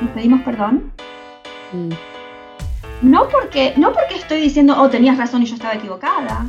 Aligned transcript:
nos 0.00 0.10
pedimos 0.10 0.42
perdón. 0.42 0.92
Mm. 1.72 1.90
No, 3.02 3.28
porque, 3.28 3.72
no 3.76 3.92
porque 3.92 4.16
estoy 4.16 4.40
diciendo, 4.40 4.74
oh, 4.78 4.90
tenías 4.90 5.16
razón 5.16 5.42
y 5.42 5.46
yo 5.46 5.54
estaba 5.54 5.74
equivocada, 5.74 6.46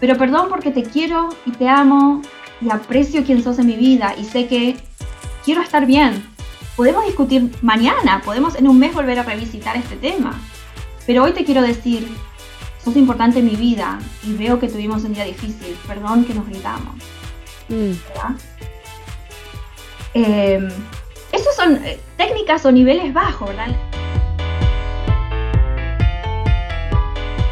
pero 0.00 0.16
perdón 0.16 0.48
porque 0.48 0.70
te 0.70 0.82
quiero 0.82 1.28
y 1.46 1.52
te 1.52 1.68
amo 1.68 2.20
y 2.60 2.70
aprecio 2.70 3.24
quien 3.24 3.42
sos 3.42 3.58
en 3.58 3.66
mi 3.66 3.76
vida 3.76 4.14
y 4.18 4.24
sé 4.24 4.48
que 4.48 4.76
quiero 5.44 5.62
estar 5.62 5.86
bien. 5.86 6.24
Podemos 6.76 7.04
discutir 7.04 7.52
mañana, 7.62 8.20
podemos 8.24 8.56
en 8.56 8.66
un 8.66 8.78
mes 8.78 8.92
volver 8.92 9.20
a 9.20 9.22
revisitar 9.22 9.76
este 9.76 9.96
tema, 9.96 10.34
pero 11.06 11.22
hoy 11.22 11.32
te 11.32 11.44
quiero 11.44 11.62
decir, 11.62 12.08
sos 12.82 12.96
importante 12.96 13.38
en 13.38 13.44
mi 13.44 13.54
vida 13.54 14.00
y 14.24 14.32
veo 14.32 14.58
que 14.58 14.68
tuvimos 14.68 15.04
un 15.04 15.14
día 15.14 15.24
difícil, 15.24 15.76
perdón 15.86 16.24
que 16.24 16.34
nos 16.34 16.48
gritamos. 16.48 16.96
Mm. 17.68 17.92
Eh, 20.14 20.68
esos 21.34 21.54
son 21.56 21.84
eh, 21.84 21.98
técnicas 22.16 22.64
o 22.64 22.70
niveles 22.70 23.12
bajos, 23.12 23.48
¿verdad? 23.48 23.76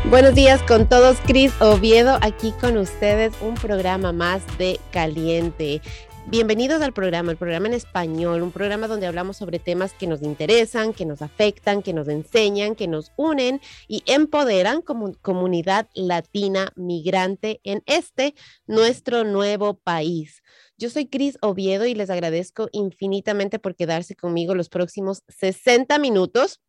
Buenos 0.04 0.34
días 0.34 0.62
con 0.62 0.88
todos, 0.88 1.18
Cris 1.26 1.52
Oviedo, 1.60 2.18
aquí 2.20 2.52
con 2.60 2.76
ustedes, 2.76 3.32
un 3.40 3.54
programa 3.54 4.12
más 4.12 4.42
de 4.58 4.78
Caliente. 4.92 5.80
Bienvenidos 6.26 6.80
al 6.82 6.92
programa, 6.92 7.32
el 7.32 7.36
programa 7.36 7.66
en 7.66 7.74
español, 7.74 8.42
un 8.42 8.52
programa 8.52 8.86
donde 8.86 9.08
hablamos 9.08 9.38
sobre 9.38 9.58
temas 9.58 9.92
que 9.94 10.06
nos 10.06 10.22
interesan, 10.22 10.92
que 10.92 11.04
nos 11.04 11.20
afectan, 11.20 11.82
que 11.82 11.92
nos 11.92 12.06
enseñan, 12.06 12.76
que 12.76 12.86
nos 12.86 13.10
unen 13.16 13.60
y 13.88 14.04
empoderan 14.06 14.82
como 14.82 15.12
comunidad 15.20 15.88
latina 15.94 16.70
migrante 16.76 17.60
en 17.64 17.82
este, 17.86 18.34
nuestro 18.66 19.24
nuevo 19.24 19.74
país. 19.74 20.42
Yo 20.82 20.90
soy 20.90 21.06
Cris 21.06 21.38
Oviedo 21.42 21.86
y 21.86 21.94
les 21.94 22.10
agradezco 22.10 22.68
infinitamente 22.72 23.60
por 23.60 23.76
quedarse 23.76 24.16
conmigo 24.16 24.56
los 24.56 24.68
próximos 24.68 25.22
60 25.28 25.96
minutos. 26.00 26.60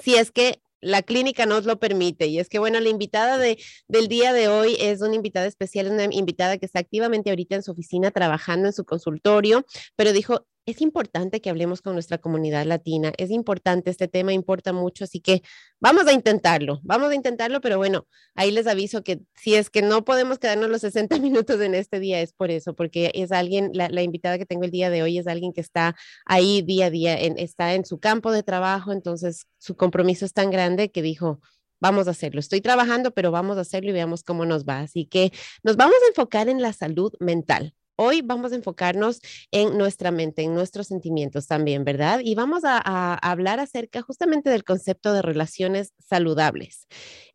Si 0.00 0.14
es 0.14 0.30
que 0.30 0.62
la 0.80 1.02
clínica 1.02 1.44
nos 1.44 1.64
lo 1.64 1.80
permite. 1.80 2.28
Y 2.28 2.38
es 2.38 2.48
que, 2.48 2.60
bueno, 2.60 2.78
la 2.78 2.88
invitada 2.88 3.36
de, 3.36 3.58
del 3.88 4.06
día 4.06 4.32
de 4.32 4.46
hoy 4.46 4.76
es 4.78 5.02
una 5.02 5.16
invitada 5.16 5.46
especial, 5.46 5.90
una 5.90 6.04
invitada 6.04 6.56
que 6.58 6.66
está 6.66 6.78
activamente 6.78 7.30
ahorita 7.30 7.56
en 7.56 7.64
su 7.64 7.72
oficina 7.72 8.12
trabajando 8.12 8.68
en 8.68 8.72
su 8.72 8.84
consultorio, 8.84 9.66
pero 9.96 10.12
dijo, 10.12 10.46
es 10.70 10.82
importante 10.82 11.40
que 11.40 11.50
hablemos 11.50 11.80
con 11.80 11.94
nuestra 11.94 12.18
comunidad 12.18 12.66
latina, 12.66 13.12
es 13.16 13.30
importante, 13.30 13.90
este 13.90 14.08
tema 14.08 14.32
importa 14.32 14.72
mucho, 14.72 15.04
así 15.04 15.20
que 15.20 15.42
vamos 15.80 16.06
a 16.06 16.12
intentarlo, 16.12 16.80
vamos 16.82 17.10
a 17.10 17.14
intentarlo, 17.14 17.60
pero 17.60 17.78
bueno, 17.78 18.06
ahí 18.34 18.50
les 18.50 18.66
aviso 18.66 19.02
que 19.02 19.20
si 19.34 19.54
es 19.54 19.70
que 19.70 19.80
no 19.80 20.04
podemos 20.04 20.38
quedarnos 20.38 20.68
los 20.68 20.82
60 20.82 21.18
minutos 21.20 21.60
en 21.60 21.74
este 21.74 22.00
día, 22.00 22.20
es 22.20 22.32
por 22.32 22.50
eso, 22.50 22.74
porque 22.74 23.10
es 23.14 23.32
alguien, 23.32 23.70
la, 23.72 24.02
invitada 24.02 24.38
que 24.38 24.46
tengo 24.46 24.64
el 24.64 24.70
día 24.70 24.90
de 24.90 25.02
hoy 25.02 25.18
es 25.18 25.26
alguien 25.26 25.52
que 25.52 25.60
está 25.60 25.96
ahí 26.26 26.62
día 26.62 26.86
a 26.86 26.90
día, 26.90 27.14
está 27.14 27.74
en 27.74 27.84
su 27.84 27.98
campo 27.98 28.30
de 28.30 28.42
trabajo, 28.42 28.92
entonces 28.92 29.46
su 29.58 29.76
compromiso 29.76 30.24
es 30.26 30.34
tan 30.34 30.50
grande 30.50 30.90
que 30.90 31.02
dijo, 31.02 31.40
vamos 31.80 32.08
a 32.08 32.10
hacerlo. 32.10 32.40
Estoy 32.40 32.60
trabajando, 32.60 33.12
pero 33.12 33.30
vamos 33.30 33.56
a 33.56 33.62
hacerlo 33.62 33.90
y 33.90 33.92
veamos 33.92 34.22
cómo 34.22 34.44
nos 34.44 34.64
va. 34.64 34.80
Así 34.80 35.06
que 35.06 35.32
nos 35.62 35.76
vamos 35.76 35.96
a 36.04 36.08
enfocar 36.08 36.48
en 36.48 36.60
la 36.60 36.72
salud 36.72 37.12
mental. 37.20 37.74
Hoy 38.00 38.22
vamos 38.22 38.52
a 38.52 38.54
enfocarnos 38.54 39.20
en 39.50 39.76
nuestra 39.76 40.12
mente, 40.12 40.42
en 40.42 40.54
nuestros 40.54 40.86
sentimientos 40.86 41.48
también, 41.48 41.84
¿verdad? 41.84 42.20
Y 42.22 42.36
vamos 42.36 42.62
a, 42.64 43.14
hablar 43.14 43.58
acerca 43.58 44.02
justamente 44.02 44.50
del 44.50 44.62
concepto 44.62 45.12
de 45.12 45.20
relaciones 45.20 45.92
saludables. 45.98 46.86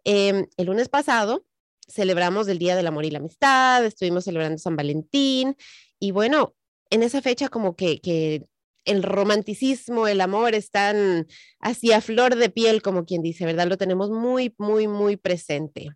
Em, 0.05 0.45
el 0.55 0.67
lunes 0.67 0.87
pasado 0.87 1.45
celebramos 1.89 2.47
el 2.47 2.59
Día 2.59 2.77
del 2.77 2.87
Amor 2.87 3.03
y 3.03 3.11
la 3.11 3.19
Amistad, 3.19 3.83
estuvimos 3.83 4.23
celebrando 4.23 4.57
San 4.57 4.77
Valentín 4.77 5.57
y 5.99 6.11
bueno, 6.11 6.55
en 6.89 7.03
esa 7.03 7.21
fecha 7.21 7.49
como 7.49 7.75
que, 7.75 7.99
que 7.99 8.45
el 8.85 9.03
romanticismo, 9.03 10.07
el 10.07 10.21
amor 10.21 10.55
están 10.55 11.27
así 11.59 11.91
a 11.91 11.99
flor 11.99 12.37
de 12.37 12.49
piel, 12.49 12.81
como 12.81 13.03
quien 13.03 13.21
dice, 13.21 13.45
¿verdad? 13.45 13.67
Lo 13.67 13.77
tenemos 13.77 14.11
muy, 14.11 14.55
muy, 14.57 14.87
muy 14.87 15.17
presente. 15.17 15.89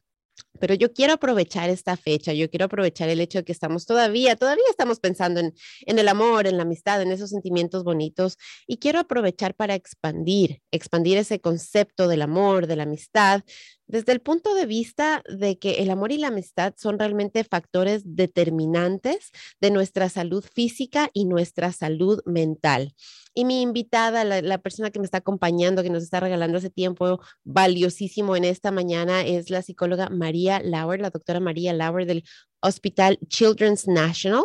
Pero 0.60 0.74
yo 0.74 0.94
quiero 0.94 1.14
aprovechar 1.14 1.70
esta 1.70 1.98
fecha, 1.98 2.34
yo 2.34 2.50
quiero 2.50 2.66
aprovechar 2.66 3.10
el 3.10 3.22
hecho 3.22 3.40
de 3.40 3.44
que 3.46 3.52
estamos 3.52 3.86
todavía, 3.86 4.36
todavía 4.36 4.64
estamos 4.70 5.00
pensando 5.00 5.40
en, 5.40 5.54
en, 5.86 6.00
el 6.00 6.08
amor, 6.08 6.48
en 6.48 6.58
la 6.58 6.64
amistad, 6.64 7.02
en 7.02 7.12
esos 7.12 7.30
sentimientos 7.30 7.84
bonitos 7.84 8.38
y 8.66 8.78
quiero 8.78 9.00
aprovechar 9.00 9.56
para 9.56 9.76
expandir, 9.76 10.62
expandir 10.72 11.18
ese 11.18 11.40
concepto 11.40 12.08
del 12.08 12.22
amor, 12.22 12.68
de 12.68 12.76
la 12.76 12.84
amistad, 12.84 13.44
desde 13.88 14.12
el 14.12 14.20
punto 14.20 14.54
de 14.54 14.66
vista 14.66 15.24
de 15.30 15.58
que 15.58 15.76
el 15.76 15.90
amor 15.90 16.12
y 16.12 16.18
la 16.18 16.28
amistad 16.28 16.74
son 16.78 17.00
realmente 17.00 17.44
factores 17.44 18.04
determinantes 18.06 19.32
de 19.62 19.72
nuestra 19.72 20.10
salud 20.10 20.44
física 20.44 21.10
y 21.14 21.26
nuestra 21.26 21.72
salud 21.72 22.22
mental. 22.26 22.94
Y 23.34 23.46
mi 23.46 23.62
invitada, 23.62 24.24
la, 24.24 24.58
persona 24.58 24.90
que 24.90 25.00
me 25.00 25.06
está 25.06 25.20
acompañando, 25.20 25.84
que 25.84 25.90
nos 25.90 26.04
está 26.04 26.20
regalando 26.20 26.58
ese 26.58 26.70
tiempo 26.70 27.20
valiosísimo 27.44 28.36
en 28.36 28.44
esta 28.44 28.72
mañana, 28.72 29.26
es 29.26 29.50
la 29.50 29.62
psicóloga 29.62 30.10
María 30.10 30.60
Lauer, 30.60 31.00
la 31.00 31.12
doctora 31.12 31.40
María 31.40 31.72
Lauer 31.74 32.06
del 32.06 32.24
Hospital 32.62 33.20
Children's 33.28 33.88
National. 33.88 34.44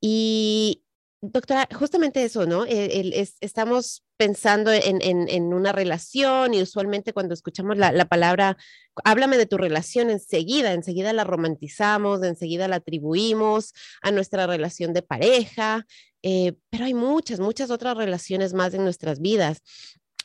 Y 0.00 0.82
doctora, 1.20 1.68
justamente 1.72 2.22
eso, 2.24 2.46
¿no? 2.46 2.64
estamos 2.66 4.04
pensando 4.16 4.70
en, 4.72 5.54
una 5.54 5.72
relación 5.72 6.54
y 6.54 6.62
usualmente 6.62 7.12
cuando 7.12 7.34
escuchamos 7.34 7.76
la, 7.76 8.04
palabra, 8.06 8.56
háblame 9.04 9.38
de 9.38 9.46
tu 9.46 9.56
relación 9.56 10.10
enseguida, 10.10 10.72
enseguida 10.72 11.12
la 11.12 11.24
romantizamos, 11.24 12.22
enseguida 12.22 12.68
la 12.68 12.76
atribuimos 12.76 13.72
a 14.02 14.10
nuestra 14.10 14.46
relación 14.46 14.92
de 14.92 15.02
pareja, 15.02 15.86
eh, 16.22 16.54
pero 16.70 16.84
hay 16.84 16.94
muchas, 16.94 17.40
muchas 17.40 17.70
otras 17.70 17.96
relaciones 17.96 18.52
más 18.52 18.74
en 18.74 18.84
nuestras 18.84 19.20
vidas. 19.20 19.62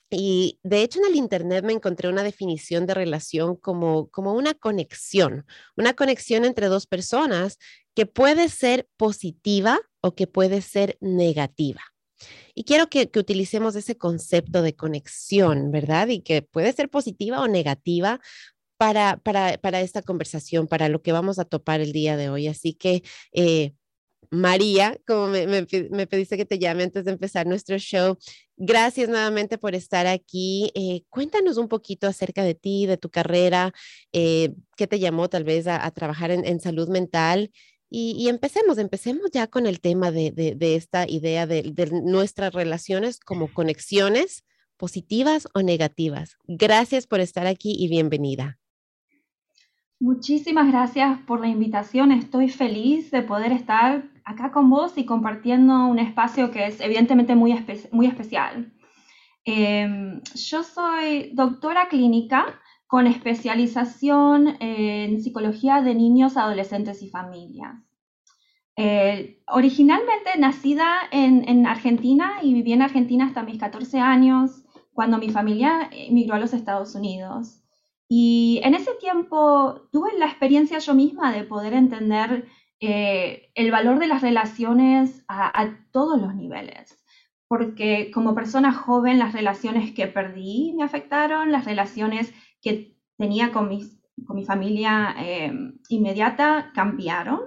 Y 0.09 0.59
de 0.63 0.81
hecho 0.81 0.99
en 0.99 1.05
el 1.05 1.15
Internet 1.15 1.65
me 1.65 1.73
encontré 1.73 2.09
una 2.09 2.23
definición 2.23 2.85
de 2.85 2.93
relación 2.93 3.55
como, 3.55 4.09
como 4.09 4.33
una 4.33 4.53
conexión, 4.53 5.45
una 5.75 5.93
conexión 5.93 6.45
entre 6.45 6.67
dos 6.67 6.85
personas 6.85 7.57
que 7.95 8.05
puede 8.05 8.49
ser 8.49 8.87
positiva 8.97 9.79
o 10.05 10.13
que 10.13 10.27
puede 10.27 10.61
ser 10.61 10.97
negativa. 11.01 11.81
Y 12.53 12.63
quiero 12.63 12.89
que, 12.89 13.09
utilicemos 13.17 13.75
ese 13.75 13.97
concepto 13.97 14.61
de 14.61 14.75
conexión, 14.75 15.71
¿verdad? 15.71 16.09
Y 16.09 16.21
que 16.21 16.43
puede 16.43 16.71
ser 16.73 16.89
positiva 16.89 17.41
o 17.41 17.47
negativa 17.47 18.19
para, 18.77 19.17
para, 19.17 19.81
esta 19.81 20.03
conversación, 20.03 20.67
para 20.67 20.89
lo 20.89 21.01
que 21.01 21.11
vamos 21.11 21.39
a 21.39 21.45
topar 21.45 21.81
el 21.81 21.91
día 21.91 22.17
de 22.17 22.29
hoy. 22.29 22.47
Así 22.47 22.75
que, 22.75 23.01
eh, 23.33 23.73
María, 24.29 24.99
como 25.07 25.27
me, 25.27 25.65
pediste 25.65 26.37
que 26.37 26.45
te 26.45 26.59
llame 26.59 26.83
antes 26.83 27.05
de 27.05 27.11
empezar 27.11 27.47
nuestro 27.47 27.79
show, 27.79 28.15
gracias 28.57 29.09
nuevamente 29.09 29.57
por 29.57 29.73
estar 29.73 30.05
aquí. 30.05 30.71
Eh, 30.75 31.01
cuéntanos 31.09 31.57
un 31.57 31.67
poquito 31.67 32.05
acerca 32.07 32.43
de 32.43 32.53
ti, 32.53 32.85
de 32.85 32.97
tu 32.97 33.09
carrera, 33.09 33.73
eh, 34.13 34.53
qué 34.77 34.85
te 34.85 34.99
llamó 34.99 35.29
tal 35.29 35.45
vez 35.45 35.65
a, 35.65 35.89
trabajar 35.91 36.29
en 36.29 36.59
salud 36.59 36.89
mental 36.89 37.49
y, 37.97 38.27
empecemos, 38.27 38.77
empecemos 38.77 39.31
ya 39.31 39.47
con 39.47 39.65
el 39.65 39.79
tema 39.79 40.11
de, 40.11 40.57
esta 40.59 41.09
idea 41.09 41.47
de, 41.47 41.89
nuestras 42.03 42.53
relaciones 42.53 43.21
como 43.21 43.47
conexiones 43.47 44.43
positivas 44.75 45.47
o 45.53 45.61
negativas. 45.61 46.37
Gracias 46.45 47.07
por 47.07 47.21
estar 47.21 47.47
aquí 47.47 47.73
y 47.79 47.87
bienvenida. 47.87 48.59
Muchísimas 50.01 50.67
gracias 50.67 51.21
por 51.21 51.39
la 51.39 51.47
invitación. 51.47 52.11
Estoy 52.11 52.49
feliz 52.49 53.11
de 53.11 53.21
poder 53.21 53.53
estar 53.53 54.03
acá 54.25 54.51
con 54.51 54.69
vos 54.69 54.97
y 54.97 55.05
compartiendo 55.05 55.85
un 55.85 55.99
espacio 55.99 56.51
que 56.51 56.67
es 56.67 56.81
evidentemente 56.81 57.33
muy, 57.33 57.55
muy 57.93 58.07
especial. 58.07 58.73
Em, 59.45 60.21
yo 60.33 60.63
soy 60.63 61.31
doctora 61.33 61.87
clínica 61.87 62.59
con 62.87 63.07
especialización 63.07 64.57
en 64.59 65.21
psicología 65.21 65.81
de 65.81 65.95
niños, 65.95 66.35
adolescentes 66.35 67.01
y 67.01 67.09
familias. 67.09 67.84
Eh, 68.77 69.41
originalmente 69.47 70.37
nacida 70.37 70.97
en, 71.11 71.65
Argentina 71.65 72.39
y 72.41 72.53
viví 72.53 72.73
en 72.73 72.81
Argentina 72.81 73.25
hasta 73.25 73.43
mis 73.43 73.57
14 73.57 73.99
años, 73.99 74.63
cuando 74.93 75.17
mi 75.17 75.29
familia 75.29 75.89
emigró 75.91 76.35
a 76.35 76.39
los 76.39 76.53
Estados 76.53 76.95
Unidos. 76.95 77.61
Y 78.07 78.61
en 78.63 78.75
ese 78.75 78.91
tiempo 78.95 79.87
tuve 79.91 80.17
la 80.17 80.27
experiencia 80.27 80.79
yo 80.79 80.93
misma 80.93 81.31
de 81.31 81.43
poder 81.43 81.73
entender 81.73 82.47
eh, 82.79 83.49
el 83.55 83.71
valor 83.71 83.99
de 83.99 84.07
las 84.07 84.21
relaciones 84.21 85.23
a, 85.27 85.77
todos 85.91 86.21
los 86.21 86.35
niveles. 86.35 86.97
Porque 87.47 88.11
como 88.11 88.35
persona 88.35 88.73
joven, 88.73 89.19
las 89.19 89.33
relaciones 89.33 89.93
que 89.93 90.07
perdí 90.07 90.73
me 90.77 90.83
afectaron, 90.83 91.51
las 91.51 91.65
relaciones 91.65 92.33
que 92.61 92.97
tenía 93.17 93.51
con, 93.51 93.69
con 94.25 94.35
mi 94.35 94.45
familia 94.45 95.15
eh, 95.17 95.53
inmediata 95.89 96.71
cambiaron 96.73 97.39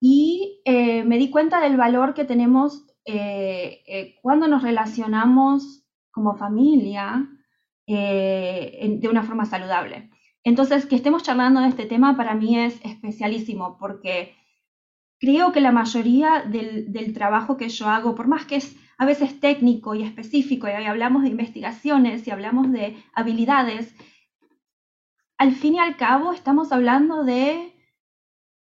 y 0.00 0.62
eh, 0.64 1.04
me 1.04 1.18
di 1.18 1.30
cuenta 1.30 1.60
del 1.60 1.76
valor 1.76 2.14
que 2.14 2.24
tenemos 2.24 2.86
eh, 3.04 3.82
eh, 3.86 4.16
cuando 4.22 4.48
nos 4.48 4.62
relacionamos 4.62 5.84
como 6.10 6.36
familia 6.36 7.28
de 7.86 9.08
una 9.10 9.24
forma 9.24 9.46
saludable. 9.46 10.10
Entonces, 10.44 10.86
que 10.86 10.94
estemos 10.94 11.24
charlando 11.24 11.60
de 11.60 11.68
este 11.68 11.86
tema 11.86 12.16
para 12.16 12.36
mí 12.36 12.56
es 12.56 12.80
especialísimo 12.84 13.78
porque 13.80 14.36
creo 15.18 15.50
que 15.50 15.60
la 15.60 15.72
mayoría 15.72 16.44
del, 16.48 16.92
del, 16.92 17.12
trabajo 17.12 17.56
que 17.56 17.68
yo 17.68 17.88
hago, 17.88 18.14
por 18.14 18.28
más 18.28 18.46
que 18.46 18.56
es 18.56 18.76
a 18.96 19.06
veces 19.06 19.40
técnico 19.40 19.96
y 19.96 20.04
específico, 20.04 20.68
y 20.68 20.70
hablamos 20.70 21.24
de 21.24 21.30
investigaciones 21.30 22.28
y 22.28 22.30
hablamos 22.30 22.70
de 22.70 22.96
habilidades, 23.12 23.92
al 25.36 25.52
fin 25.52 25.74
y 25.74 25.80
al 25.80 25.96
cabo 25.96 26.32
estamos 26.32 26.70
hablando 26.70 27.24
de 27.24 27.74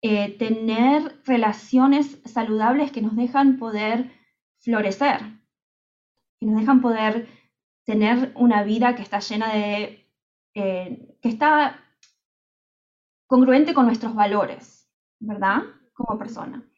eh, 0.05 0.37
tener 0.37 1.21
relaciones 1.23 2.19
saludables 2.25 2.91
que 2.91 3.01
nos 3.01 3.15
dejan 3.15 3.57
poder 3.57 4.11
florecer, 4.59 5.21
que 6.41 6.45
nos 6.45 6.59
dejan 6.59 6.81
poder 6.81 7.29
tener 7.85 8.33
una 8.35 8.63
vida 8.63 8.95
que 8.95 9.01
está 9.01 9.19
llena 9.19 9.53
de, 9.53 10.05
eh, 10.55 11.17
que 11.21 11.29
está 11.29 11.79
congruente 13.27 13.73
con 13.73 13.85
nuestros 13.85 14.13
valores, 14.13 14.91
¿verdad? 15.21 15.63
Como 15.93 16.19
persona. 16.19 16.69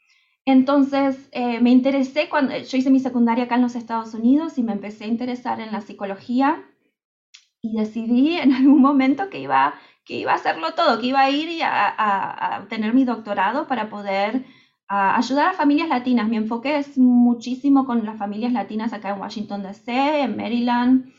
Entonces, 0.46 1.28
eh, 1.32 1.60
me 1.62 1.72
interesé 1.72 2.30
cuando 2.30 2.56
yo 2.56 2.78
hice 2.78 2.92
mi 2.92 3.00
secundaria 3.00 3.46
acá 3.46 3.56
en 3.56 3.64
los 3.64 3.76
Estados 3.76 4.14
Unidos 4.14 4.60
y 4.60 4.64
me 4.64 4.74
empecé 4.74 5.06
a 5.06 5.08
interesar 5.08 5.60
en 5.60 5.72
la 5.72 5.82
psicología 5.82 6.64
y 7.60 7.76
decidí 7.76 8.38
en 8.38 8.54
algún 8.54 8.82
momento 8.82 9.32
que 9.32 9.40
iba, 9.40 9.74
que 10.06 10.20
iba 10.20 10.32
a 10.32 10.36
hacerlo 10.36 10.74
todo, 10.74 11.00
que 11.00 11.08
iba 11.08 11.22
a 11.22 11.30
ir 11.30 11.64
a, 11.64 12.56
a, 12.58 12.68
tener 12.68 12.94
mi 12.94 13.06
doctorado 13.06 13.68
para 13.68 13.90
poder 13.90 14.46
ayudar 14.88 15.50
a 15.50 15.54
familias 15.54 15.90
latinas. 15.90 16.30
Mi 16.30 16.38
enfoque 16.38 16.78
es 16.78 16.98
muchísimo 16.98 17.86
con 17.86 18.06
las 18.06 18.18
familias 18.18 18.54
latinas 18.54 18.94
acá 18.94 19.10
en 19.10 19.20
Washington 19.20 19.64
DC, 19.64 20.22
en 20.22 20.38
Maryland 20.38 21.12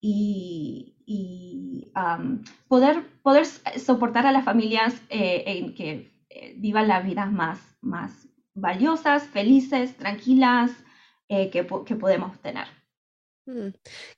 y, 0.00 1.90
poder, 2.68 3.06
poder 3.22 3.46
soportar 3.46 4.26
a 4.26 4.32
las 4.32 4.44
familias 4.44 4.94
eh, 5.08 5.44
en 5.46 5.74
que 5.74 6.12
eh, 6.28 6.54
vivan 6.58 6.88
las 6.88 7.04
vidas 7.04 7.30
más, 7.30 7.58
más 7.80 8.28
valiosas, 8.54 9.24
felices, 9.24 9.96
tranquilas 9.96 10.70
eh, 11.28 11.50
que, 11.50 11.64
podemos 11.64 12.38
tener. 12.40 12.66
Mm, 13.46 13.68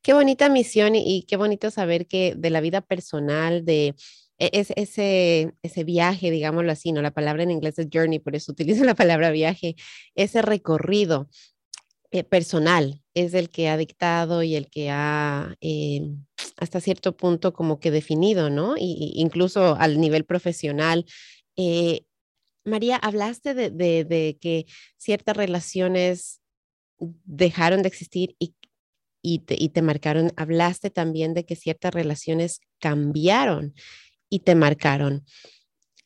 qué 0.02 0.12
bonita 0.12 0.48
misión 0.48 0.94
y, 0.94 1.24
qué 1.28 1.36
bonito 1.36 1.70
saber 1.70 2.06
que 2.06 2.34
de 2.36 2.50
la 2.50 2.60
vida 2.60 2.80
personal, 2.80 3.64
de 3.64 3.94
e, 4.38 4.50
ese, 4.76 5.52
ese 5.62 5.84
viaje, 5.84 6.30
digámoslo 6.30 6.70
así, 6.70 6.92
¿no? 6.92 7.02
La 7.02 7.10
palabra 7.12 7.42
en 7.42 7.50
inglés 7.50 7.78
es 7.78 7.88
journey, 7.92 8.18
por 8.20 8.36
eso 8.36 8.52
utilizo 8.80 8.84
la 8.84 8.94
palabra 8.94 9.30
viaje, 9.30 9.76
ese 10.14 10.42
recorrido 10.42 11.28
eh, 12.12 12.24
personal 12.24 13.02
es 13.14 13.34
el 13.34 13.50
que 13.50 13.68
ha 13.68 13.76
dictado 13.76 14.42
y 14.42 14.54
el 14.56 14.70
que 14.70 14.90
ha 14.90 15.56
eh, 15.60 16.02
hasta 16.56 16.80
cierto 16.80 17.16
punto 17.16 17.52
como 17.52 17.80
que 17.80 17.90
definido, 17.90 18.50
¿no? 18.50 18.76
Y, 18.78 19.12
incluso 19.16 19.76
al 19.76 20.00
nivel 20.00 20.24
profesional. 20.24 21.06
María, 22.64 22.96
hablaste 22.96 23.54
de, 23.54 24.38
que 24.40 24.66
ciertas 24.98 25.36
relaciones 25.36 26.40
dejaron 26.98 27.82
de 27.82 27.88
existir 27.88 28.36
y, 28.38 28.54
te, 29.38 29.82
marcaron. 29.82 30.32
Hablaste 30.36 30.90
también 30.90 31.34
de 31.34 31.44
que 31.44 31.56
ciertas 31.56 31.92
relaciones 31.92 32.60
cambiaron 32.80 33.74
y 34.28 34.40
te 34.40 34.54
marcaron. 34.54 35.24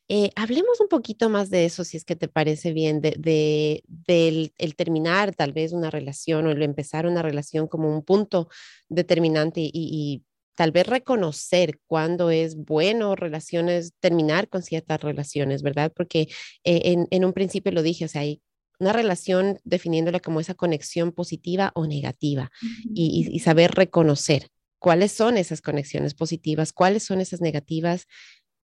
Eh, 0.08 0.30
hablemos 0.34 0.80
un 0.80 0.88
poquito 0.88 1.28
más 1.30 1.50
de 1.50 1.64
eso, 1.64 1.84
si 1.84 1.96
es 1.96 2.04
que 2.04 2.16
te 2.16 2.26
parece 2.26 2.72
bien, 2.72 3.00
de, 3.00 3.82
del 3.86 4.52
el 4.58 4.74
terminar 4.74 5.34
tal 5.36 5.52
vez 5.52 5.72
una 5.72 5.88
relación 5.88 6.46
o 6.46 6.50
el 6.50 6.62
empezar 6.62 7.06
una 7.06 7.22
relación 7.22 7.68
como 7.68 7.94
un 7.94 8.02
punto 8.02 8.48
determinante 8.88 9.60
y, 9.62 10.24
tal 10.56 10.72
vez 10.72 10.86
reconocer 10.86 11.78
cuándo 11.86 12.30
es 12.30 12.54
bueno 12.56 13.16
relaciones, 13.16 13.94
terminar 13.98 14.48
con 14.48 14.62
ciertas 14.62 15.00
relaciones, 15.00 15.62
¿verdad? 15.62 15.90
Porque 15.96 16.28
eh, 16.64 17.06
en, 17.10 17.24
un 17.24 17.32
principio 17.32 17.72
lo 17.72 17.82
dije, 17.82 18.04
o 18.04 18.08
sea, 18.08 18.22
hay 18.22 18.42
una 18.80 18.92
relación 18.92 19.58
definiéndola 19.64 20.18
como 20.20 20.40
esa 20.40 20.54
conexión 20.54 21.12
positiva 21.12 21.70
o 21.74 21.86
negativa 21.86 22.50
y, 22.94 23.38
saber 23.40 23.70
reconocer 23.72 24.48
cuáles 24.78 25.12
son 25.12 25.36
esas 25.36 25.60
conexiones 25.60 26.14
positivas, 26.14 26.72
cuáles 26.72 27.04
son 27.04 27.20
esas 27.20 27.40
negativas 27.40 28.06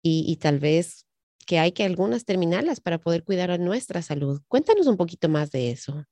y, 0.02 0.37
tal 0.37 0.58
vez 0.58 1.06
que 1.46 1.58
hay 1.58 1.72
que 1.72 1.84
algunas 1.84 2.25
terminarlas 2.25 2.81
para 2.81 2.99
poder 2.99 3.25
cuidar 3.25 3.50
a 3.50 3.58
nuestra 3.58 4.02
salud. 4.02 4.43
Cuéntanos 4.49 4.87
un 4.87 4.96
poquito 4.96 5.28
más 5.28 5.50
de 5.50 5.70
eso. 5.70 6.05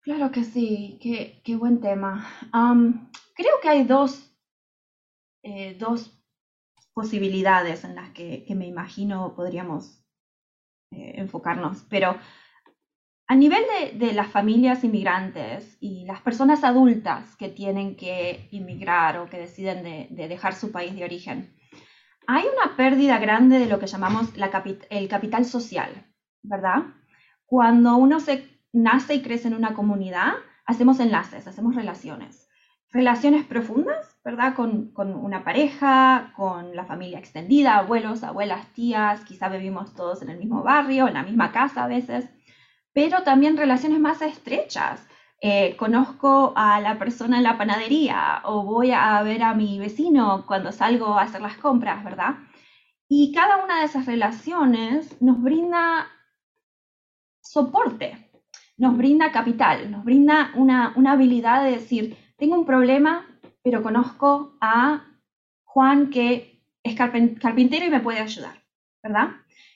Claro 0.00 0.32
que 0.32 0.44
sí, 0.44 0.98
qué, 1.02 1.42
qué 1.44 1.56
buen 1.56 1.80
tema. 1.80 2.26
creo 3.34 3.60
que 3.62 3.68
hay 3.68 3.84
dos 3.84 4.30
eh, 5.42 5.74
dos 5.78 6.14
posibilidades 6.92 7.84
en 7.84 7.94
las 7.94 8.10
que, 8.10 8.44
me 8.54 8.66
imagino 8.66 9.34
podríamos 9.34 10.04
eh, 10.92 11.14
enfocarnos, 11.16 11.86
pero 11.88 12.18
a 13.30 13.36
nivel 13.36 13.62
de, 13.94 14.12
las 14.12 14.26
familias 14.26 14.82
inmigrantes 14.82 15.76
y 15.78 16.04
las 16.04 16.20
personas 16.20 16.64
adultas 16.64 17.36
que 17.36 17.48
tienen 17.48 17.94
que 17.94 18.48
inmigrar 18.50 19.18
o 19.18 19.30
que 19.30 19.38
deciden 19.38 19.84
de, 19.84 20.26
dejar 20.26 20.52
su 20.52 20.72
país 20.72 20.96
de 20.96 21.04
origen, 21.04 21.54
hay 22.26 22.42
una 22.42 22.76
pérdida 22.76 23.20
grande 23.20 23.60
de 23.60 23.66
lo 23.66 23.78
que 23.78 23.86
llamamos 23.86 24.30
el 24.90 25.08
capital 25.08 25.44
social, 25.44 25.90
¿verdad? 26.42 26.82
Cuando 27.46 27.96
uno 27.98 28.18
se 28.18 28.48
nace 28.72 29.14
y 29.14 29.22
crece 29.22 29.46
en 29.46 29.54
una 29.54 29.74
comunidad, 29.74 30.32
hacemos 30.66 30.98
enlaces, 30.98 31.46
hacemos 31.46 31.76
relaciones 31.76 32.50
relaciones 32.92 33.44
profundas, 33.44 34.18
¿verdad? 34.24 34.54
Con, 34.54 34.92
una 34.96 35.44
pareja, 35.44 36.32
con 36.36 36.74
la 36.74 36.84
familia 36.84 37.18
extendida, 37.18 37.78
abuelos, 37.78 38.24
abuelas, 38.24 38.66
tías, 38.72 39.24
quizá 39.24 39.48
vivimos 39.48 39.94
todos 39.94 40.22
en 40.22 40.30
el 40.30 40.38
mismo 40.38 40.62
barrio, 40.62 41.06
en 41.06 41.14
la 41.14 41.22
misma 41.22 41.52
casa 41.52 41.84
a 41.84 41.88
veces, 41.88 42.28
pero 42.92 43.22
también 43.22 43.56
relaciones 43.56 44.00
más 44.00 44.22
estrechas. 44.22 45.06
Eh, 45.42 45.74
conozco 45.76 46.52
a 46.54 46.80
la 46.80 46.98
persona 46.98 47.38
en 47.38 47.44
la 47.44 47.56
panadería 47.56 48.42
o 48.44 48.62
voy 48.62 48.92
a 48.92 49.22
ver 49.22 49.42
a 49.42 49.54
mi 49.54 49.78
vecino 49.78 50.44
cuando 50.46 50.70
salgo 50.70 51.18
a 51.18 51.22
hacer 51.22 51.40
las 51.40 51.56
compras, 51.56 52.04
¿verdad? 52.04 52.34
Y 53.08 53.32
cada 53.32 53.64
una 53.64 53.80
de 53.80 53.86
esas 53.86 54.06
relaciones 54.06 55.20
nos 55.22 55.40
brinda 55.40 56.06
soporte, 57.40 58.30
nos 58.76 58.96
brinda 58.96 59.32
capital, 59.32 59.90
nos 59.90 60.04
brinda 60.04 60.52
una, 60.54 60.92
una 60.96 61.12
habilidad 61.12 61.64
de 61.64 61.72
decir, 61.72 62.16
tengo 62.36 62.54
un 62.54 62.66
problema, 62.66 63.26
pero 63.62 63.82
conozco 63.82 64.56
a 64.60 65.06
Juan 65.64 66.10
que 66.10 66.62
es 66.82 66.94
carpintero 66.94 67.86
y 67.86 67.90
me 67.90 68.00
puede 68.00 68.20
ayudar, 68.20 68.62
¿verdad? 69.02 69.30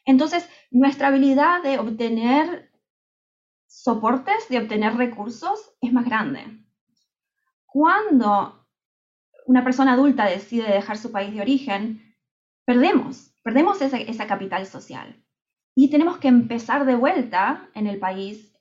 Entonces, 0.05 0.49
nuestra 0.71 1.09
habilidad 1.09 1.63
de 1.63 1.79
obtener 1.79 2.64
soportes, 3.75 4.49
de 4.49 4.59
obtener 4.59 4.97
recursos, 4.97 5.75
es 5.81 5.93
más 5.93 6.05
grande. 6.05 6.65
Cuando 7.67 8.65
una 9.47 9.65
persona 9.65 9.95
adulta 9.95 10.27
decide 10.27 10.73
dejar 10.73 10.97
su 10.97 11.11
país 11.11 11.35
de 11.35 11.41
origen, 11.41 12.15
perdemos, 12.65 13.35
perdemos 13.43 13.83
esa, 13.83 14.27
capital 14.27 14.67
social. 14.67 15.21
Y 15.75 15.91
tenemos 15.91 16.19
que 16.19 16.29
empezar 16.29 16.87
de 16.87 16.95
vuelta 16.95 17.69
en 17.75 17.89
el 17.89 17.99
país 17.99 18.53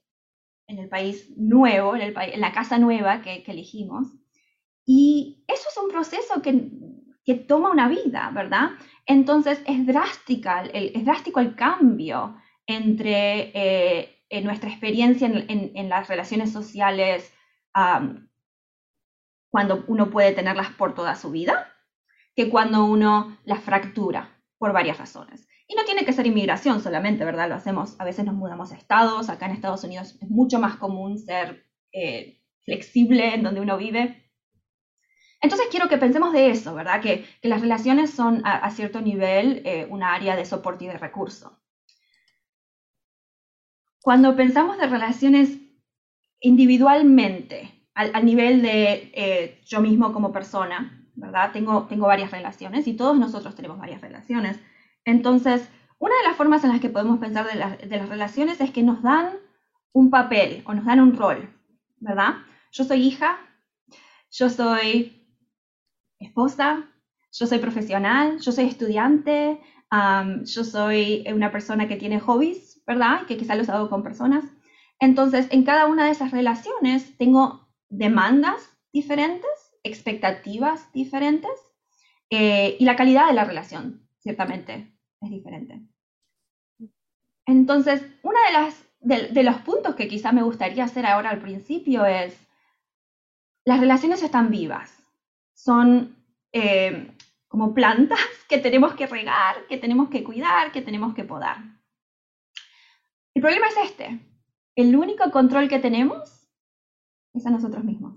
en 0.66 0.78
el 0.78 0.88
país 0.88 1.30
nuevo, 1.36 1.94
en, 1.94 2.00
el 2.00 2.14
en 2.16 2.40
la 2.40 2.52
casa 2.52 2.78
nueva 2.78 3.20
que, 3.20 3.44
elegimos. 3.46 4.08
Y 4.86 5.44
eso 5.46 5.68
es 5.70 5.76
un 5.76 5.90
proceso 5.90 6.40
que, 6.40 6.70
que, 7.24 7.34
toma 7.34 7.70
una 7.70 7.86
vida, 7.86 8.30
¿verdad? 8.34 8.70
Entonces 9.04 9.62
es, 9.66 9.86
drástica, 9.86 10.62
el, 10.62 10.90
es 10.94 11.04
drástico 11.04 11.40
el 11.40 11.54
cambio 11.54 12.36
entre 12.66 13.52
eh, 13.54 14.13
nuestra 14.42 14.70
experiencia 14.70 15.26
en, 15.26 15.88
las 15.88 16.08
relaciones 16.08 16.52
sociales 16.52 17.32
cuando 19.50 19.84
uno 19.86 20.10
puede 20.10 20.32
tenerlas 20.32 20.70
por 20.70 20.94
toda 20.94 21.14
su 21.14 21.30
vida, 21.30 21.72
que 22.34 22.50
cuando 22.50 22.84
uno 22.84 23.38
las 23.44 23.62
fractura 23.62 24.42
por 24.58 24.72
varias 24.72 24.98
razones. 24.98 25.46
Y 25.66 25.74
no 25.74 25.84
tiene 25.84 26.04
que 26.04 26.12
ser 26.12 26.26
inmigración 26.26 26.82
solamente, 26.82 27.24
¿verdad? 27.24 27.48
Lo 27.48 27.54
hacemos, 27.54 27.94
a 27.98 28.04
veces 28.04 28.24
nos 28.24 28.34
mudamos 28.34 28.72
a 28.72 28.76
estados, 28.76 29.28
acá 29.28 29.46
en 29.46 29.52
Estados 29.52 29.84
Unidos 29.84 30.18
es 30.20 30.28
mucho 30.28 30.58
más 30.58 30.76
común 30.76 31.18
ser 31.18 31.64
eh, 31.92 32.40
flexible 32.64 33.34
en 33.34 33.42
donde 33.42 33.60
uno 33.60 33.76
vive. 33.76 34.30
Entonces 35.40 35.68
quiero 35.70 35.88
que 35.88 35.98
pensemos 35.98 36.32
de 36.32 36.50
eso, 36.50 36.74
¿verdad? 36.74 37.00
Que, 37.00 37.24
las 37.42 37.60
relaciones 37.60 38.10
son 38.10 38.42
a, 38.44 38.70
cierto 38.70 39.00
nivel 39.00 39.62
eh, 39.64 39.86
una 39.88 40.14
área 40.14 40.36
de 40.36 40.44
soporte 40.44 40.84
y 40.84 40.88
de 40.88 40.98
recurso. 40.98 41.60
Cuando 44.04 44.36
pensamos 44.36 44.76
de 44.76 44.86
relaciones 44.86 45.58
individualmente, 46.38 47.88
al, 47.94 48.22
nivel 48.26 48.60
de 48.60 49.10
eh, 49.14 49.62
yo 49.64 49.80
mismo 49.80 50.12
como 50.12 50.30
persona, 50.30 51.08
¿verdad? 51.14 51.52
Tengo, 51.52 51.84
tengo 51.84 52.06
varias 52.06 52.30
relaciones 52.30 52.86
y 52.86 52.98
todos 52.98 53.18
nosotros 53.18 53.54
tenemos 53.54 53.78
varias 53.78 54.02
relaciones. 54.02 54.60
Entonces, 55.06 55.66
una 55.98 56.14
de 56.18 56.28
las 56.28 56.36
formas 56.36 56.62
en 56.64 56.72
las 56.72 56.80
que 56.80 56.90
podemos 56.90 57.18
pensar 57.18 57.46
de, 57.50 57.96
las 57.96 58.08
relaciones 58.10 58.60
es 58.60 58.72
que 58.72 58.82
nos 58.82 59.02
dan 59.02 59.38
un 59.94 60.10
papel 60.10 60.62
o 60.66 60.74
nos 60.74 60.84
dan 60.84 61.00
un 61.00 61.16
rol, 61.16 61.48
¿verdad? 61.96 62.34
Yo 62.72 62.84
soy 62.84 63.06
hija, 63.06 63.38
yo 64.30 64.50
soy 64.50 65.26
esposa, 66.18 66.90
yo 67.32 67.46
soy 67.46 67.58
profesional, 67.58 68.38
yo 68.40 68.52
soy 68.52 68.66
estudiante, 68.66 69.62
yo 70.42 70.62
soy 70.62 71.24
una 71.32 71.50
persona 71.50 71.88
que 71.88 71.96
tiene 71.96 72.20
hobbies, 72.20 72.73
¿verdad? 72.86 73.26
Que 73.26 73.36
quizá 73.36 73.54
los 73.54 73.68
hago 73.68 73.88
con 73.88 74.02
personas. 74.02 74.44
Entonces, 75.00 75.46
en 75.50 75.64
cada 75.64 75.86
una 75.86 76.06
de 76.06 76.12
esas 76.12 76.30
relaciones 76.30 77.16
tengo 77.18 77.68
demandas 77.88 78.70
diferentes, 78.92 79.50
expectativas 79.82 80.92
diferentes 80.92 81.50
eh, 82.30 82.76
y 82.78 82.84
la 82.84 82.96
calidad 82.96 83.26
de 83.26 83.34
la 83.34 83.44
relación, 83.44 84.08
ciertamente, 84.18 84.92
es 85.20 85.30
diferente. 85.30 85.82
Entonces, 87.46 88.02
uno 88.22 88.38
de, 88.46 88.52
las, 88.52 89.32
de, 89.34 89.42
los 89.42 89.56
puntos 89.58 89.94
que 89.94 90.08
quizá 90.08 90.32
me 90.32 90.42
gustaría 90.42 90.84
hacer 90.84 91.04
ahora 91.06 91.30
al 91.30 91.40
principio 91.40 92.06
es, 92.06 92.34
las 93.64 93.80
relaciones 93.80 94.22
están 94.22 94.50
vivas, 94.50 94.90
son 95.52 96.16
eh, 96.52 97.10
como 97.48 97.74
plantas 97.74 98.20
que 98.48 98.58
tenemos 98.58 98.94
que 98.94 99.06
regar, 99.06 99.66
que 99.68 99.76
tenemos 99.76 100.08
que 100.08 100.24
cuidar, 100.24 100.72
que 100.72 100.82
tenemos 100.82 101.14
que 101.14 101.24
podar. 101.24 101.73
El 103.34 103.42
problema 103.42 103.66
es 103.68 103.90
este, 103.90 104.20
el 104.76 104.96
único 104.96 105.30
control 105.30 105.68
que 105.68 105.80
tenemos 105.80 106.48
es 107.34 107.44
a 107.46 107.50
nosotros 107.50 107.84
mismos. 107.84 108.16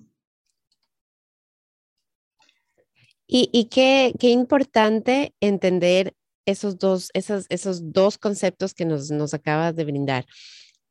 Y, 3.29 3.65
qué, 3.65 4.13
importante 4.21 5.35
entender 5.41 6.15
esos 6.45 6.77
dos, 6.77 7.11
esos 7.13 7.91
dos 7.91 8.17
conceptos 8.17 8.73
que 8.73 8.85
nos, 8.85 9.11
nos 9.11 9.33
acabas 9.33 9.75
de 9.75 9.83
brindar. 9.83 10.25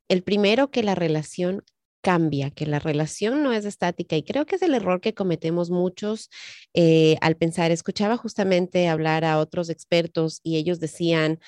El 0.08 0.22
primero, 0.22 0.70
que 0.70 0.82
la 0.82 0.94
relación 0.94 1.64
cambia, 2.02 2.50
que 2.50 2.66
la 2.66 2.78
relación 2.78 3.42
no 3.42 3.52
es 3.52 3.64
estática 3.64 4.16
y 4.16 4.22
creo 4.22 4.46
que 4.46 4.56
es 4.56 4.62
el 4.62 4.74
error 4.74 5.00
que 5.00 5.14
cometemos 5.14 5.70
muchos 5.70 6.30
eh, 6.74 7.16
al 7.20 7.36
pensar. 7.36 7.72
Escuchaba 7.72 8.16
justamente 8.16 8.86
hablar 8.86 9.24
a 9.24 9.38
otros 9.38 9.70
expertos 9.70 10.40
y 10.44 10.56
ellos 10.56 10.78
decían, 10.78 11.40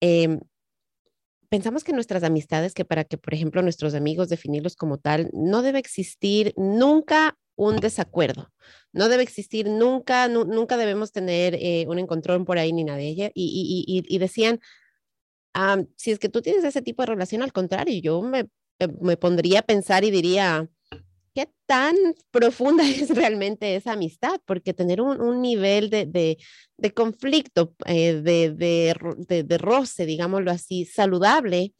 em, 0.00 0.40
pensamos 1.48 1.84
que 1.84 1.92
nuestras 1.92 2.22
amistades, 2.22 2.74
que 2.74 2.84
para 2.84 3.04
que, 3.04 3.18
por 3.18 3.34
ejemplo, 3.34 3.62
nuestros 3.62 3.94
amigos 3.94 4.28
definirlos 4.28 4.76
como 4.76 4.98
tal, 4.98 5.30
no 5.32 5.62
debe 5.62 5.78
existir 5.78 6.52
nunca 6.56 7.36
un 7.56 7.76
desacuerdo. 7.76 8.50
No 8.92 9.08
debe 9.08 9.22
existir 9.24 9.68
nunca, 9.68 10.28
nunca 10.28 10.76
debemos 10.76 11.12
tener 11.12 11.54
eh, 11.56 11.86
un 11.88 11.98
encontrón 11.98 12.44
por 12.44 12.56
ahí 12.56 12.72
ni 12.72 12.84
nada 12.84 12.98
de 12.98 13.08
ella. 13.08 13.30
Y, 13.34 14.18
decían, 14.18 14.60
si 15.96 16.12
es 16.12 16.18
que 16.18 16.28
tú 16.28 16.40
tienes 16.40 16.64
ese 16.64 16.82
tipo 16.82 17.02
de 17.02 17.06
relación, 17.06 17.42
al 17.42 17.52
contrario, 17.52 18.00
yo 18.00 18.22
me, 18.22 18.48
me 19.00 19.16
pondría 19.16 19.60
a 19.60 19.62
pensar 19.62 20.04
y 20.04 20.10
diría, 20.10 20.68
¿qué 20.68 20.77
tan 21.68 21.94
profunda 22.30 22.82
es 22.88 23.10
realmente 23.10 23.76
esa 23.76 23.92
amistad? 23.92 24.40
Porque 24.46 24.74
tener 24.74 25.00
un, 25.00 25.42
nivel 25.42 25.90
de, 25.90 26.06
de, 26.06 26.94
conflicto, 26.94 27.74
eh, 27.86 28.14
de, 28.14 28.50
de, 28.50 29.58
roce, 29.58 30.06
digámoslo 30.06 30.50
así, 30.50 30.86
saludable, 30.86 31.74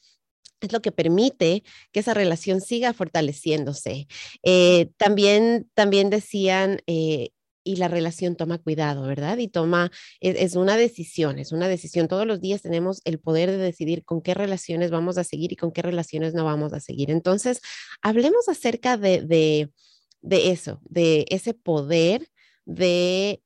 es 0.61 0.73
lo 0.73 0.83
que 0.83 0.93
permite 0.93 1.63
que 1.93 2.01
esa 2.01 2.15
relación 2.15 2.61
siga 2.61 2.93
fortaleciéndose. 2.93 4.09
Eh, 4.43 4.91
también, 4.97 5.71
también 5.75 6.11
decían, 6.11 6.81
eh, 6.87 7.31
y 7.69 7.77
la 7.77 7.89
relación 7.89 8.35
toma 8.35 8.57
cuidado, 8.57 9.03
¿verdad? 9.03 9.37
Y 9.37 9.49
toma, 9.49 9.91
es, 10.21 10.57
una 10.57 10.79
decisión, 10.79 11.39
es 11.39 11.53
una 11.53 11.69
decisión. 11.69 12.09
Todos 12.09 12.27
los 12.27 12.41
días 12.41 12.63
tenemos 12.63 13.03
el 13.05 13.19
poder 13.19 13.51
de 13.51 13.59
decidir 13.59 14.07
con 14.07 14.23
qué 14.23 14.33
relaciones 14.33 14.91
vamos 14.91 15.19
a 15.19 15.25
seguir 15.25 15.53
y 15.53 15.57
con 15.57 15.71
qué 15.71 15.83
relaciones 15.83 16.33
no 16.33 16.47
vamos 16.47 16.73
a 16.73 16.81
seguir. 16.81 17.11
Entonces, 17.11 17.61
hablemos 18.01 18.49
acerca 18.49 18.97
de, 18.97 19.21
de, 19.21 19.71
de 20.23 20.51
eso, 20.51 20.81
de 20.85 21.27
ese 21.29 21.53
poder 21.53 22.31
de 22.65 23.43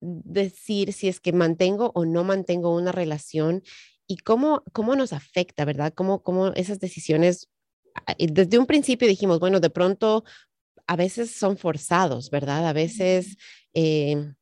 decir 0.00 0.94
si 0.94 1.08
es 1.08 1.20
que 1.20 1.34
mantengo 1.34 1.92
o 1.94 2.06
no 2.06 2.24
mantengo 2.24 2.74
una 2.74 2.90
relación 2.90 3.62
y 4.06 4.16
cómo, 4.16 4.62
cómo 4.72 4.96
nos 4.96 5.12
afecta, 5.12 5.66
¿verdad? 5.66 5.92
Cómo, 5.94 6.22
cómo 6.22 6.54
esas 6.54 6.80
decisiones, 6.80 7.50
desde 8.18 8.58
un 8.58 8.64
principio 8.64 9.06
dijimos, 9.06 9.40
bueno, 9.40 9.60
de 9.60 9.68
pronto 9.68 10.24
a 10.86 10.96
veces 10.96 11.30
son 11.32 11.56
forzados, 11.56 12.30
¿verdad? 12.30 12.66
A 12.68 12.72
veces, 12.72 13.36
eh, 13.74 14.32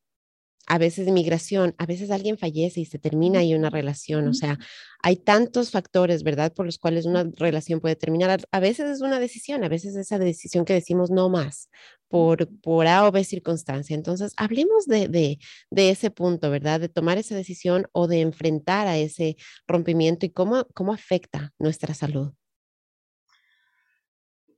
a 0.67 0.77
veces 0.77 1.07
inmigración, 1.07 1.75
a 1.77 1.85
veces 1.85 2.11
alguien 2.11 2.37
fallece 2.37 2.79
y 2.81 2.85
se 2.85 2.99
termina 2.99 3.39
ahí 3.39 3.53
una 3.53 3.69
relación. 3.69 4.27
O 4.27 4.33
sea, 4.33 4.57
hay 5.03 5.17
tantos 5.17 5.71
factores, 5.71 6.23
¿verdad? 6.23 6.53
Por 6.53 6.65
los 6.65 6.77
cuales 6.77 7.05
una 7.05 7.29
relación 7.37 7.79
puede 7.81 7.95
terminar. 7.95 8.41
A 8.51 8.59
veces 8.59 8.89
es 8.89 9.01
una 9.01 9.19
decisión, 9.19 9.63
a 9.63 9.69
veces 9.69 9.95
es 9.95 10.07
esa 10.07 10.19
decisión 10.19 10.65
que 10.65 10.73
decimos 10.73 11.11
no 11.11 11.29
más 11.29 11.69
por, 12.11 12.47
por 12.61 12.87
A 12.87 13.07
o 13.07 13.11
B 13.11 13.23
circunstancia. 13.23 13.95
Entonces, 13.95 14.33
hablemos 14.37 14.85
de, 14.85 15.07
de, 15.07 15.39
de, 15.71 15.89
ese 15.89 16.11
punto, 16.11 16.51
¿verdad? 16.51 16.79
De 16.79 16.89
tomar 16.89 17.17
esa 17.17 17.35
decisión 17.35 17.87
o 17.93 18.07
de 18.07 18.21
enfrentar 18.21 18.87
a 18.87 18.97
ese 18.97 19.37
rompimiento 19.67 20.25
y 20.25 20.29
cómo, 20.31 20.67
cómo 20.73 20.93
afecta 20.93 21.53
nuestra 21.59 21.93
salud. 21.93 22.33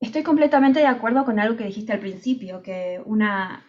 Estoy 0.03 0.21
completamente 0.21 0.81
de 0.81 0.87
acuerdo 0.87 1.23
con 1.23 1.39
algo 1.39 1.55
que 1.55 1.63
dijiste 1.63 1.93
al 1.93 2.01
principio, 2.01 2.61
que 2.61 3.01
una, 3.05 3.65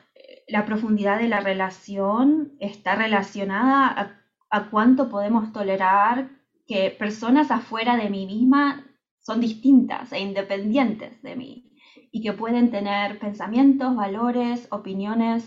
la 0.48 0.66
profundidad 0.66 1.20
de 1.20 1.28
la 1.28 1.38
relación 1.38 2.54
está 2.58 2.96
relacionada 2.96 4.20
a, 4.50 4.68
cuánto 4.68 5.08
podemos 5.08 5.52
tolerar 5.52 6.30
que 6.66 6.90
personas 6.90 7.52
afuera 7.52 7.96
de 7.96 8.10
mí 8.10 8.26
misma 8.26 8.84
son 9.20 9.40
distintas 9.40 10.12
e 10.12 10.18
independientes 10.18 11.22
de 11.22 11.36
mí 11.36 11.72
y 12.10 12.20
que 12.20 12.32
pueden 12.32 12.72
tener 12.72 13.20
pensamientos, 13.20 13.94
valores, 13.94 14.66
opiniones 14.72 15.46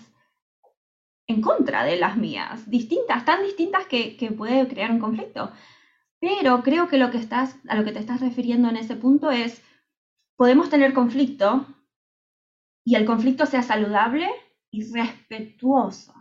en 1.27 1.41
contra 1.41 1.83
de 1.83 1.97
las 1.97 2.15
mías, 2.15 2.69
distintas, 2.69 3.25
tan 3.25 3.43
distintas 3.43 3.87
que, 3.87 4.15
que 4.15 4.31
puede 4.31 4.69
crear 4.69 4.91
un 4.91 4.99
conflicto. 4.99 5.51
Pero 6.21 6.63
creo 6.63 6.87
que 6.87 6.97
lo 6.97 7.11
que 7.11 7.17
estás, 7.17 7.57
a 7.67 7.75
lo 7.75 7.83
que 7.83 7.91
te 7.91 7.99
estás 7.99 8.21
refiriendo 8.21 8.69
en 8.69 8.77
ese 8.77 8.95
punto 8.95 9.31
es 9.31 9.61
podemos 10.37 10.69
tener 10.69 10.93
conflicto 10.93 11.65
y 12.85 12.95
el 12.95 13.05
conflicto 13.05 13.45
sea 13.45 13.63
saludable 13.63 14.29
y 14.71 14.89
respetuoso. 14.93 16.13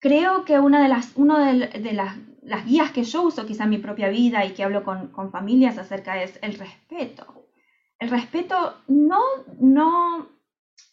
Creo 0.00 0.44
que 0.44 0.58
una 0.58 0.82
de 0.82 0.88
las, 0.88 1.12
uno 1.16 1.38
de, 1.38 1.92
las, 1.92 2.16
las, 2.42 2.64
guías 2.64 2.92
que 2.92 3.04
yo 3.04 3.22
uso 3.22 3.46
quizá 3.46 3.64
en 3.64 3.70
mi 3.70 3.78
propia 3.78 4.08
vida 4.08 4.44
y 4.44 4.52
que 4.52 4.64
hablo 4.64 4.84
con, 4.84 5.12
familias 5.30 5.76
acerca 5.78 6.22
es 6.22 6.38
el 6.42 6.54
respeto. 6.54 7.46
El 7.98 8.10
respeto 8.10 8.80
no, 8.86 9.20
no 9.60 10.28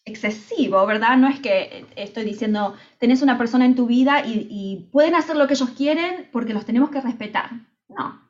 excesivo, 0.06 0.86
¿verdad? 0.88 1.18
No 1.18 1.28
es 1.28 1.40
que 1.40 1.86
estoy 1.96 2.26
diciendo, 2.26 2.76
tenés 3.00 3.22
una 3.22 3.38
persona 3.38 3.66
en 3.66 3.76
tu 3.76 3.86
vida 3.86 4.24
y 4.26 4.90
pueden 4.92 5.16
hacer 5.16 5.36
lo 5.36 5.48
que 5.48 5.54
ellos 5.54 5.70
quieren 5.72 6.30
porque 6.32 6.54
los 6.54 6.66
tenemos 6.66 6.90
que 6.90 7.02
respetar. 7.02 7.52
No, 7.88 8.25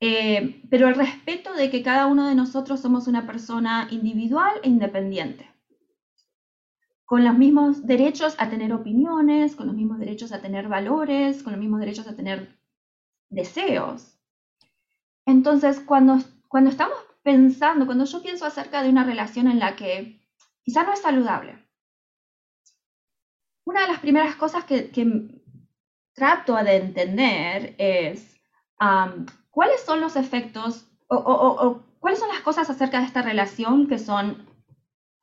eh, 0.00 0.62
pero 0.70 0.88
el 0.88 0.94
respeto 0.94 1.52
de 1.54 1.70
que 1.70 1.82
cada 1.82 2.06
uno 2.06 2.28
de 2.28 2.34
nosotros 2.34 2.80
somos 2.80 3.06
una 3.06 3.26
persona 3.26 3.88
individual 3.90 4.52
e 4.62 4.68
independiente, 4.68 5.50
con 7.04 7.24
los 7.24 7.36
mismos 7.36 7.86
derechos 7.86 8.34
a 8.38 8.50
tener 8.50 8.72
opiniones, 8.72 9.56
con 9.56 9.66
los 9.66 9.76
mismos 9.76 9.98
derechos 9.98 10.32
a 10.32 10.40
tener 10.40 10.68
valores, 10.68 11.42
con 11.42 11.52
los 11.52 11.60
mismos 11.60 11.80
derechos 11.80 12.06
a 12.06 12.16
tener 12.16 12.58
deseos. 13.30 14.18
Entonces, 15.26 15.80
cuando, 15.80 16.18
cuando 16.48 16.70
estamos 16.70 16.98
pensando, 17.22 17.86
cuando 17.86 18.04
yo 18.04 18.22
pienso 18.22 18.46
acerca 18.46 18.82
de 18.82 18.88
una 18.90 19.04
relación 19.04 19.48
en 19.48 19.58
la 19.58 19.76
que 19.76 20.20
quizá 20.62 20.84
no 20.84 20.92
es 20.92 21.00
saludable, 21.00 21.68
una 23.64 23.82
de 23.82 23.88
las 23.88 24.00
primeras 24.00 24.36
cosas 24.36 24.64
que, 24.64 24.90
trato 26.14 26.56
de 26.56 26.76
entender 26.76 27.74
es 27.78 28.40
¿cuáles 29.58 29.80
son 29.80 30.00
los 30.00 30.14
efectos 30.14 30.88
o, 31.08 31.82
cuáles 31.98 32.20
son 32.20 32.28
las 32.28 32.42
cosas 32.42 32.70
acerca 32.70 33.00
de 33.00 33.06
esta 33.06 33.22
relación 33.22 33.88
que 33.88 33.98
son 33.98 34.46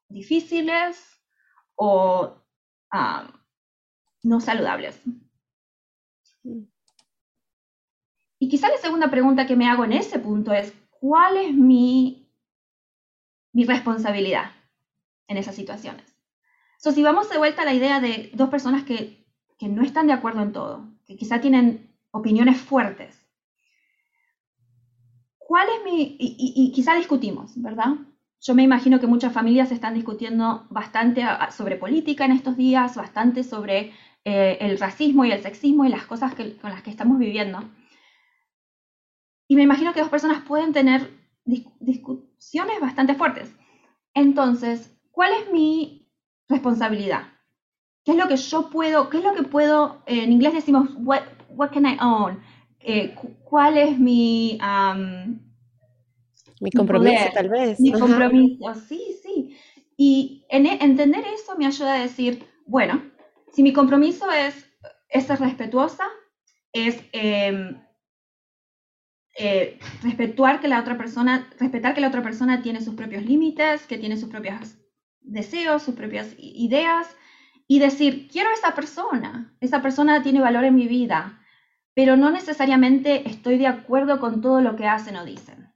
difíciles 0.09 1.23
o 1.75 2.35
no 4.23 4.41
saludables? 4.41 5.01
Y 8.37 8.49
quizá 8.49 8.67
la 8.67 8.77
segunda 8.77 9.09
pregunta 9.09 9.47
que 9.47 9.55
me 9.55 9.69
hago 9.69 9.85
en 9.85 9.93
ese 9.93 10.19
punto 10.19 10.51
es, 10.51 10.73
¿cuál 10.89 11.37
es 11.37 11.53
mi, 11.53 12.29
mi 13.53 13.63
responsabilidad 13.63 14.51
en 15.29 15.37
esas 15.37 15.55
situaciones? 15.55 16.13
So, 16.79 16.91
si 16.91 17.03
vamos 17.03 17.29
de 17.29 17.37
vuelta 17.37 17.61
a 17.61 17.65
la 17.65 17.73
idea 17.73 18.01
de 18.01 18.31
dos 18.33 18.49
personas 18.49 18.83
que, 18.83 19.25
que 19.57 19.69
no 19.69 19.81
están 19.81 20.07
de 20.07 20.13
acuerdo 20.13 20.41
en 20.41 20.51
todo, 20.51 20.89
que 21.05 21.15
quizá 21.15 21.39
tienen 21.39 21.95
opiniones 22.11 22.59
fuertes, 22.59 23.24
¿cuál 25.45 25.67
es 25.69 25.83
mi, 25.85 26.17
y, 26.19 26.71
quizá 26.71 26.95
discutimos, 26.95 27.53
¿verdad? 27.61 27.95
Yo 28.41 28.55
me 28.55 28.63
imagino 28.63 28.99
que 28.99 29.07
muchas 29.07 29.31
familias 29.31 29.71
están 29.71 29.93
discutiendo 29.93 30.65
bastante 30.69 31.23
sobre 31.51 31.77
política 31.77 32.25
en 32.25 32.31
estos 32.31 32.57
días, 32.57 32.95
bastante 32.95 33.43
sobre 33.43 33.93
eh, 34.23 34.57
el 34.59 34.79
racismo 34.79 35.23
y 35.23 35.31
el 35.31 35.41
sexismo 35.41 35.85
y 35.85 35.89
las 35.89 36.05
cosas 36.05 36.33
con 36.35 36.69
las 36.69 36.81
que 36.81 36.89
estamos 36.89 37.19
viviendo. 37.19 37.63
Y 39.47 39.55
me 39.55 39.63
imagino 39.63 39.93
que 39.93 39.99
dos 39.99 40.09
personas 40.09 40.43
pueden 40.43 40.73
tener 40.73 41.11
discusiones 41.45 42.79
bastante 42.81 43.13
fuertes. 43.13 43.55
Entonces, 44.15 44.97
¿cuál 45.11 45.31
es 45.33 45.51
mi 45.51 46.09
responsabilidad? 46.49 47.27
¿Qué 48.03 48.11
es 48.11 48.17
lo 48.17 48.27
que 48.27 48.37
yo 48.37 48.69
puedo, 48.69 49.09
qué 49.09 49.17
es 49.19 49.23
lo 49.23 49.35
que 49.35 49.43
puedo, 49.43 50.01
en 50.07 50.31
inglés 50.31 50.53
decimos, 50.53 50.89
what, 50.97 51.21
what 51.49 51.71
can 51.71 51.85
I 51.85 51.97
own? 52.01 52.41
Eh, 52.85 53.15
cuál 53.43 53.77
es 53.77 53.97
mi... 53.97 54.59
mi 56.61 56.71
compromiso, 56.71 57.25
tal 57.33 57.49
vez. 57.49 57.79
Mi 57.79 57.91
compromiso, 57.91 58.75
sí, 58.87 59.17
sí. 59.23 59.57
Y 59.97 60.45
en, 60.49 60.65
e, 60.65 60.77
entender 60.81 61.23
eso 61.33 61.57
me 61.57 61.65
ayuda 61.65 61.95
a 61.95 62.01
decir, 62.01 62.45
bueno, 62.65 63.01
si 63.51 63.63
mi 63.63 63.73
compromiso 63.73 64.31
es, 64.31 64.69
es 65.09 65.25
ser 65.25 65.39
respetuosa, 65.39 66.05
es 66.73 67.01
em, 67.11 67.81
eh, 69.37 69.79
respetar 70.03 70.59
que 70.59 70.67
la 70.67 70.79
otra 70.79 70.97
persona, 70.97 71.49
respetar 71.59 71.95
que 71.95 72.01
la 72.01 72.09
otra 72.09 72.21
persona 72.21 72.61
tiene 72.61 72.81
sus 72.81 72.95
propios 72.95 73.25
límites, 73.25 73.87
que 73.87 73.97
tiene 73.97 74.17
sus 74.17 74.29
propios 74.29 74.77
deseos, 75.21 75.83
sus 75.83 75.95
propias 75.95 76.35
ideas, 76.37 77.07
y 77.67 77.79
decir, 77.79 78.27
quiero 78.31 78.49
a 78.49 78.53
esa 78.53 78.75
persona, 78.75 79.55
esa 79.59 79.81
persona 79.81 80.21
tiene 80.21 80.39
valor 80.39 80.65
en 80.65 80.75
mi 80.75 80.87
vida, 80.87 81.41
pero 81.95 82.17
no 82.17 82.29
necesariamente 82.29 83.27
estoy 83.27 83.57
de 83.57 83.67
acuerdo 83.67 84.19
con 84.19 84.41
todo 84.41 84.61
lo 84.61 84.75
que 84.75 84.85
hacen 84.85 85.15
o 85.15 85.25
dicen. 85.25 85.73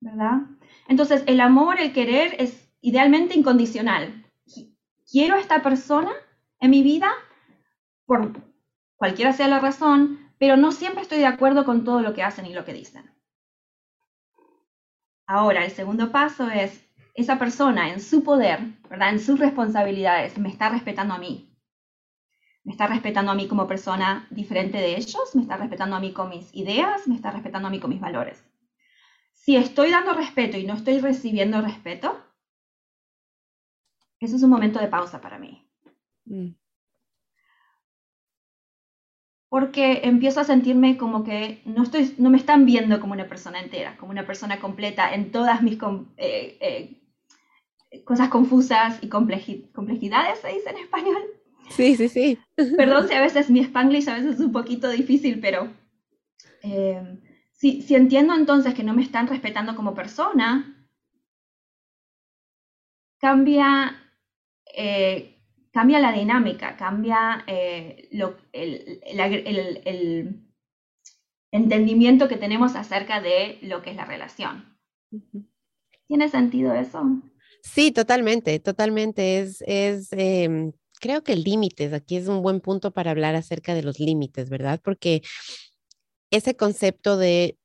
¿Verdad? 0.00 0.42
Entonces, 0.86 1.24
el 1.26 1.40
amor, 1.40 1.80
el 1.80 1.92
querer 1.92 2.36
es 2.38 2.70
idealmente 2.80 3.36
incondicional. 3.36 4.24
Quiero 5.10 5.34
a 5.34 5.40
esta 5.40 5.62
persona 5.62 6.12
en 6.60 6.70
mi 6.70 6.82
vida 6.82 7.10
por 8.04 8.32
cualquiera 8.96 9.32
sea 9.32 9.48
la 9.48 9.58
razón, 9.58 10.32
pero 10.38 10.56
no 10.56 10.70
siempre 10.70 11.02
estoy 11.02 11.18
de 11.18 11.26
acuerdo 11.26 11.64
con 11.64 11.84
todo 11.84 12.00
lo 12.00 12.14
que 12.14 12.22
hacen 12.22 12.46
y 12.46 12.54
lo 12.54 12.64
que 12.64 12.74
dicen. 12.74 13.10
Ahora, 15.26 15.64
el 15.64 15.70
segundo 15.70 16.12
paso 16.12 16.48
es, 16.48 16.86
esa 17.14 17.38
persona 17.38 17.90
en 17.92 18.00
su 18.00 18.22
poder, 18.22 18.60
¿verdad? 18.88 19.10
En 19.10 19.18
sus 19.18 19.40
responsabilidades, 19.40 20.38
me 20.38 20.48
está 20.48 20.68
respetando 20.68 21.14
a 21.14 21.18
mí. 21.18 21.47
Me 22.68 22.72
está 22.72 22.86
respetando 22.86 23.32
a 23.32 23.34
mí 23.34 23.48
como 23.48 23.66
persona 23.66 24.26
diferente 24.28 24.76
de 24.76 24.94
ellos, 24.94 25.34
me 25.34 25.40
está 25.40 25.56
respetando 25.56 25.96
a 25.96 26.00
mí 26.00 26.12
con 26.12 26.28
mis 26.28 26.54
ideas, 26.54 27.08
me 27.08 27.14
está 27.14 27.30
respetando 27.30 27.68
a 27.68 27.70
mí 27.70 27.80
con 27.80 27.88
mis 27.88 27.98
valores. 27.98 28.44
Si 29.32 29.56
estoy 29.56 29.90
dando 29.90 30.12
respeto 30.12 30.58
y 30.58 30.66
no 30.66 30.74
estoy 30.74 30.98
recibiendo 31.00 31.62
respeto, 31.62 32.22
eso 34.20 34.36
es 34.36 34.42
un 34.42 34.50
momento 34.50 34.78
de 34.80 34.88
pausa 34.88 35.18
para 35.22 35.38
mí. 35.38 35.66
Mm 36.26 36.50
porque 39.48 40.00
empiezo 40.04 40.40
a 40.40 40.44
sentirme 40.44 40.98
como 40.98 41.24
que 41.24 41.62
no, 41.64 41.82
estoy, 41.82 42.14
no 42.18 42.28
me 42.28 42.36
están 42.36 42.66
viendo 42.66 43.00
como 43.00 43.14
una 43.14 43.28
persona 43.28 43.60
entera, 43.60 43.96
como 43.96 44.12
una 44.12 44.26
persona 44.26 44.60
completa 44.60 45.14
en 45.14 45.32
todas 45.32 45.62
mis 45.62 45.78
eh, 46.18 46.58
eh, 46.60 48.04
cosas 48.04 48.28
confusas 48.28 48.98
y 49.02 49.08
complejidades, 49.08 50.40
se 50.40 50.48
dice 50.48 50.68
en 50.68 50.76
español. 50.76 51.37
Sí, 51.70 51.96
sí, 51.96 52.08
sí. 52.08 52.38
Perdón 52.76 53.08
si 53.08 53.14
a 53.14 53.20
veces 53.20 53.50
mi 53.50 53.60
spanglish 53.60 54.08
a 54.08 54.14
veces 54.14 54.34
es 54.34 54.40
un 54.40 54.52
poquito 54.52 54.88
difícil, 54.90 55.40
pero 55.40 55.72
eh, 56.62 57.18
si, 57.52 57.82
si 57.82 57.94
entiendo 57.94 58.34
entonces 58.34 58.74
que 58.74 58.82
no 58.82 58.94
me 58.94 59.02
están 59.02 59.26
respetando 59.26 59.76
como 59.76 59.94
persona, 59.94 60.88
cambia 63.18 63.96
cambia 65.78 66.00
la 66.00 66.12
dinámica, 66.12 66.76
cambia 66.76 67.44
eh, 67.46 68.08
el, 68.52 70.44
entendimiento 71.52 72.28
que 72.28 72.36
tenemos 72.36 72.74
acerca 72.74 73.20
de 73.20 73.58
lo 73.62 73.80
que 73.80 73.90
es 73.90 73.96
la 73.96 74.04
relación. 74.04 74.76
¿Tiene 76.06 76.28
sentido 76.28 76.74
eso? 76.74 77.04
Sí, 77.62 77.92
totalmente, 77.92 78.58
totalmente. 78.58 79.38
Es, 79.38 79.62
es 79.66 80.08
em, 80.12 80.72
creo 80.98 81.22
que 81.22 81.36
límites, 81.36 81.92
aquí 81.92 82.16
es 82.16 82.28
un 82.28 82.42
buen 82.42 82.60
punto 82.60 82.92
para 82.92 83.10
hablar 83.10 83.34
acerca 83.34 83.74
de 83.74 83.82
los 83.82 83.98
límites, 84.00 84.50
¿verdad? 84.50 84.80
Porque 84.82 85.22
ese 86.30 86.56
concepto 86.56 87.16
de 87.16 87.56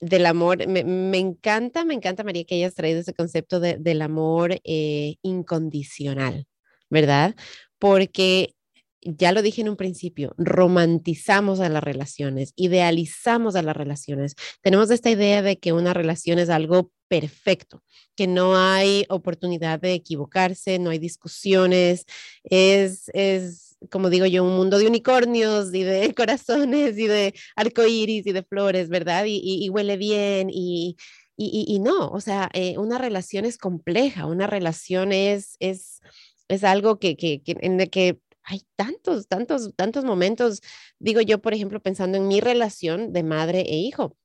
del 0.00 0.26
amor, 0.26 0.66
me, 0.68 1.18
encanta, 1.18 1.84
me 1.84 1.94
encanta, 1.94 2.22
María, 2.22 2.44
que 2.44 2.56
hayas 2.56 2.74
traído 2.74 3.00
ese 3.00 3.14
concepto 3.14 3.60
del 3.60 4.02
amor 4.02 4.60
eh, 4.64 5.16
incondicional, 5.22 6.46
¿verdad? 6.90 7.34
Porque 7.78 8.54
ya 9.02 9.32
lo 9.32 9.42
dije 9.42 9.60
en 9.60 9.68
un 9.68 9.76
principio, 9.76 10.34
romantizamos 10.38 11.60
a 11.60 11.68
las 11.68 11.82
relaciones, 11.82 12.52
idealizamos 12.56 13.56
a 13.56 13.62
las 13.62 13.76
relaciones. 13.76 14.34
Tenemos 14.62 14.90
esta 14.90 15.10
idea 15.10 15.42
de 15.42 15.58
que 15.58 15.72
una 15.72 15.94
relación 15.94 16.38
es 16.38 16.50
algo 16.50 16.90
perfecto, 17.08 17.82
que 18.16 18.26
no 18.26 18.56
hay 18.56 19.06
oportunidad 19.08 19.80
de 19.80 19.94
equivocarse, 19.94 20.78
no 20.78 20.90
hay 20.90 20.98
discusiones, 20.98 22.04
es, 22.44 23.10
es 23.14 23.76
como 23.90 24.10
digo 24.10 24.26
yo, 24.26 24.42
un 24.42 24.56
mundo 24.56 24.78
de 24.78 24.86
unicornios 24.86 25.72
y 25.74 25.82
de 25.82 26.14
corazones 26.16 26.98
y 26.98 27.06
de 27.06 27.34
arcoíris 27.54 28.26
y 28.26 28.32
de 28.32 28.42
flores, 28.42 28.88
¿verdad? 28.88 29.24
Y, 29.26 29.68
huele 29.68 29.96
bien 29.96 30.48
y, 30.50 30.96
y, 31.36 31.78
no, 31.80 32.08
o 32.08 32.20
sea, 32.20 32.50
eh, 32.54 32.78
una 32.78 32.98
relación 32.98 33.44
es 33.44 33.58
compleja, 33.58 34.26
una 34.26 34.46
relación 34.46 35.12
es, 35.12 35.56
es 35.60 36.00
es 36.48 36.64
algo 36.64 36.98
que, 36.98 37.16
que, 37.16 37.42
en 37.46 37.80
el 37.80 37.90
que 37.90 38.18
hay 38.46 38.62
tantos, 38.76 39.28
tantos, 39.28 39.74
tantos 39.76 40.04
momentos, 40.04 40.62
digo 40.98 41.20
yo, 41.20 41.40
por 41.40 41.52
ejemplo, 41.52 41.80
pensando 41.82 42.16
en 42.16 42.28
mi 42.28 42.40
relación 42.40 43.12
de 43.12 43.22
madre 43.24 43.60
e 43.62 43.76
hijo 43.76 44.16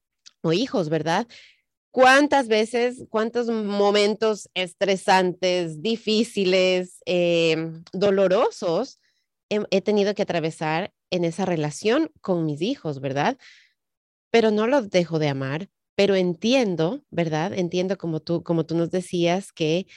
o 0.41 0.53
hijos, 0.53 0.89
¿verdad? 0.89 1.27
¿Cuántas 1.91 2.47
veces, 2.47 3.03
cuántos 3.09 3.47
momentos 3.47 4.49
estresantes, 4.53 5.81
difíciles, 5.81 6.99
em, 7.05 7.83
dolorosos 7.91 8.99
he, 9.49 9.81
tenido 9.81 10.13
que 10.13 10.21
atravesar 10.21 10.93
en 11.09 11.25
esa 11.25 11.45
relación 11.45 12.09
con 12.21 12.45
mis 12.45 12.61
hijos, 12.61 13.01
¿verdad? 13.01 13.37
Pero 14.31 14.51
no 14.51 14.67
los 14.67 14.89
dejo 14.89 15.19
de 15.19 15.27
amar, 15.27 15.69
pero 15.95 16.15
entiendo, 16.15 17.03
¿verdad? 17.09 17.53
Entiendo 17.53 17.97
como 17.97 18.21
tú, 18.21 18.43
como 18.43 18.65
tú 18.65 18.75
nos 18.77 18.91
decías 18.91 19.51
que 19.51 19.87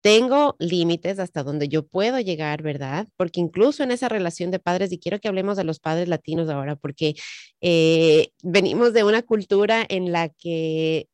tengo 0.00 0.56
límites 0.58 1.18
hasta 1.18 1.42
donde 1.42 1.68
yo 1.68 1.86
puedo 1.86 2.20
llegar, 2.20 2.62
¿verdad? 2.62 3.08
Porque 3.16 3.40
incluso 3.40 3.82
en 3.82 3.90
esa 3.90 4.08
relación 4.08 4.50
de 4.50 4.58
padres, 4.58 4.92
y 4.92 4.98
quiero 4.98 5.20
que 5.20 5.28
hablemos 5.28 5.56
de 5.56 5.64
los 5.64 5.80
padres 5.80 6.08
latinos 6.08 6.48
ahora, 6.48 6.76
porque 6.76 7.14
eh, 7.60 8.28
venimos 8.42 8.92
de 8.92 9.04
una 9.04 9.22
cultura 9.22 9.84
en 9.88 10.12
la 10.12 10.28
que 10.28 11.08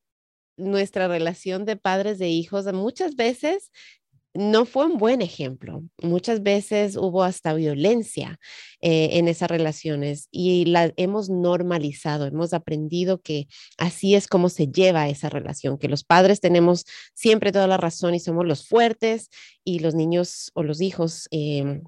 nuestra 0.56 1.08
relación 1.08 1.64
de 1.64 1.76
padres 1.76 2.18
de 2.18 2.28
hijos 2.28 2.70
muchas 2.72 3.16
veces 3.16 3.70
no 4.34 4.64
fue 4.64 4.86
un 4.86 4.98
buen 4.98 5.20
ejemplo. 5.22 5.82
Muchas 6.02 6.42
veces 6.42 6.96
hubo 6.96 7.22
hasta 7.22 7.54
violencia 7.54 8.38
eh, 8.80 9.10
en 9.12 9.28
esas 9.28 9.50
relaciones 9.50 10.28
y 10.30 10.64
la 10.64 10.92
hemos 10.96 11.28
normalizado, 11.28 12.26
hemos 12.26 12.52
aprendido 12.54 13.20
que 13.20 13.46
así 13.78 14.14
es 14.14 14.26
como 14.26 14.48
se 14.48 14.68
lleva 14.68 15.08
esa 15.08 15.28
relación, 15.28 15.78
que 15.78 15.88
los 15.88 16.04
padres 16.04 16.40
tenemos 16.40 16.84
siempre 17.14 17.52
toda 17.52 17.66
la 17.66 17.76
razón 17.76 18.14
y 18.14 18.20
somos 18.20 18.46
los 18.46 18.66
fuertes 18.66 19.28
y 19.64 19.80
los 19.80 19.94
niños 19.94 20.50
o 20.54 20.62
los 20.62 20.80
hijos 20.80 21.28
em, 21.30 21.82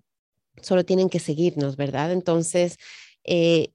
solo 0.61 0.85
tienen 0.85 1.09
que 1.09 1.21
seguirnos, 1.21 1.77
¿verdad? 1.77 2.13
Entonces, 2.13 2.77
eh, 3.25 3.74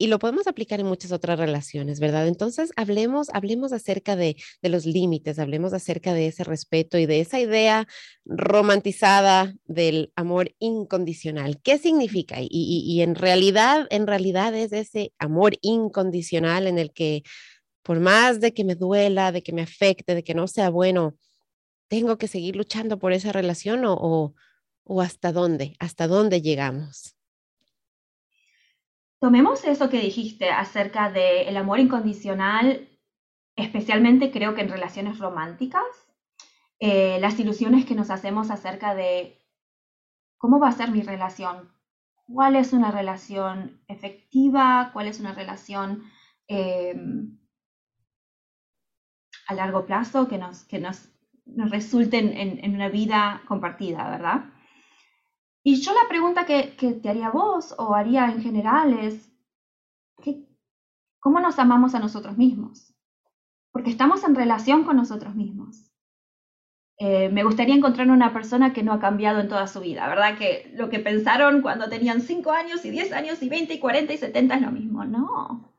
y 0.00 0.06
lo 0.06 0.18
podemos 0.18 0.46
aplicar 0.46 0.80
en 0.80 0.86
muchas 0.86 1.12
otras 1.12 1.38
relaciones, 1.38 2.00
¿verdad? 2.00 2.26
Entonces, 2.26 2.72
hablemos, 2.74 3.28
hablemos 3.34 3.74
acerca 3.74 4.16
de, 4.16 4.34
los 4.62 4.86
límites, 4.86 5.38
hablemos 5.38 5.74
acerca 5.74 6.14
de 6.14 6.26
ese 6.26 6.42
respeto 6.42 6.96
y 6.96 7.04
de 7.04 7.20
esa 7.20 7.38
idea 7.38 7.86
romantizada 8.24 9.54
del 9.66 10.10
amor 10.16 10.54
incondicional. 10.58 11.60
¿Qué 11.60 11.76
significa? 11.76 12.38
Y, 12.40 13.02
en 13.02 13.14
realidad, 13.14 13.86
en 13.90 14.06
realidad 14.06 14.54
es 14.54 14.72
ese 14.72 15.12
amor 15.18 15.58
incondicional 15.60 16.66
en 16.66 16.78
el 16.78 16.94
que 16.94 17.22
por 17.82 18.00
más 18.00 18.40
de 18.40 18.54
que 18.54 18.64
me 18.64 18.76
duela, 18.76 19.32
de 19.32 19.42
que 19.42 19.52
me 19.52 19.60
afecte, 19.60 20.14
de 20.14 20.24
que 20.24 20.32
no 20.32 20.46
sea 20.48 20.70
bueno, 20.70 21.14
tengo 21.88 22.16
que 22.16 22.26
seguir 22.26 22.56
luchando 22.56 22.98
por 22.98 23.12
esa 23.12 23.32
relación 23.32 23.84
o, 23.84 24.34
o 24.82 25.00
hasta 25.02 25.30
dónde, 25.30 25.76
hasta 25.78 26.06
dónde 26.06 26.40
llegamos. 26.40 27.19
Tomemos 29.20 29.64
eso 29.66 29.90
que 29.90 30.00
dijiste 30.00 30.48
acerca 30.50 31.10
del 31.10 31.54
amor 31.58 31.78
incondicional, 31.78 32.88
especialmente 33.54 34.30
creo 34.30 34.54
que 34.54 34.62
en 34.62 34.70
relaciones 34.70 35.18
románticas, 35.18 35.84
eh, 36.78 37.18
las 37.20 37.38
ilusiones 37.38 37.84
que 37.84 37.94
nos 37.94 38.08
hacemos 38.08 38.50
acerca 38.50 38.94
de 38.94 39.38
cómo 40.38 40.58
va 40.58 40.68
a 40.68 40.72
ser 40.72 40.90
mi 40.90 41.02
relación, 41.02 41.70
cuál 42.24 42.56
es 42.56 42.72
una 42.72 42.90
relación 42.90 43.82
efectiva, 43.88 44.88
cuál 44.94 45.06
es 45.06 45.20
una 45.20 45.34
relación 45.34 46.04
em, 46.48 47.38
a 49.48 49.54
largo 49.54 49.84
plazo 49.84 50.28
que 50.28 50.38
nos, 50.38 50.64
que 50.64 50.78
nos, 50.78 51.10
nos 51.44 51.70
resulte 51.70 52.18
en 52.18 52.74
una 52.74 52.88
vida 52.88 53.42
compartida, 53.46 54.08
¿verdad? 54.08 54.44
Y 55.62 55.80
yo 55.82 55.92
la 55.92 56.08
pregunta 56.08 56.46
que, 56.46 56.74
te 57.02 57.08
haría 57.08 57.30
vos 57.30 57.74
o 57.78 57.94
haría 57.94 58.26
en 58.26 58.42
general 58.42 58.94
es, 58.94 59.30
¿cómo 61.18 61.40
nos 61.40 61.58
amamos 61.58 61.94
a 61.94 61.98
nosotros 61.98 62.38
mismos? 62.38 62.94
Porque 63.72 63.90
estamos 63.90 64.24
en 64.24 64.34
relación 64.34 64.84
con 64.84 64.96
nosotros 64.96 65.34
mismos. 65.34 65.86
eh, 66.98 67.30
me 67.30 67.44
gustaría 67.44 67.74
encontrar 67.74 68.10
una 68.10 68.32
persona 68.32 68.74
que 68.74 68.82
no 68.82 68.92
ha 68.92 69.00
cambiado 69.00 69.40
en 69.40 69.48
toda 69.48 69.66
su 69.66 69.80
vida, 69.80 70.06
¿verdad? 70.08 70.36
Que 70.36 70.70
lo 70.74 70.90
que 70.90 70.98
pensaron 70.98 71.62
cuando 71.62 71.88
tenían 71.88 72.20
5 72.20 72.52
años 72.52 72.84
y 72.84 72.90
10 72.90 73.12
años 73.12 73.42
y 73.42 73.48
20 73.48 73.74
y 73.74 73.78
40 73.78 74.12
y 74.12 74.18
70 74.18 74.56
es 74.56 74.62
lo 74.62 74.70
mismo. 74.70 75.04
No. 75.04 75.72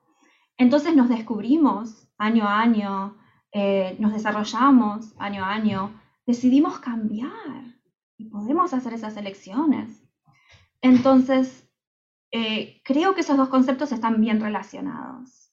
Entonces 0.57 0.95
nos 0.95 1.09
descubrimos 1.09 2.07
año 2.17 2.47
a 2.47 2.59
año, 2.61 3.17
eh, 3.51 3.95
nos 3.99 4.13
desarrollamos 4.13 5.13
año 5.19 5.43
a 5.45 5.51
año, 5.53 6.01
decidimos 6.25 6.79
cambiar 6.79 7.70
y 8.21 8.29
podemos 8.29 8.73
hacer 8.73 8.93
esas 8.93 9.17
elecciones. 9.17 10.03
Entonces, 10.81 11.67
eh, 12.31 12.81
creo 12.83 13.15
que 13.15 13.21
esos 13.21 13.37
dos 13.37 13.49
conceptos 13.49 13.91
están 13.91 14.21
bien 14.21 14.39
relacionados. 14.39 15.51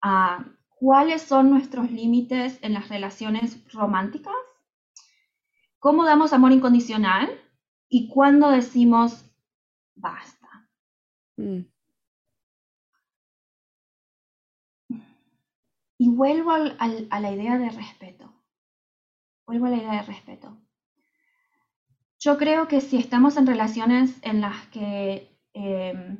Ah, 0.00 0.44
¿Cuáles 0.68 1.22
son 1.22 1.50
nuestros 1.50 1.90
límites 1.90 2.58
en 2.62 2.74
las 2.74 2.88
relaciones 2.88 3.60
románticas? 3.72 4.34
¿Cómo 5.80 6.04
damos 6.04 6.32
amor 6.32 6.52
incondicional? 6.52 7.28
¿Y 7.88 8.08
cuándo 8.08 8.50
decimos 8.50 9.24
basta? 9.96 10.68
Mm. 11.36 11.62
Y 15.98 16.08
vuelvo 16.08 16.52
a 16.52 17.20
la 17.20 17.32
idea 17.32 17.58
de 17.58 17.70
respeto. 17.70 18.32
Vuelvo 19.46 19.66
a 19.66 19.70
la 19.70 19.76
idea 19.76 19.92
de 19.92 20.02
respeto. 20.02 20.65
Yo 22.26 22.36
creo 22.38 22.66
que 22.66 22.80
si 22.80 22.96
estamos 22.96 23.36
en 23.36 23.46
relaciones 23.46 24.18
en 24.22 24.40
las 24.40 24.66
que... 24.72 25.30
Em, 25.54 26.18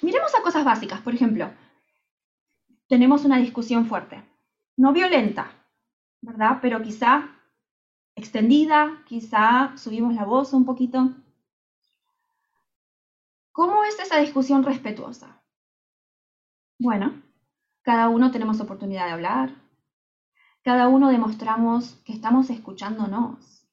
miremos 0.00 0.34
a 0.34 0.40
cosas 0.40 0.64
básicas, 0.64 1.02
por 1.02 1.14
ejemplo, 1.14 1.50
tenemos 2.88 3.26
una 3.26 3.36
discusión 3.36 3.84
fuerte, 3.84 4.24
no 4.78 4.94
violenta, 4.94 5.52
¿verdad? 6.22 6.60
Pero 6.62 6.80
quizá 6.80 7.28
extendida, 8.14 9.02
quizá 9.04 9.76
subimos 9.76 10.14
la 10.14 10.24
voz 10.24 10.54
un 10.54 10.64
poquito. 10.64 11.10
¿Cómo 13.52 13.84
es 13.84 14.00
esa 14.00 14.20
discusión 14.20 14.62
respetuosa? 14.62 15.42
Bueno, 16.78 17.22
cada 17.82 18.08
uno 18.08 18.30
tenemos 18.30 18.58
oportunidad 18.58 19.04
de 19.04 19.12
hablar, 19.12 19.59
cada 20.62 20.88
uno 20.88 21.08
demostramos 21.10 21.94
que 22.04 22.12
estamos 22.12 22.50
escuchándonos. 22.50 23.66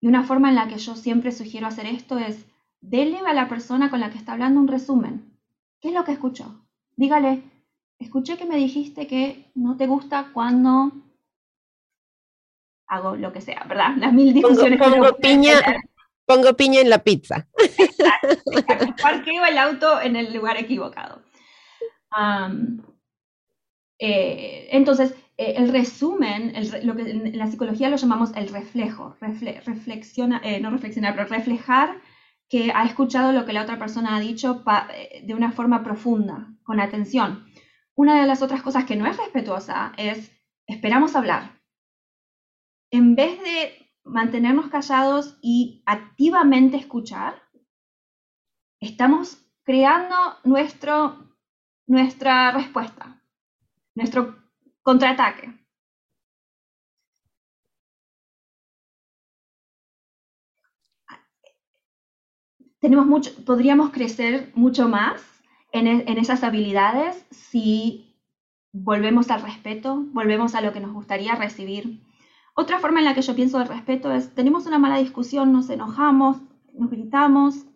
Y 0.00 0.08
una 0.08 0.24
forma 0.24 0.50
en 0.50 0.56
la 0.56 0.68
que 0.68 0.78
yo 0.78 0.96
siempre 0.96 1.32
sugiero 1.32 1.66
hacer 1.66 1.86
esto 1.86 2.18
es, 2.18 2.46
dele 2.80 3.18
a 3.26 3.32
la 3.32 3.48
persona 3.48 3.90
con 3.90 4.00
la 4.00 4.10
que 4.10 4.18
está 4.18 4.32
hablando 4.32 4.60
un 4.60 4.68
resumen. 4.68 5.38
¿Qué 5.80 5.88
es 5.88 5.94
lo 5.94 6.04
que 6.04 6.12
escuchó? 6.12 6.66
Dígale, 6.96 7.42
escuché 7.98 8.36
que 8.36 8.44
me 8.44 8.56
dijiste 8.56 9.06
que 9.06 9.50
no 9.54 9.76
te 9.76 9.86
gusta 9.86 10.30
cuando 10.32 10.92
hago 12.86 13.16
lo 13.16 13.32
que 13.32 13.40
sea, 13.40 13.64
¿verdad? 13.64 13.96
Las 13.96 14.12
mil 14.12 14.32
discusiones. 14.34 14.78
Pongo, 14.78 15.16
piña, 15.16 15.54
pongo 16.26 16.54
piña 16.54 16.80
en 16.80 16.90
la 16.90 16.98
pizza. 16.98 17.48
Exacto, 17.78 18.28
Parqueo 19.02 19.44
el 19.46 19.58
auto 19.58 20.00
en 20.00 20.16
el 20.16 20.34
lugar 20.34 20.58
equivocado. 20.58 21.22
Eh, 23.98 24.68
entonces, 24.70 25.14
eh, 25.36 25.54
el 25.56 25.70
resumen, 25.70 26.52
lo 26.84 26.96
que 26.96 27.10
en 27.10 27.38
la 27.38 27.46
psicología 27.46 27.90
lo 27.90 27.96
llamamos 27.96 28.32
el 28.34 28.48
reflejo, 28.48 29.16
reflexiona, 29.20 30.40
eh, 30.44 30.60
no 30.60 30.70
reflexionar, 30.70 31.14
pero 31.14 31.28
reflejar 31.28 32.00
que 32.48 32.72
ha 32.72 32.84
escuchado 32.84 33.32
lo 33.32 33.44
que 33.44 33.52
la 33.52 33.62
otra 33.62 33.78
persona 33.78 34.16
ha 34.16 34.20
dicho 34.20 34.62
de 35.22 35.34
una 35.34 35.50
forma 35.50 35.82
profunda, 35.82 36.54
con 36.62 36.78
atención. 36.78 37.46
Una 37.94 38.20
de 38.20 38.26
las 38.26 38.42
otras 38.42 38.62
cosas 38.62 38.84
que 38.84 38.96
no 38.96 39.06
es 39.06 39.16
respetuosa 39.16 39.92
es 39.96 40.30
esperamos 40.66 41.16
hablar 41.16 41.54
en 42.94 43.16
vez 43.16 43.40
de 43.40 43.90
mantenernos 44.04 44.68
callados 44.68 45.36
y 45.42 45.82
activamente 45.84 46.76
escuchar, 46.76 47.42
estamos 48.78 49.44
creando 49.64 50.14
nuestro, 50.44 51.34
nuestra 51.88 52.52
respuesta, 52.52 53.20
nuestro 53.96 54.43
contraataque. 54.84 55.52
Tenemos 62.78 63.06
mucho, 63.06 63.32
podríamos 63.44 63.90
crecer 63.90 64.52
mucho 64.54 64.88
más 64.88 65.20
en, 65.72 65.88
en 65.88 66.18
esas 66.18 66.44
habilidades 66.44 67.26
si 67.30 68.14
volvemos 68.72 69.30
al 69.30 69.42
respeto, 69.42 70.04
volvemos 70.12 70.54
a 70.54 70.60
lo 70.60 70.72
que 70.72 70.80
nos 70.80 70.92
gustaría 70.92 71.34
recibir 71.34 72.00
otra 72.56 72.78
forma 72.78 73.00
en 73.00 73.06
la 73.06 73.14
que 73.14 73.22
yo 73.22 73.34
pienso 73.34 73.58
del 73.58 73.68
respeto 73.68 74.12
es, 74.12 74.32
tenemos 74.32 74.66
una 74.66 74.78
mala 74.78 74.98
discusión, 74.98 75.52
nos 75.52 75.68
enojamos, 75.70 76.36
nos 76.72 76.88
gritamos, 76.88 77.66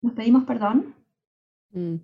nos 0.00 0.14
pedimos 0.14 0.44
perdón. 0.44 0.94
Mm. 1.70 1.96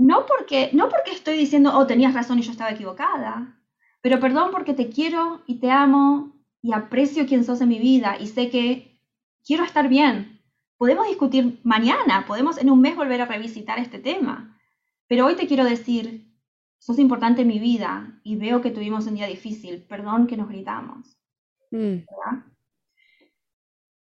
No, 0.00 0.24
porque, 0.24 0.70
no 0.72 0.88
porque 0.88 1.10
estoy 1.10 1.36
diciendo, 1.36 1.76
oh, 1.76 1.86
tenías 1.86 2.14
razón 2.14 2.38
y 2.38 2.42
yo 2.42 2.52
estaba 2.52 2.70
equivocada, 2.70 3.60
pero 4.00 4.18
perdón 4.18 4.50
porque 4.50 4.72
te 4.72 4.88
quiero 4.88 5.42
y 5.46 5.56
te 5.56 5.70
amo 5.70 6.32
y 6.62 6.72
aprecio 6.72 7.26
quién 7.26 7.44
sos 7.44 7.60
en 7.60 7.68
mi 7.68 7.78
vida 7.78 8.16
y 8.18 8.26
sé 8.28 8.48
que 8.48 8.98
quiero 9.44 9.62
estar 9.62 9.90
bien. 9.90 10.40
Podemos 10.78 11.06
discutir 11.06 11.60
mañana, 11.64 12.24
podemos 12.26 12.56
en 12.56 12.70
un 12.70 12.80
mes 12.80 12.96
volver 12.96 13.20
a 13.20 13.26
revisitar 13.26 13.78
este 13.78 13.98
tema, 13.98 14.58
pero 15.06 15.26
hoy 15.26 15.36
te 15.36 15.46
quiero 15.46 15.66
decir, 15.66 16.34
sos 16.78 16.98
importante 16.98 17.42
en 17.42 17.48
mi 17.48 17.58
vida 17.58 18.22
y 18.24 18.36
veo 18.36 18.62
que 18.62 18.70
tuvimos 18.70 19.06
un 19.06 19.16
día 19.16 19.26
difícil, 19.26 19.82
perdón 19.82 20.26
que 20.26 20.38
nos 20.38 20.48
gritamos. 20.48 21.18
Mm. 21.72 22.04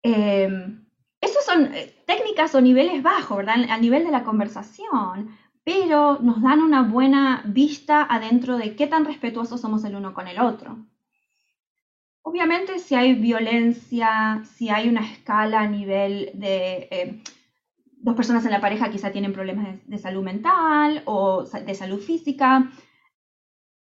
Em, 0.04 0.86
esos 1.22 1.46
son 1.46 1.74
eh, 1.74 2.04
técnicas 2.06 2.54
o 2.56 2.60
niveles 2.60 3.02
bajos, 3.02 3.38
¿verdad? 3.38 3.70
A 3.70 3.78
nivel 3.78 4.04
de 4.04 4.12
la 4.12 4.26
conversación, 4.26 5.30
pero 5.68 6.18
nos 6.22 6.42
dan 6.42 6.62
una 6.62 6.84
buena 6.84 7.44
vista 7.46 8.08
adentro 8.10 8.56
de 8.56 8.78
qué 8.78 8.88
tan 8.88 9.04
respetuosos 9.04 9.60
somos 9.60 9.84
el 9.84 9.96
uno 9.96 10.14
con 10.14 10.30
el 10.30 10.40
otro. 10.40 10.78
Obviamente 12.22 12.80
si 12.80 12.96
hay 12.96 13.16
violencia, 13.16 14.46
si 14.56 14.70
hay 14.70 14.88
una 14.88 15.02
escala 15.02 15.60
a 15.60 15.68
nivel 15.68 16.32
de... 16.36 16.88
Eh, 16.90 17.22
dos 17.98 18.16
personas 18.16 18.46
en 18.46 18.52
la 18.52 18.62
pareja 18.62 18.90
quizá 18.90 19.12
tienen 19.12 19.34
problemas 19.34 19.86
de, 19.86 19.98
salud 19.98 20.24
mental 20.24 21.02
o 21.04 21.44
de 21.44 21.76
salud 21.76 22.00
física, 22.00 22.72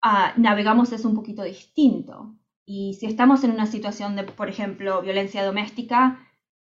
ah, 0.03 0.31
navegamos 0.37 0.91
es 0.91 1.05
un 1.05 1.15
poquito 1.15 1.41
distinto. 1.41 2.35
Y 2.67 2.93
si 2.99 3.07
estamos 3.07 3.43
en 3.43 3.49
una 3.49 3.65
situación 3.65 4.15
de, 4.15 4.25
por 4.25 4.47
ejemplo, 4.47 5.01
violencia 5.01 5.43
doméstica, 5.43 6.19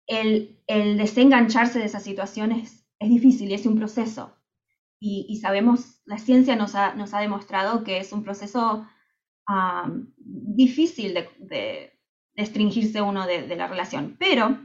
el, 0.08 0.58
desengancharse 0.66 1.78
de 1.78 1.84
esas 1.84 2.02
situaciones 2.02 2.88
es 2.98 3.08
difícil 3.08 3.52
y 3.52 3.54
es 3.54 3.66
un 3.66 3.78
proceso. 3.78 4.35
Y, 4.98 5.38
sabemos, 5.40 6.00
la 6.04 6.18
ciencia 6.18 6.56
nos 6.56 6.74
ha, 6.74 6.94
nos 6.94 7.14
ha, 7.14 7.20
demostrado 7.20 7.84
que 7.84 7.98
es 7.98 8.12
un 8.12 8.24
proceso 8.24 8.86
ah, 9.46 9.90
difícil 10.16 11.14
de, 11.14 11.28
de, 11.38 11.92
restringirse 12.34 13.02
uno 13.02 13.26
de, 13.26 13.46
de 13.46 13.56
la 13.56 13.68
relación. 13.68 14.16
Pero 14.18 14.58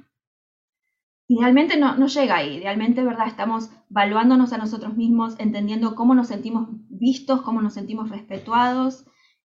idealmente 1.28 1.78
no, 1.78 1.96
no, 1.96 2.08
llega 2.08 2.38
ahí, 2.38 2.58
idealmente, 2.58 3.04
¿verdad? 3.04 3.28
Estamos 3.28 3.70
valuándonos 3.89 4.52
a 4.54 4.58
nosotros 4.58 4.96
mismos, 4.96 5.36
entendiendo 5.38 5.96
cómo 5.96 6.15
nos 6.15 6.28
sentimos 6.28 6.67
vistos, 6.89 7.41
cómo 7.41 7.62
nos 7.62 7.74
sentimos 7.74 8.10
respetuados 8.10 9.06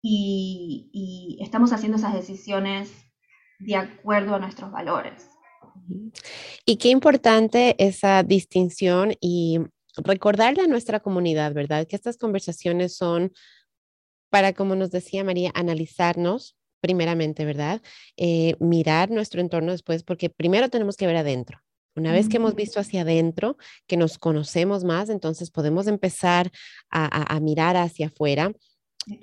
y, 0.03 1.39
estamos 1.41 1.73
haciendo 1.73 1.99
esas 1.99 2.15
decisiones 2.15 2.93
de 3.61 3.77
acuerdo 3.77 4.35
a 4.35 4.39
nuestros 4.39 4.71
valores. 4.71 5.31
Y 6.67 6.77
qué 6.77 6.89
importante 6.89 7.75
esa 7.79 8.23
distinción 8.23 9.15
y 9.21 9.61
recordarle 10.05 10.63
a 10.63 10.67
nuestra 10.67 11.01
comunidad, 11.01 11.53
¿verdad? 11.55 11.87
Que 11.87 11.97
estas 11.97 12.17
conversaciones 12.17 12.97
son 12.97 13.33
para, 14.31 14.53
como 14.53 14.75
nos 14.77 14.91
decía 14.91 15.25
María, 15.25 15.51
analizarnos 15.55 16.57
primeramente, 16.81 17.45
¿verdad? 17.45 17.83
Eh, 18.17 18.55
mirar 18.61 19.11
nuestro 19.11 19.41
entorno 19.41 19.73
después, 19.73 20.03
porque 20.03 20.31
primero 20.31 20.69
tenemos 20.69 20.97
que 20.97 21.07
ver 21.07 21.17
adentro. 21.17 21.61
Una 21.97 22.13
vez 22.13 22.29
que 22.29 22.37
hemos 22.37 22.55
visto 22.55 22.79
hacia 22.79 23.03
adentro, 23.03 23.57
que 23.89 23.97
nos 23.97 24.19
conocemos 24.19 24.85
más, 24.85 25.09
entonces 25.09 25.51
podemos 25.51 25.89
empezar 25.89 26.53
a, 26.91 27.41
mirar 27.41 27.77
hacia 27.77 28.07
afuera 28.07 28.53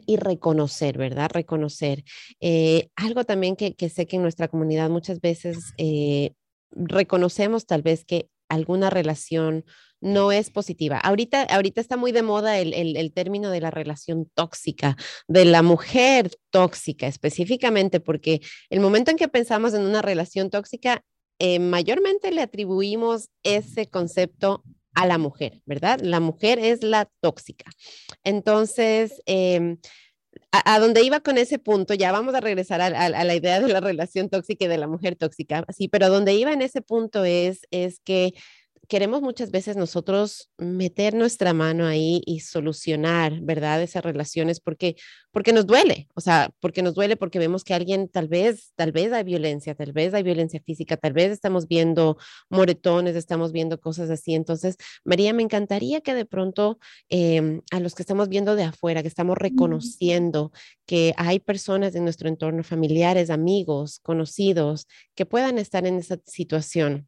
y 0.06 0.18
reconocer, 0.18 0.98
¿verdad? 0.98 1.30
Reconocer. 1.32 2.04
Eh, 2.42 2.90
algo 2.98 3.24
también 3.24 3.56
que, 3.56 3.74
sé 3.90 4.08
que 4.08 4.18
en 4.18 4.24
nuestra 4.24 4.50
comunidad 4.50 4.90
muchas 4.90 5.22
veces 5.22 5.74
eh, 5.78 6.34
reconocemos 6.72 7.66
tal 7.66 7.82
vez 7.82 8.04
que 8.04 8.28
alguna 8.50 8.90
relación 8.90 9.66
no 10.02 10.32
es 10.32 10.52
positiva. 10.52 10.98
Ahorita, 11.00 11.44
ahorita 11.44 11.82
está 11.82 11.98
muy 11.98 12.12
de 12.12 12.22
moda 12.22 12.60
el, 12.60 12.74
el, 12.74 13.14
término 13.14 13.50
de 13.50 13.62
la 13.62 13.72
relación 13.72 14.30
tóxica, 14.36 14.96
de 15.28 15.46
la 15.46 15.64
mujer 15.64 16.32
tóxica 16.52 17.08
específicamente, 17.08 18.00
porque 18.00 18.42
el 18.70 18.82
momento 18.82 19.12
en 19.12 19.18
que 19.18 19.28
pensamos 19.28 19.74
en 19.74 19.82
una 19.82 20.02
relación 20.02 20.50
tóxica, 20.50 21.04
eh, 21.40 21.60
mayormente 21.60 22.32
le 22.32 22.42
atribuimos 22.42 23.30
ese 23.44 23.88
concepto 23.88 24.64
a 24.94 25.06
la 25.06 25.18
mujer, 25.18 25.62
¿verdad? 25.66 26.00
La 26.02 26.20
mujer 26.20 26.60
es 26.60 26.84
la 26.84 27.10
tóxica. 27.20 27.70
Entonces, 28.24 29.22
em, 29.26 29.78
a, 30.64 30.80
donde 30.80 31.04
iba 31.04 31.20
con 31.20 31.38
ese 31.38 31.60
punto, 31.60 31.94
ya 31.94 32.12
vamos 32.12 32.36
a 32.36 32.42
regresar 32.42 32.82
a, 32.82 32.88
a, 32.88 33.24
la 33.24 33.36
idea 33.36 33.60
de 33.60 33.68
la 33.68 33.80
relación 33.82 34.30
tóxica 34.30 34.66
y 34.66 34.68
de 34.68 34.78
la 34.78 34.88
mujer 34.88 35.16
tóxica, 35.16 35.66
sí, 35.76 35.88
pero 35.88 36.10
donde 36.10 36.34
iba 36.34 36.54
en 36.54 36.62
ese 36.62 36.82
punto 36.82 37.26
es, 37.26 37.62
es 37.72 38.00
que 38.00 38.34
queremos 38.88 39.22
muchas 39.22 39.52
veces 39.52 39.76
nosotros 39.76 40.50
meter 40.58 41.14
nuestra 41.14 41.54
mano 41.54 41.86
ahí 41.86 42.22
y 42.26 42.42
solucionar, 42.42 43.40
¿verdad? 43.42 43.82
Esas 43.82 44.04
relaciones 44.04 44.60
porque, 44.60 44.96
porque 45.32 45.54
nos 45.54 45.66
duele, 45.66 46.08
o 46.16 46.22
sea, 46.22 46.52
porque 46.60 46.82
nos 46.82 46.96
duele 46.96 47.18
porque 47.18 47.40
vemos 47.40 47.64
que 47.64 47.74
alguien 47.74 48.08
tal 48.10 48.28
vez, 48.28 48.74
tal 48.76 48.92
vez 48.92 49.12
hay 49.14 49.24
violencia, 49.24 49.76
tal 49.76 49.94
vez 49.94 50.14
hay 50.14 50.24
violencia 50.24 50.62
física, 50.66 50.98
tal 50.98 51.14
vez 51.14 51.32
estamos 51.32 51.68
viendo 51.68 52.18
moretones, 52.50 53.16
estamos 53.16 53.52
viendo 53.52 53.80
cosas 53.80 54.10
así. 54.10 54.34
Entonces, 54.34 54.78
María, 55.04 55.34
me 55.34 55.44
encantaría 55.44 56.02
que 56.02 56.14
de 56.14 56.26
pronto 56.26 56.80
em, 57.10 57.62
a 57.72 57.80
los 57.80 57.96
que 57.96 58.04
estamos 58.04 58.30
viendo 58.30 58.56
de 58.56 58.64
afuera, 58.64 59.02
que 59.02 59.08
estamos 59.08 59.38
reconociendo 59.38 60.52
que 60.86 61.14
hay 61.18 61.40
personas 61.40 61.96
en 61.96 62.04
nuestro 62.04 62.30
entorno, 62.30 62.64
familiares, 62.64 63.30
amigos, 63.30 64.00
conocidos, 64.04 64.88
que 65.16 65.26
puedan 65.26 65.58
estar 65.58 65.86
en 65.86 65.98
esa 65.98 66.18
situación 66.26 67.08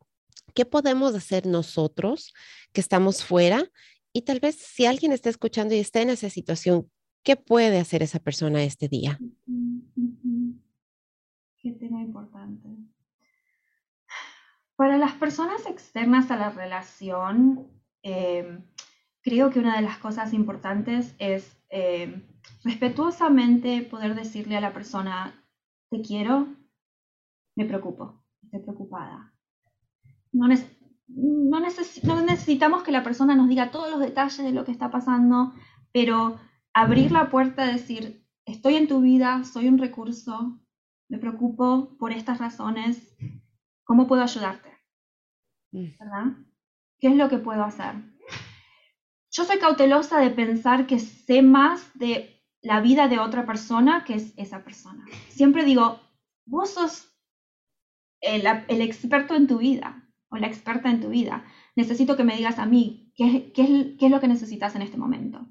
¿Qué 0.57 0.65
podemos 0.65 1.13
hacer 1.13 1.45
nosotros 1.45 2.33
que 2.73 2.81
estamos 2.81 3.23
fuera? 3.23 3.63
Y 4.11 4.23
tal 4.23 4.39
vez 4.39 4.55
si 4.55 4.87
alguien 4.87 5.11
está 5.11 5.29
escuchando 5.29 5.75
y 5.75 5.77
está 5.77 6.01
en 6.01 6.09
esa 6.09 6.31
situación, 6.31 6.89
¿qué 7.21 7.35
puede 7.35 7.77
hacer 7.77 8.01
esa 8.01 8.17
persona 8.17 8.63
este 8.63 8.87
día? 8.87 9.19
Qué 11.61 11.73
tema 11.73 12.01
importante. 12.01 12.69
Para 14.75 14.97
las 14.97 15.13
personas 15.13 15.63
externas 15.67 16.31
a 16.31 16.37
la 16.37 16.49
relación, 16.49 17.67
em, 18.01 18.63
creo 19.21 19.51
que 19.51 19.59
una 19.59 19.75
de 19.75 19.83
las 19.83 19.99
cosas 19.99 20.33
importantes 20.33 21.13
es 21.19 21.55
em, 21.69 22.23
respetuosamente 22.63 23.83
poder 23.83 24.15
decirle 24.15 24.57
a 24.57 24.61
la 24.61 24.73
persona, 24.73 25.39
te 25.91 26.01
quiero, 26.01 26.47
me 27.55 27.65
preocupo, 27.65 28.23
estoy 28.41 28.61
preocupada, 28.61 29.36
no, 30.31 30.47
no, 31.07 31.59
necesitamos 31.59 32.83
que 32.83 32.91
la 32.91 33.03
persona 33.03 33.35
nos 33.35 33.47
diga 33.47 33.71
todos 33.71 33.89
los 33.89 33.99
detalles 33.99 34.37
de 34.37 34.51
lo 34.51 34.65
que 34.65 34.71
está 34.71 34.91
pasando, 34.91 35.53
pero 35.93 36.39
abrir 36.73 37.11
la 37.11 37.29
puerta, 37.29 37.65
decir, 37.65 38.25
estoy 38.45 38.75
en 38.75 38.87
tu 38.87 39.01
vida, 39.01 39.43
soy 39.43 39.67
un 39.67 39.77
recurso, 39.77 40.59
me 41.09 41.17
preocupo 41.17 41.97
por 41.97 42.11
estas 42.11 42.39
razones, 42.39 43.15
¿cómo 43.83 44.07
puedo 44.07 44.21
ayudarte? 44.21 44.69
Mm. 45.71 45.87
¿Verdad? 45.99 46.25
¿Qué 46.99 47.07
es 47.07 47.15
lo 47.15 47.29
que 47.29 47.37
puedo 47.37 47.63
hacer? 47.63 47.95
Yo 49.31 49.45
soy 49.45 49.59
cautelosa 49.59 50.19
de 50.19 50.31
pensar 50.31 50.87
que 50.87 50.99
sé 50.99 51.41
más 51.41 51.97
de 51.97 52.43
la 52.61 52.81
vida 52.81 53.07
de 53.07 53.19
otra 53.19 53.45
persona 53.45 54.03
que 54.03 54.15
es 54.15 54.33
esa 54.35 54.63
persona. 54.63 55.05
Siempre 55.29 55.63
digo, 55.63 55.99
vos 56.45 56.71
sos 56.71 57.13
el 58.19 58.81
experto 58.81 59.35
en 59.35 59.47
tu 59.47 59.59
vida 59.59 60.06
o 60.29 60.37
la 60.37 60.47
experta 60.47 60.89
en 60.89 61.01
tu 61.01 61.09
vida. 61.09 61.45
Necesito 61.75 62.17
que 62.17 62.23
me 62.23 62.35
digas 62.35 62.59
a 62.59 62.65
mí 62.65 63.11
qué, 63.15 63.51
es, 63.55 64.11
lo 64.11 64.19
que 64.19 64.27
necesitas 64.27 64.75
en 64.75 64.81
este 64.81 64.97
momento. 64.97 65.47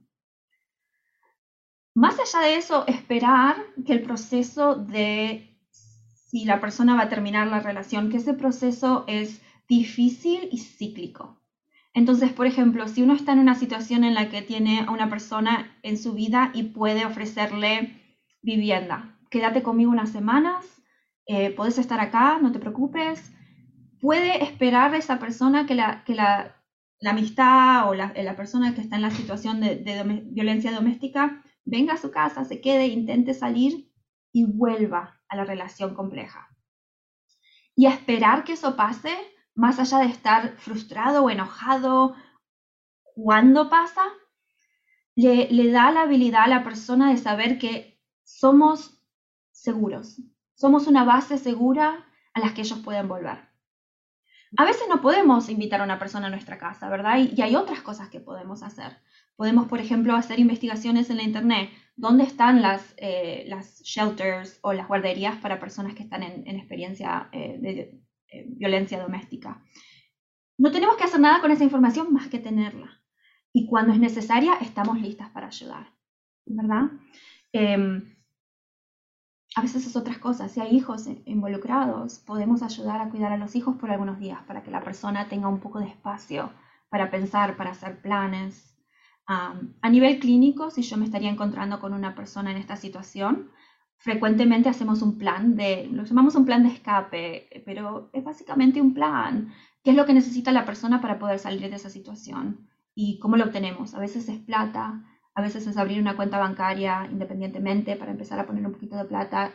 Más 1.94 2.18
allá 2.18 2.46
de 2.46 2.56
eso, 2.56 2.86
esperar 2.86 3.56
que 3.86 3.92
el 3.92 4.02
proceso 4.02 4.74
de 4.74 5.58
si 5.70 6.44
la 6.44 6.60
persona 6.60 6.94
va 6.94 7.02
a 7.02 7.08
terminar 7.08 7.46
la 7.46 7.60
relación, 7.60 8.10
que 8.10 8.18
ese 8.18 8.34
proceso 8.34 9.04
es 9.06 9.40
difícil 9.68 10.48
y 10.52 10.58
cíclico. 10.58 11.40
Entonces, 11.94 12.32
por 12.32 12.46
ejemplo, 12.46 12.86
si 12.88 13.02
uno 13.02 13.14
está 13.14 13.32
en 13.32 13.38
una 13.38 13.54
situación 13.54 14.04
en 14.04 14.14
la 14.14 14.28
que 14.28 14.42
tiene 14.42 14.80
a 14.80 14.90
una 14.90 15.08
persona 15.08 15.74
en 15.82 15.96
su 15.96 16.12
vida 16.12 16.50
y 16.52 16.64
puede 16.64 17.06
ofrecerle 17.06 18.02
vivienda, 18.42 19.16
quédate 19.30 19.62
conmigo 19.62 19.90
unas 19.90 20.10
semanas, 20.10 20.66
eh, 21.26 21.50
puedes 21.50 21.78
estar 21.78 22.00
acá, 22.00 22.38
no 22.40 22.52
te 22.52 22.58
preocupes, 22.58 23.32
puede 24.00 24.42
esperar 24.42 24.94
esa 24.94 25.18
persona 25.18 25.66
que 25.66 25.74
la, 25.74 26.04
que 26.04 26.14
la, 26.14 26.62
amistad 27.04 27.88
o 27.88 27.94
la, 27.94 28.36
persona 28.36 28.74
que 28.74 28.80
está 28.80 28.96
en 28.96 29.02
la 29.02 29.10
situación 29.10 29.60
de, 29.60 30.22
violencia 30.26 30.72
doméstica 30.72 31.42
venga 31.64 31.94
a 31.94 31.98
su 31.98 32.10
casa, 32.10 32.44
se 32.44 32.60
quede, 32.60 32.86
intente 32.86 33.34
salir 33.34 33.90
y 34.32 34.44
vuelva 34.44 35.20
a 35.28 35.36
la 35.36 35.44
relación 35.44 35.94
compleja. 35.94 36.48
Y 37.74 37.86
esperar 37.86 38.44
que 38.44 38.54
eso 38.54 38.76
pase, 38.76 39.14
más 39.54 39.78
allá 39.78 39.98
de 39.98 40.06
estar 40.06 40.56
frustrado 40.58 41.24
o 41.24 41.30
enojado, 41.30 42.14
cuando 43.14 43.68
pasa, 43.68 44.02
le, 45.14 45.48
le 45.50 45.70
da 45.70 45.90
la 45.90 46.02
habilidad 46.02 46.44
a 46.44 46.48
la 46.48 46.64
persona 46.64 47.10
de 47.10 47.18
saber 47.18 47.58
que 47.58 48.00
somos 48.24 49.02
seguros, 49.52 50.20
somos 50.54 50.86
una 50.86 51.04
base 51.04 51.38
segura 51.38 52.06
a 52.34 52.40
la 52.40 52.54
que 52.54 52.62
ellos 52.62 52.80
pueden 52.80 53.08
volver. 53.08 53.45
A 54.56 54.64
veces 54.64 54.84
no 54.88 55.00
podemos 55.00 55.48
invitar 55.48 55.80
a 55.80 55.84
una 55.84 55.98
persona 55.98 56.28
a 56.28 56.30
nuestra 56.30 56.58
casa, 56.58 56.88
¿verdad? 56.88 57.18
Y, 57.18 57.40
hay 57.42 57.56
otras 57.56 57.80
cosas 57.82 58.08
que 58.08 58.20
podemos 58.20 58.62
hacer. 58.62 58.96
Podemos, 59.34 59.68
por 59.68 59.80
ejemplo, 59.80 60.14
hacer 60.14 60.38
investigaciones 60.38 61.10
en 61.10 61.16
la 61.16 61.24
Internet. 61.24 61.70
¿Dónde 61.96 62.24
están 62.24 62.62
las, 62.62 62.94
eh, 62.96 63.48
shelters 63.82 64.58
o 64.62 64.72
las 64.72 64.88
guarderías 64.88 65.36
para 65.36 65.60
personas 65.60 65.94
que 65.94 66.04
están 66.04 66.22
en, 66.22 66.56
experiencia 66.56 67.28
eh, 67.32 67.58
de 67.60 68.00
eh, 68.28 68.44
violencia 68.48 69.02
doméstica? 69.02 69.62
No 70.58 70.70
tenemos 70.70 70.96
que 70.96 71.04
hacer 71.04 71.20
nada 71.20 71.40
con 71.40 71.50
esa 71.50 71.64
información 71.64 72.12
más 72.12 72.28
que 72.28 72.38
tenerla. 72.38 73.02
Y 73.52 73.66
cuando 73.66 73.92
es 73.92 73.98
necesaria, 73.98 74.54
estamos 74.60 75.00
listas 75.00 75.30
para 75.30 75.48
ayudar, 75.48 75.92
¿verdad? 76.46 76.90
A 79.56 79.62
veces 79.62 79.86
es 79.86 79.96
otras 79.96 80.18
cosas. 80.18 80.52
Si 80.52 80.60
hay 80.60 80.76
hijos 80.76 81.08
involucrados, 81.24 82.18
podemos 82.18 82.62
ayudar 82.62 83.00
a 83.00 83.08
cuidar 83.08 83.32
a 83.32 83.38
los 83.38 83.56
hijos 83.56 83.76
por 83.76 83.90
algunos 83.90 84.18
días 84.18 84.42
para 84.46 84.62
que 84.62 84.70
la 84.70 84.82
persona 84.82 85.28
tenga 85.28 85.48
un 85.48 85.60
poco 85.60 85.78
de 85.80 85.86
espacio 85.86 86.52
para 86.90 87.10
pensar, 87.10 87.56
para 87.56 87.70
hacer 87.70 88.02
planes. 88.02 88.74
a 89.26 89.90
nivel 89.90 90.18
clínico, 90.20 90.70
si 90.70 90.82
yo 90.82 90.98
me 90.98 91.06
estaría 91.06 91.30
encontrando 91.30 91.80
con 91.80 91.94
una 91.94 92.14
persona 92.14 92.50
en 92.50 92.58
esta 92.58 92.76
situación, 92.76 93.50
frecuentemente 93.96 94.68
hacemos 94.68 95.00
un 95.00 95.16
plan 95.16 95.56
de, 95.56 95.88
lo 95.90 96.04
llamamos 96.04 96.34
un 96.34 96.44
plan 96.44 96.62
de 96.62 96.74
escape, 96.74 97.62
pero 97.64 98.10
es 98.12 98.22
básicamente 98.22 98.82
un 98.82 98.92
plan. 98.92 99.54
¿Qué 99.82 99.90
es 99.92 99.96
lo 99.96 100.04
que 100.04 100.12
necesita 100.12 100.52
la 100.52 100.66
persona 100.66 101.00
para 101.00 101.18
poder 101.18 101.38
salir 101.38 101.70
de 101.70 101.76
esa 101.76 101.88
situación? 101.88 102.68
¿Y 102.94 103.18
cómo 103.20 103.38
lo 103.38 103.44
obtenemos? 103.44 103.94
A 103.94 104.00
veces 104.00 104.28
es 104.28 104.38
plata, 104.38 105.02
a 105.36 105.42
veces 105.42 105.66
es 105.66 105.76
abrir 105.76 106.00
una 106.00 106.16
cuenta 106.16 106.38
bancaria 106.38 107.06
independientemente 107.12 107.94
para 107.96 108.10
empezar 108.10 108.38
a 108.38 108.46
poner 108.46 108.66
un 108.66 108.72
poquito 108.72 108.96
de 108.96 109.04
plata, 109.04 109.52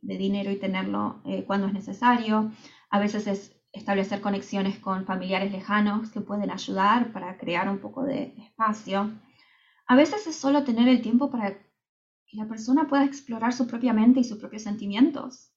de 0.00 0.16
dinero 0.16 0.50
y 0.50 0.56
tenerlo 0.56 1.20
eh, 1.26 1.44
cuando 1.44 1.66
es 1.66 1.74
necesario. 1.74 2.50
A 2.88 2.98
veces 2.98 3.26
es 3.26 3.54
establecer 3.70 4.22
conexiones 4.22 4.78
con 4.78 5.04
familiares 5.04 5.52
lejanos 5.52 6.10
que 6.10 6.22
pueden 6.22 6.50
ayudar 6.50 7.12
para 7.12 7.36
crear 7.36 7.68
un 7.68 7.78
poco 7.78 8.04
de 8.04 8.34
espacio. 8.38 9.12
A 9.86 9.96
veces 9.96 10.26
es 10.26 10.34
solo 10.34 10.64
tener 10.64 10.88
el 10.88 11.02
tiempo 11.02 11.30
para 11.30 11.58
que 11.58 12.36
la 12.38 12.48
persona 12.48 12.88
pueda 12.88 13.04
explorar 13.04 13.52
su 13.52 13.66
propia 13.66 13.92
mente 13.92 14.20
y 14.20 14.24
sus 14.24 14.38
propios 14.38 14.62
sentimientos. 14.62 15.52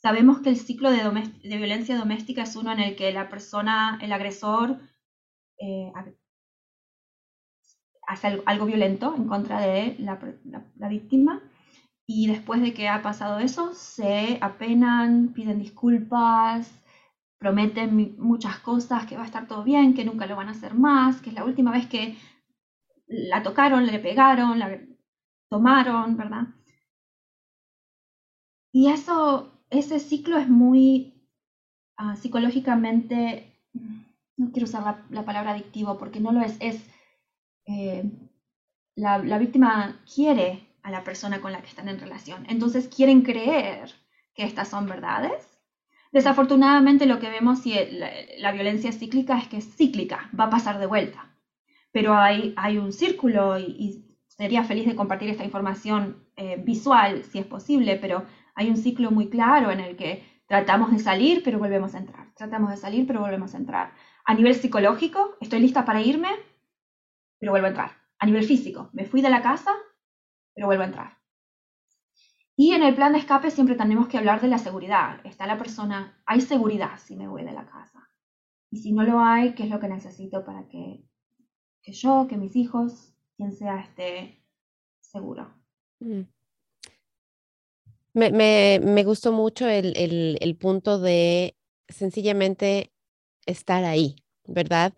Sabemos 0.00 0.40
que 0.40 0.48
el 0.48 0.56
ciclo 0.56 0.90
de, 0.90 1.02
violencia 1.42 1.98
doméstica 1.98 2.44
es 2.44 2.56
uno 2.56 2.72
en 2.72 2.80
el 2.80 2.96
que 2.96 3.12
la 3.12 3.28
persona, 3.28 3.98
el 4.00 4.14
agresor, 4.14 4.80
eh, 5.58 5.92
hace 8.10 8.42
algo 8.44 8.66
violento 8.66 9.14
en 9.16 9.28
contra 9.28 9.60
de 9.60 9.96
la, 9.98 10.88
víctima 10.88 11.40
y 12.06 12.26
después 12.26 12.60
de 12.60 12.74
que 12.74 12.88
ha 12.88 13.02
pasado 13.02 13.38
eso 13.38 13.72
se 13.72 14.38
apenan, 14.40 15.28
piden 15.28 15.60
disculpas, 15.60 16.72
prometen 17.38 18.16
muchas 18.18 18.58
cosas, 18.58 19.06
que 19.06 19.16
va 19.16 19.22
a 19.22 19.26
estar 19.26 19.46
todo 19.46 19.62
bien, 19.62 19.94
que 19.94 20.04
nunca 20.04 20.26
lo 20.26 20.34
van 20.34 20.48
a 20.48 20.52
hacer 20.52 20.74
más, 20.74 21.22
que 21.22 21.30
es 21.30 21.36
la 21.36 21.44
última 21.44 21.70
vez 21.70 21.86
que 21.86 22.16
la 23.06 23.44
tocaron, 23.44 23.86
le 23.86 24.00
pegaron, 24.00 24.58
la 24.58 24.80
tomaron, 25.48 26.16
¿verdad? 26.16 26.48
Y 28.72 28.88
eso, 28.88 29.52
ese 29.70 30.00
ciclo 30.00 30.36
es 30.36 30.48
muy 30.48 31.14
ah, 31.96 32.16
psicológicamente, 32.16 33.56
no 34.36 34.50
quiero 34.50 34.64
usar 34.64 34.82
la, 34.82 35.06
la, 35.10 35.24
palabra 35.24 35.52
adictivo 35.52 35.96
porque 35.96 36.18
no 36.18 36.32
lo 36.32 36.40
es, 36.40 36.56
es 36.58 36.84
eh, 37.66 38.04
la, 38.96 39.38
víctima 39.38 40.00
quiere 40.12 40.68
a 40.82 40.90
la 40.90 41.04
persona 41.04 41.40
con 41.40 41.52
la 41.52 41.60
que 41.60 41.68
están 41.68 41.88
en 41.88 42.00
relación. 42.00 42.46
Entonces 42.48 42.88
quieren 42.88 43.22
creer 43.22 43.90
que 44.34 44.44
estas 44.44 44.68
son 44.68 44.86
verdades. 44.86 45.46
Desafortunadamente 46.12 47.06
lo 47.06 47.20
que 47.20 47.30
vemos 47.30 47.60
si 47.60 47.74
la, 48.38 48.52
violencia 48.52 48.92
cíclica 48.92 49.38
es 49.38 49.48
que 49.48 49.58
es 49.58 49.76
cíclica, 49.76 50.30
va 50.38 50.44
a 50.44 50.50
pasar 50.50 50.78
de 50.78 50.86
vuelta. 50.86 51.30
Pero 51.92 52.14
hay, 52.14 52.54
hay 52.56 52.78
un 52.78 52.92
círculo 52.92 53.58
y, 53.58 54.06
sería 54.26 54.64
feliz 54.64 54.86
de 54.86 54.96
compartir 54.96 55.28
esta 55.28 55.44
información 55.44 56.24
eh, 56.36 56.56
visual 56.64 57.24
si 57.24 57.38
es 57.38 57.46
posible, 57.46 57.96
pero 57.96 58.24
hay 58.54 58.70
un 58.70 58.78
ciclo 58.78 59.10
muy 59.10 59.28
claro 59.28 59.70
en 59.70 59.80
el 59.80 59.96
que 59.96 60.24
tratamos 60.46 60.90
de 60.90 60.98
salir 60.98 61.42
pero 61.44 61.58
volvemos 61.58 61.94
a 61.94 61.98
entrar, 61.98 62.32
tratamos 62.34 62.70
de 62.70 62.78
salir 62.78 63.06
pero 63.06 63.20
volvemos 63.20 63.54
a 63.54 63.58
entrar. 63.58 63.92
A 64.24 64.34
nivel 64.34 64.54
psicológico, 64.54 65.36
estoy 65.40 65.60
lista 65.60 65.84
para 65.84 66.00
irme, 66.00 66.30
pero 67.40 67.52
vuelvo 67.52 67.66
a 67.66 67.70
entrar. 67.70 67.90
A 68.18 68.26
nivel 68.26 68.44
físico, 68.44 68.90
me 68.92 69.06
fui 69.06 69.22
de 69.22 69.30
la 69.30 69.42
casa, 69.42 69.72
pero 70.54 70.66
vuelvo 70.66 70.84
a 70.84 70.86
entrar. 70.86 71.18
Y 72.54 72.72
en 72.72 72.82
el 72.82 72.94
plan 72.94 73.14
de 73.14 73.18
escape 73.18 73.50
siempre 73.50 73.74
tenemos 73.74 74.06
que 74.06 74.18
hablar 74.18 74.42
de 74.42 74.48
la 74.48 74.58
seguridad. 74.58 75.24
Está 75.24 75.46
la 75.46 75.56
persona, 75.56 76.22
hay 76.26 76.42
seguridad 76.42 76.98
si 76.98 77.16
me 77.16 77.26
voy 77.26 77.42
de 77.42 77.52
la 77.52 77.66
casa. 77.66 78.10
Y 78.70 78.76
si 78.76 78.92
no 78.92 79.02
lo 79.02 79.18
hay, 79.18 79.54
¿qué 79.54 79.64
es 79.64 79.70
lo 79.70 79.80
que 79.80 79.88
necesito 79.88 80.44
para 80.44 80.68
que, 80.68 81.02
que 81.82 81.92
yo, 81.92 82.26
que 82.28 82.36
mis 82.36 82.54
hijos, 82.56 83.14
quien 83.36 83.52
sea, 83.52 83.80
esté 83.80 84.44
seguro? 85.00 85.50
Mm. 86.00 86.20
Me, 88.12 88.30
me, 88.30 88.80
me, 88.84 89.04
gustó 89.04 89.32
mucho 89.32 89.66
el, 89.66 89.96
el, 89.96 90.36
el 90.40 90.56
punto 90.56 90.98
de 90.98 91.56
sencillamente 91.88 92.92
estar 93.46 93.84
ahí, 93.84 94.16
¿verdad? 94.46 94.92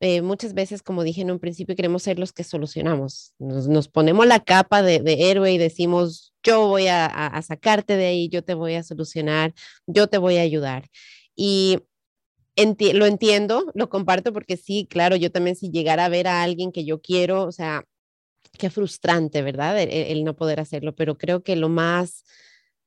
Eh, 0.00 0.22
muchas 0.22 0.54
veces, 0.54 0.82
como 0.82 1.02
dije 1.02 1.22
en 1.22 1.30
un 1.32 1.40
principio, 1.40 1.74
queremos 1.74 2.04
ser 2.04 2.18
los 2.18 2.32
que 2.32 2.44
solucionamos. 2.44 3.34
Nos, 3.38 3.88
ponemos 3.88 4.26
la 4.26 4.38
capa 4.38 4.82
de, 4.82 5.02
héroe 5.30 5.52
y 5.52 5.58
decimos, 5.58 6.32
yo 6.44 6.68
voy 6.68 6.86
a, 6.88 7.42
sacarte 7.44 7.96
de 7.96 8.06
ahí, 8.06 8.28
yo 8.28 8.44
te 8.44 8.54
voy 8.54 8.74
a 8.74 8.84
solucionar, 8.84 9.54
yo 9.86 10.06
te 10.06 10.18
voy 10.18 10.36
a 10.36 10.42
ayudar. 10.42 10.88
Y 11.34 11.80
lo 12.56 13.06
entiendo, 13.06 13.70
lo 13.74 13.88
comparto 13.88 14.32
porque 14.32 14.56
sí, 14.56 14.86
claro, 14.88 15.16
yo 15.16 15.32
también 15.32 15.56
si 15.56 15.70
llegara 15.70 16.04
a 16.04 16.08
ver 16.08 16.28
a 16.28 16.42
alguien 16.42 16.70
que 16.72 16.84
yo 16.84 17.00
quiero, 17.00 17.44
o 17.44 17.52
sea, 17.52 17.84
qué 18.58 18.70
frustrante, 18.70 19.42
¿verdad? 19.42 19.80
El, 19.80 20.24
no 20.24 20.36
poder 20.36 20.60
hacerlo, 20.60 20.94
pero 20.94 21.18
creo 21.18 21.42
que 21.42 21.56
lo 21.56 21.68
más... 21.68 22.24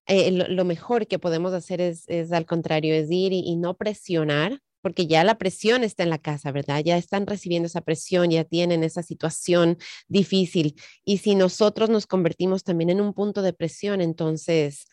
Eh, 0.08 0.32
lo, 0.32 0.66
mejor 0.66 1.08
que 1.08 1.20
podemos 1.20 1.54
hacer 1.54 1.80
es, 1.80 2.08
al 2.32 2.46
contrario, 2.46 2.94
es 2.96 3.12
ir 3.12 3.34
y 3.34 3.56
no 3.56 3.78
presionar, 3.78 4.60
porque 4.82 5.08
ya 5.08 5.24
la 5.24 5.38
presión 5.38 5.84
está 5.84 6.04
en 6.04 6.10
la 6.10 6.18
casa, 6.18 6.52
¿verdad? 6.52 6.82
Ya 6.84 6.98
están 6.98 7.28
recibiendo 7.28 7.68
esa 7.68 7.82
presión, 7.82 8.32
ya 8.32 8.44
tienen 8.44 8.84
esa 8.84 9.04
situación 9.04 9.78
difícil. 10.08 10.76
Y 11.06 11.20
si 11.20 11.36
nosotros 11.36 11.90
nos 11.90 12.08
convertimos 12.08 12.64
también 12.64 12.90
en 12.90 13.02
un 13.02 13.14
punto 13.14 13.42
de 13.42 13.54
presión, 13.54 14.02
entonces 14.02 14.86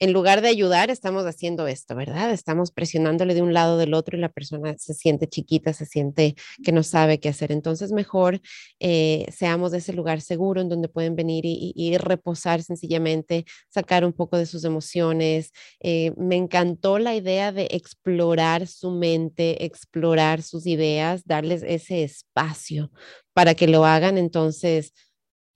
en 0.00 0.12
lugar 0.12 0.42
de 0.42 0.48
ayudar, 0.48 0.90
estamos 0.90 1.24
haciendo 1.24 1.66
esto, 1.68 1.94
¿verdad? 1.94 2.32
Estamos 2.32 2.72
presionándole 2.72 3.34
de 3.34 3.42
un 3.42 3.54
lado 3.54 3.78
del 3.78 3.94
otro 3.94 4.16
y 4.16 4.20
la 4.20 4.28
persona 4.28 4.74
se 4.76 4.92
siente 4.92 5.28
chiquita, 5.28 5.72
se 5.72 5.86
siente 5.86 6.34
que 6.64 6.72
no 6.72 6.82
sabe 6.82 7.20
qué 7.20 7.28
hacer. 7.28 7.52
Entonces, 7.52 7.92
mejor 7.92 8.40
eh, 8.80 9.26
seamos 9.32 9.70
de 9.70 9.78
ese 9.78 9.92
lugar 9.92 10.20
seguro 10.20 10.60
en 10.60 10.68
donde 10.68 10.88
pueden 10.88 11.14
venir 11.14 11.44
y, 11.46 11.96
reposar 11.98 12.62
sencillamente, 12.62 13.44
sacar 13.68 14.04
un 14.04 14.12
poco 14.12 14.36
de 14.36 14.46
sus 14.46 14.64
emociones. 14.64 15.52
Eh, 15.80 16.12
me 16.16 16.36
encantó 16.36 16.98
la 16.98 17.14
idea 17.14 17.52
de 17.52 17.68
explorar 17.70 18.66
su 18.66 18.90
mente, 18.90 19.64
explorar 19.64 20.42
sus 20.42 20.66
ideas, 20.66 21.24
darles 21.24 21.62
ese 21.62 22.02
espacio 22.02 22.90
para 23.32 23.54
que 23.54 23.68
lo 23.68 23.84
hagan. 23.84 24.18
Entonces, 24.18 24.92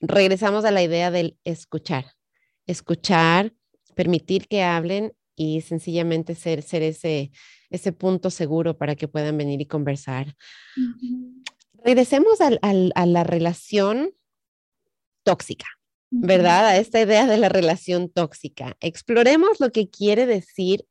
regresamos 0.01 0.64
a 0.64 0.70
la 0.70 0.83
idea 0.83 1.11
del 1.11 1.37
escuchar. 1.44 2.07
Escuchar 2.66 3.53
permitir 3.99 4.47
que 4.47 4.63
hablen 4.63 5.13
y 5.35 5.61
sencillamente 5.63 6.37
ser, 6.37 6.63
ser 6.63 6.83
ese, 6.85 7.33
ese 7.69 7.91
punto 7.91 8.31
seguro 8.31 8.79
para 8.79 8.95
que 8.95 9.09
puedan 9.09 9.37
venir 9.37 9.61
y 9.61 9.67
conversar. 9.67 10.37
Regresemos 11.85 12.41
al, 12.41 12.61
a 12.63 13.07
la 13.07 13.25
relación 13.25 14.13
tóxica, 15.25 15.67
¿verdad? 16.11 16.69
A 16.69 16.77
esta 16.77 17.01
idea 17.01 17.27
de 17.27 17.39
la 17.39 17.49
relación 17.49 18.09
tóxica. 18.09 18.77
Exploremos 18.79 19.59
lo 19.59 19.73
que 19.73 19.91
quiere 19.91 20.27
decir 20.27 20.85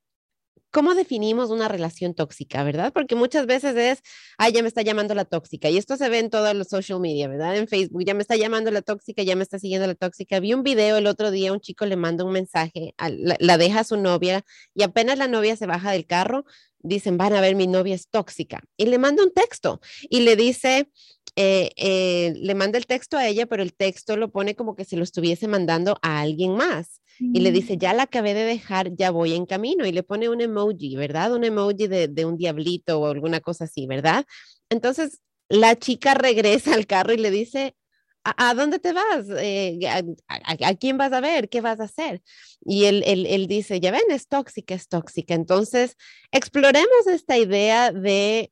¿cómo 0.72 0.96
definimos 0.96 1.50
una 1.50 1.68
relación 1.68 2.14
tóxica, 2.14 2.64
verdad? 2.64 2.92
Porque 2.94 3.16
muchas 3.16 3.46
veces 3.46 3.76
es, 3.76 4.02
ay, 4.38 4.52
ya 4.54 4.62
me 4.62 4.68
está 4.68 4.82
llamando 4.82 5.14
la 5.16 5.26
tóxica. 5.26 5.70
Y 5.70 5.78
esto 5.78 5.98
se 5.98 6.10
ve 6.10 6.20
en 6.20 6.30
todos 6.30 6.54
los 6.56 6.68
social 6.68 7.00
media, 7.00 7.28
¿verdad? 7.28 7.56
En 7.58 7.68
Facebook, 7.68 8.04
ya 8.06 8.14
me 8.14 8.22
está 8.22 8.36
llamando 8.36 8.72
la 8.72 8.82
tóxica, 8.82 9.24
ya 9.24 9.36
me 9.36 9.44
está 9.44 9.60
siguiendo 9.60 9.88
la 9.88 9.96
tóxica. 9.96 10.40
Vi 10.40 10.54
un 10.54 10.64
video 10.64 10.98
el 10.98 11.08
otro 11.08 11.32
día, 11.32 11.54
un 11.54 11.60
chico 11.60 11.86
le 11.86 11.96
manda 11.96 12.24
un 12.24 12.32
mensaje, 12.32 12.94
la, 13.40 13.58
deja 13.58 13.82
a 13.82 13.84
su 13.84 13.98
novia 13.98 14.44
y 14.74 14.84
apenas 14.84 15.18
la 15.18 15.28
novia 15.28 15.56
se 15.56 15.66
baja 15.66 15.92
del 15.92 16.06
carro, 16.06 16.46
dicen, 16.80 17.18
van 17.18 17.34
a 17.34 17.42
ver, 17.42 17.56
mi 17.56 17.68
novia 17.68 17.96
es 17.96 18.08
tóxica. 18.10 18.62
Y 18.78 18.86
le 18.86 18.98
manda 18.98 19.24
un 19.24 19.34
texto 19.34 19.80
y 20.10 20.22
le 20.22 20.36
dice, 20.36 20.90
eh, 21.36 21.72
eh, 21.76 22.34
le 22.36 22.56
manda 22.56 22.78
el 22.78 22.86
texto 22.86 23.18
a 23.18 23.28
ella, 23.28 23.46
pero 23.46 23.64
el 23.64 23.74
texto 23.74 24.18
lo 24.18 24.32
pone 24.32 24.56
como 24.56 24.76
que 24.76 24.86
se 24.86 24.98
lo 24.98 25.04
estuviese 25.04 25.48
mandando 25.48 25.98
a 26.02 26.22
alguien 26.22 26.56
más 26.56 27.02
y 27.20 27.40
le 27.40 27.52
dice, 27.52 27.78
ya 27.78 27.94
la 27.94 28.04
acabé 28.04 28.34
de 28.34 28.44
dejar, 28.44 28.96
ya 28.96 29.12
voy 29.12 29.34
en 29.34 29.46
camino 29.46 29.86
y 29.86 29.92
le 29.92 30.04
pone 30.04 30.30
un 30.30 30.42
emoji, 30.42 30.96
¿verdad? 30.96 31.34
Un 31.34 31.44
emoji 31.44 31.88
de, 31.88 32.26
un 32.26 32.38
diablito 32.38 33.00
o 33.00 33.08
alguna 33.08 33.40
cosa 33.40 33.66
así, 33.66 33.88
¿verdad? 33.88 34.26
Entonces 34.70 35.22
la 35.50 35.76
chica 35.76 36.14
regresa 36.14 36.74
al 36.74 36.86
carro 36.86 37.14
y 37.14 37.18
le 37.18 37.32
dice, 37.32 37.76
¿a, 38.24 38.54
dónde 38.54 38.80
te 38.80 38.94
vas? 38.94 39.26
Eh, 39.40 39.80
a, 40.28 40.76
quién 40.76 40.98
vas 40.98 41.14
a 41.14 41.22
ver? 41.22 41.50
¿Qué 41.50 41.62
vas 41.62 41.80
a 41.80 41.86
hacer? 41.86 42.22
Y 42.62 42.86
él, 42.86 43.04
él 43.06 43.48
dice, 43.48 43.80
ya 43.80 43.92
ven, 43.92 44.02
es 44.10 44.28
tóxica, 44.28 44.76
es 44.76 44.88
tóxica. 44.88 45.34
Entonces, 45.34 45.96
exploremos 46.32 47.08
esta 47.08 47.38
idea 47.38 47.92
de 47.92 48.52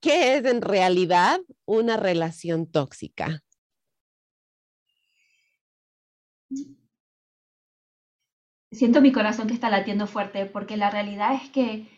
qué 0.00 0.36
es 0.36 0.44
en 0.44 0.62
realidad 0.62 1.40
una 1.66 1.96
relación 1.96 2.66
tóxica. 2.66 3.42
Siento 8.72 9.00
mi 9.00 9.12
corazón 9.12 9.48
que 9.48 9.54
está 9.54 9.70
latiendo 9.70 10.06
fuerte 10.06 10.46
porque 10.46 10.76
la 10.76 10.90
realidad 10.90 11.34
es 11.34 11.50
que 11.50 11.88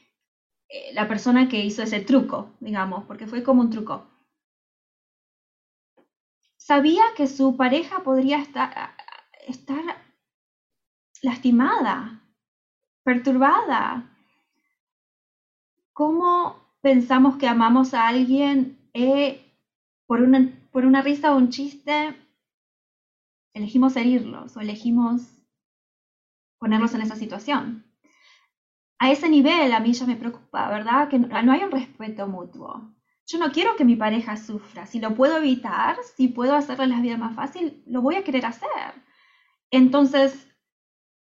eh, 0.69 0.95
la 0.95 1.07
persona 1.09 1.49
que 1.49 1.65
hizo 1.65 1.83
ese 1.83 2.01
truco, 2.01 2.51
digamos, 2.61 3.05
porque 3.05 3.27
fue 3.27 3.43
como 3.43 3.61
un 3.61 3.71
truco, 3.71 4.07
sabía 6.57 7.03
que 7.17 7.27
su 7.27 7.57
pareja 7.57 8.03
podría 8.03 8.39
estar, 8.39 8.93
lastimada, 11.23 12.23
perturbada. 13.05 14.09
¿Cómo 15.93 16.57
pensamos 16.81 17.37
que 17.37 17.47
amamos 17.49 17.95
a 17.95 18.09
alguien 18.09 18.79
eh, 18.95 19.45
por, 20.07 20.23
una, 20.23 20.51
por 20.73 20.87
una 20.87 21.03
risa 21.03 21.33
o 21.35 21.37
un 21.37 21.51
chiste? 21.51 22.17
Elegimos 23.55 23.95
herirlos 23.97 24.57
o 24.57 24.61
elegimos 24.61 25.42
ponerlos 26.63 26.95
en 26.95 27.03
esa 27.03 27.17
situación. 27.17 27.85
A 29.01 29.11
ese 29.11 29.29
nivel 29.29 29.73
a 29.73 29.81
mí 29.81 29.93
ya 29.95 30.07
me 30.07 30.15
preocupa, 30.15 30.69
¿verdad? 30.69 31.09
Que 31.09 31.19
no 31.19 31.51
hay 31.51 31.65
un 31.65 31.73
respeto 31.73 32.29
mutuo. 32.29 32.95
Yo 33.27 33.39
no 33.41 33.51
quiero 33.51 33.75
que 33.75 33.85
mi 33.85 33.97
pareja 33.97 34.37
sufra. 34.37 34.87
Si 34.87 35.01
lo 35.01 35.17
puedo 35.17 35.39
evitar, 35.39 35.97
si 36.15 36.29
puedo 36.29 36.55
hacerle 36.55 36.87
la 36.87 37.01
vida 37.01 37.17
más 37.17 37.35
fácil, 37.35 37.83
lo 37.85 38.01
voy 38.01 38.15
a 38.15 38.23
querer 38.23 38.47
hacer. 38.47 38.95
Entonces, 39.73 40.47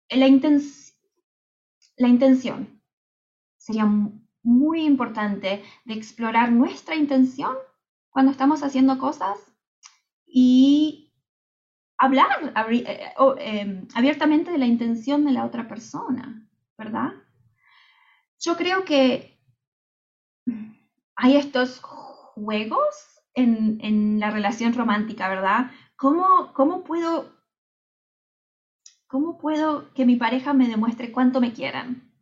la, 0.08 0.26
la 1.98 2.08
intención 2.08 2.80
sería 3.58 3.84
muy 4.42 4.80
importante 4.80 5.62
de 5.84 5.92
explorar 5.92 6.50
nuestra 6.52 6.96
intención 6.96 7.54
cuando 8.08 8.32
estamos 8.32 8.62
haciendo 8.62 8.96
cosas 8.96 9.38
y 10.26 11.07
hablar 11.98 12.54
eh, 12.72 13.12
em, 13.38 13.88
abiertamente 13.94 14.52
de 14.52 14.58
la 14.58 14.66
intención 14.66 15.24
de 15.24 15.32
la 15.32 15.44
otra 15.44 15.68
persona, 15.68 16.46
¿verdad? 16.78 17.12
Yo 18.40 18.56
creo 18.56 18.84
que 18.84 19.36
hay 21.16 21.36
estos 21.36 21.80
juegos 21.80 23.22
en, 23.34 24.20
la 24.20 24.30
relación 24.30 24.72
romántica, 24.72 25.28
¿verdad? 25.28 25.70
¿Cómo, 25.96 26.52
puedo 26.84 27.36
¿Cómo 29.08 29.38
puedo 29.38 29.92
que 29.94 30.04
mi 30.04 30.16
pareja 30.16 30.52
me 30.54 30.68
demuestre 30.68 31.12
cuánto 31.12 31.40
me 31.40 31.52
quieran? 31.52 32.12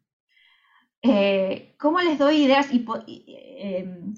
Eh, 1.02 1.74
¿Cómo 1.78 2.00
les 2.00 2.18
doy 2.18 2.36
ideas 2.44 2.70
em, 2.70 4.14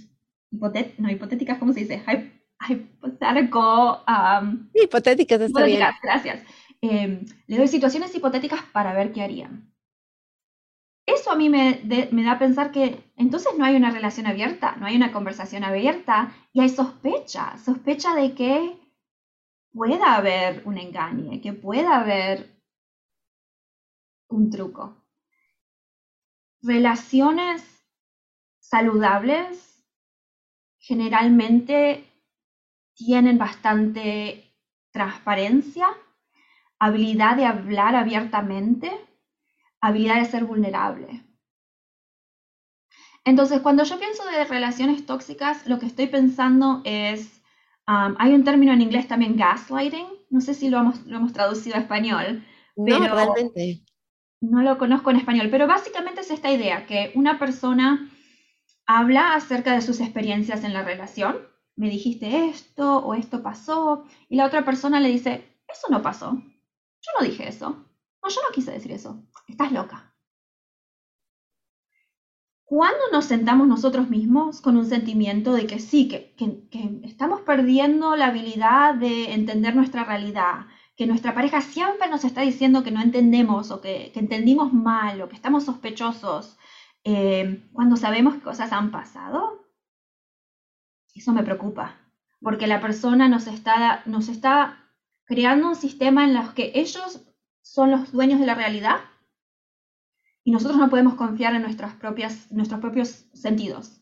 no, 0.98 1.10
hipotéticas, 1.10 1.58
¿cómo 1.58 1.72
se 1.72 1.80
dice? 1.80 2.02
Hipotético. 2.68 4.04
Um, 4.06 4.68
hipotéticas, 4.74 5.48
hipotéticas, 5.48 5.94
gracias. 6.02 6.42
Em, 6.80 7.24
le 7.46 7.56
doy 7.56 7.68
situaciones 7.68 8.14
hipotéticas 8.14 8.62
para 8.72 8.92
ver 8.92 9.12
qué 9.12 9.22
harían. 9.22 9.72
Eso 11.06 11.30
a 11.30 11.36
mí 11.36 11.48
me, 11.48 11.80
me, 12.12 12.22
da 12.22 12.32
a 12.32 12.38
pensar 12.38 12.70
que 12.70 13.12
entonces 13.16 13.52
no 13.56 13.64
hay 13.64 13.76
una 13.76 13.90
relación 13.90 14.26
abierta, 14.26 14.76
no 14.76 14.86
hay 14.86 14.94
una 14.94 15.11
conversación 15.11 15.64
abierta 15.64 16.34
y 16.52 16.61
hay 16.61 16.68
sospecha, 16.68 17.56
sospecha 17.56 18.14
de 18.14 18.34
que 18.34 18.78
pueda 19.72 20.16
haber 20.16 20.62
un 20.66 20.76
engaño, 20.76 21.40
que 21.40 21.54
pueda 21.54 21.98
haber 21.98 22.61
un 24.28 24.50
truco. 24.50 25.02
Relaciones 26.61 27.62
saludables 28.59 29.82
generalmente 30.78 32.07
tienen 32.99 33.38
bastante 33.38 34.53
transparencia, 34.90 35.88
habilidad 36.80 37.36
de 37.36 37.46
hablar 37.46 37.94
abiertamente, 37.94 38.90
habilidad 39.80 40.16
de 40.16 40.26
ser 40.26 40.44
vulnerable. 40.44 41.22
Entonces, 43.24 43.61
cuando 43.61 43.84
yo 43.84 43.99
pienso 43.99 44.24
de 44.24 44.44
relaciones 44.44 45.07
tóxicas, 45.07 45.66
lo 45.66 45.78
que 45.78 45.86
estoy 45.86 46.09
pensando 46.09 46.82
es, 46.84 47.40
um, 47.86 48.16
hay 48.18 48.34
un 48.34 48.42
término 48.42 48.72
en 48.72 48.82
inglés 48.82 49.07
también, 49.07 49.36
gaslighting, 49.36 50.07
no 50.30 50.40
sé 50.40 50.55
si 50.55 50.68
lo 50.68 50.78
hemos, 50.78 51.07
lo 51.07 51.18
hemos 51.18 51.32
traducido 51.32 51.76
a 51.76 51.80
español, 51.80 52.44
No, 52.76 52.99
realmente. 52.99 53.84
No 54.40 54.62
lo 54.62 54.78
conozco 54.78 55.11
en 55.11 55.16
español, 55.16 55.49
pero 55.51 55.66
básicamente 55.66 56.20
es 56.22 56.30
esta 56.30 56.51
idea, 56.51 56.86
que 56.86 57.12
una 57.14 57.38
persona 57.38 58.09
habla 58.86 59.34
acerca 59.34 59.74
de 59.74 59.82
sus 59.82 60.01
experiencias 60.01 60.64
en 60.64 60.72
la 60.72 60.82
relación. 60.82 61.36
Me 61.79 61.89
dijiste 61.89 62.49
esto 62.49 62.99
o 62.99 63.14
esto 63.14 63.41
pasó, 63.41 64.05
y 64.29 64.35
la 64.35 64.47
otra 64.47 64.64
persona 64.64 64.99
le 64.99 65.11
dice, 65.11 65.57
eso 65.68 65.87
no 65.91 66.03
pasó. 66.03 66.33
Yo 66.33 67.11
no 67.16 67.24
dije 67.24 67.49
eso. 67.49 67.70
No, 68.20 68.29
yo 68.29 68.41
no 68.43 68.53
quise 68.53 68.72
decir 68.72 68.91
eso. 68.91 69.22
Estás 69.47 69.70
loca. 69.70 70.12
¿Cuándo 72.64 72.99
nos 73.12 73.26
sentamos 73.26 73.68
nosotros 73.68 74.11
mismos 74.11 74.61
con 74.61 74.76
un 74.76 74.87
sentimiento 74.87 75.53
de 75.53 75.68
que 75.68 75.79
sí, 75.79 76.09
que, 76.09 76.35
estamos 77.05 77.43
perdiendo 77.43 78.16
la 78.16 78.26
habilidad 78.26 78.97
de 78.97 79.33
entender 79.33 79.76
nuestra 79.76 80.03
realidad, 80.03 80.66
que 80.97 81.07
nuestra 81.07 81.33
pareja 81.33 81.61
siempre 81.61 82.11
nos 82.11 82.24
está 82.24 82.41
diciendo 82.41 82.83
que 82.83 82.91
no 82.91 83.01
entendemos 83.01 83.70
o 83.70 83.81
que, 83.81 84.11
entendimos 84.16 84.72
mal 84.72 85.22
o 85.22 85.29
que 85.29 85.37
estamos 85.37 85.64
sospechosos, 85.64 86.59
eh, 87.05 87.70
cuando 87.72 87.97
sabemos 87.97 88.35
que 88.35 88.41
cosas 88.41 88.72
han 88.72 88.91
pasado? 88.91 89.67
Eso 91.18 91.32
me 91.32 91.42
preocupa, 91.42 91.96
porque 92.40 92.68
la 92.68 92.80
persona 92.80 93.28
nos 93.28 93.48
está, 93.48 94.04
creando 95.24 95.68
un 95.68 95.74
sistema 95.74 96.24
en 96.24 96.36
el 96.36 96.54
que 96.54 96.70
ellos 96.76 97.28
son 97.60 97.90
los 97.90 98.12
dueños 98.12 98.38
de 98.38 98.46
la 98.46 98.54
realidad 98.54 99.00
y 100.44 100.52
nosotros 100.52 100.78
no 100.78 100.88
podemos 100.88 101.14
confiar 101.16 101.56
en 101.56 101.62
nuestros 101.62 101.92
propios 102.80 103.12
sentidos. 103.34 104.00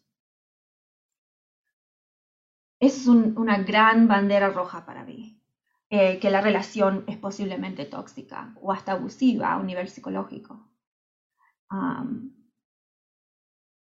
Es 2.81 3.07
una 3.07 3.63
gran 3.63 4.09
bandera 4.09 4.51
roja 4.51 4.85
para 4.85 5.03
mí, 5.03 5.43
eh, 5.89 6.19
que 6.21 6.31
la 6.31 6.43
relación 6.43 7.05
es 7.07 7.17
posiblemente 7.17 7.87
tóxica 7.87 8.53
o 8.61 8.73
hasta 8.73 8.93
abusiva 8.93 9.55
a 9.55 9.57
un 9.57 9.69
nivel 9.69 9.89
psicológico. 9.89 10.69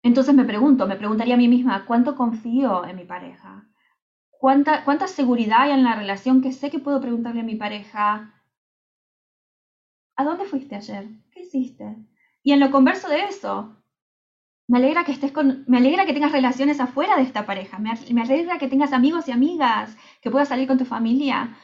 Entonces 0.04 0.34
me 0.34 0.44
pregunto, 0.44 0.86
me 0.86 0.96
preguntaría 0.96 1.34
a 1.34 1.38
mí 1.38 1.48
misma, 1.48 1.86
¿cuánto 1.86 2.14
confío 2.14 2.86
en 2.86 2.96
mi 2.96 3.04
pareja? 3.04 3.66
¿Cuánta, 4.38 4.84
¿Cuánta 4.84 5.08
seguridad 5.08 5.62
hay 5.62 5.70
en 5.72 5.82
la 5.82 5.96
relación 5.96 6.42
que 6.42 6.52
sé 6.52 6.70
que 6.70 6.78
puedo 6.78 7.00
preguntarle 7.00 7.40
a 7.40 7.44
mi 7.44 7.56
pareja, 7.56 8.34
¿a 10.16 10.24
dónde 10.24 10.44
fuiste 10.44 10.76
ayer? 10.76 11.08
¿Qué 11.32 11.40
hiciste? 11.40 11.96
Y 12.42 12.52
en 12.52 12.60
lo 12.60 12.70
converso 12.70 13.08
de 13.08 13.24
eso, 13.24 13.82
me 14.68 14.76
alegra 14.76 15.04
que 15.04 15.12
estés 15.12 15.32
con, 15.32 15.64
me 15.68 15.78
alegra 15.78 16.04
que 16.04 16.12
tengas 16.12 16.32
relaciones 16.32 16.80
afuera 16.80 17.16
de 17.16 17.22
esta 17.22 17.46
pareja, 17.46 17.78
me, 17.78 17.90
alegra 18.20 18.58
que 18.58 18.68
tengas 18.68 18.92
amigos 18.92 19.26
y 19.28 19.32
amigas, 19.32 19.96
que 20.20 20.30
puedas 20.30 20.48
salir 20.48 20.68
con 20.68 20.76
tu 20.76 20.84
familia. 20.84 21.56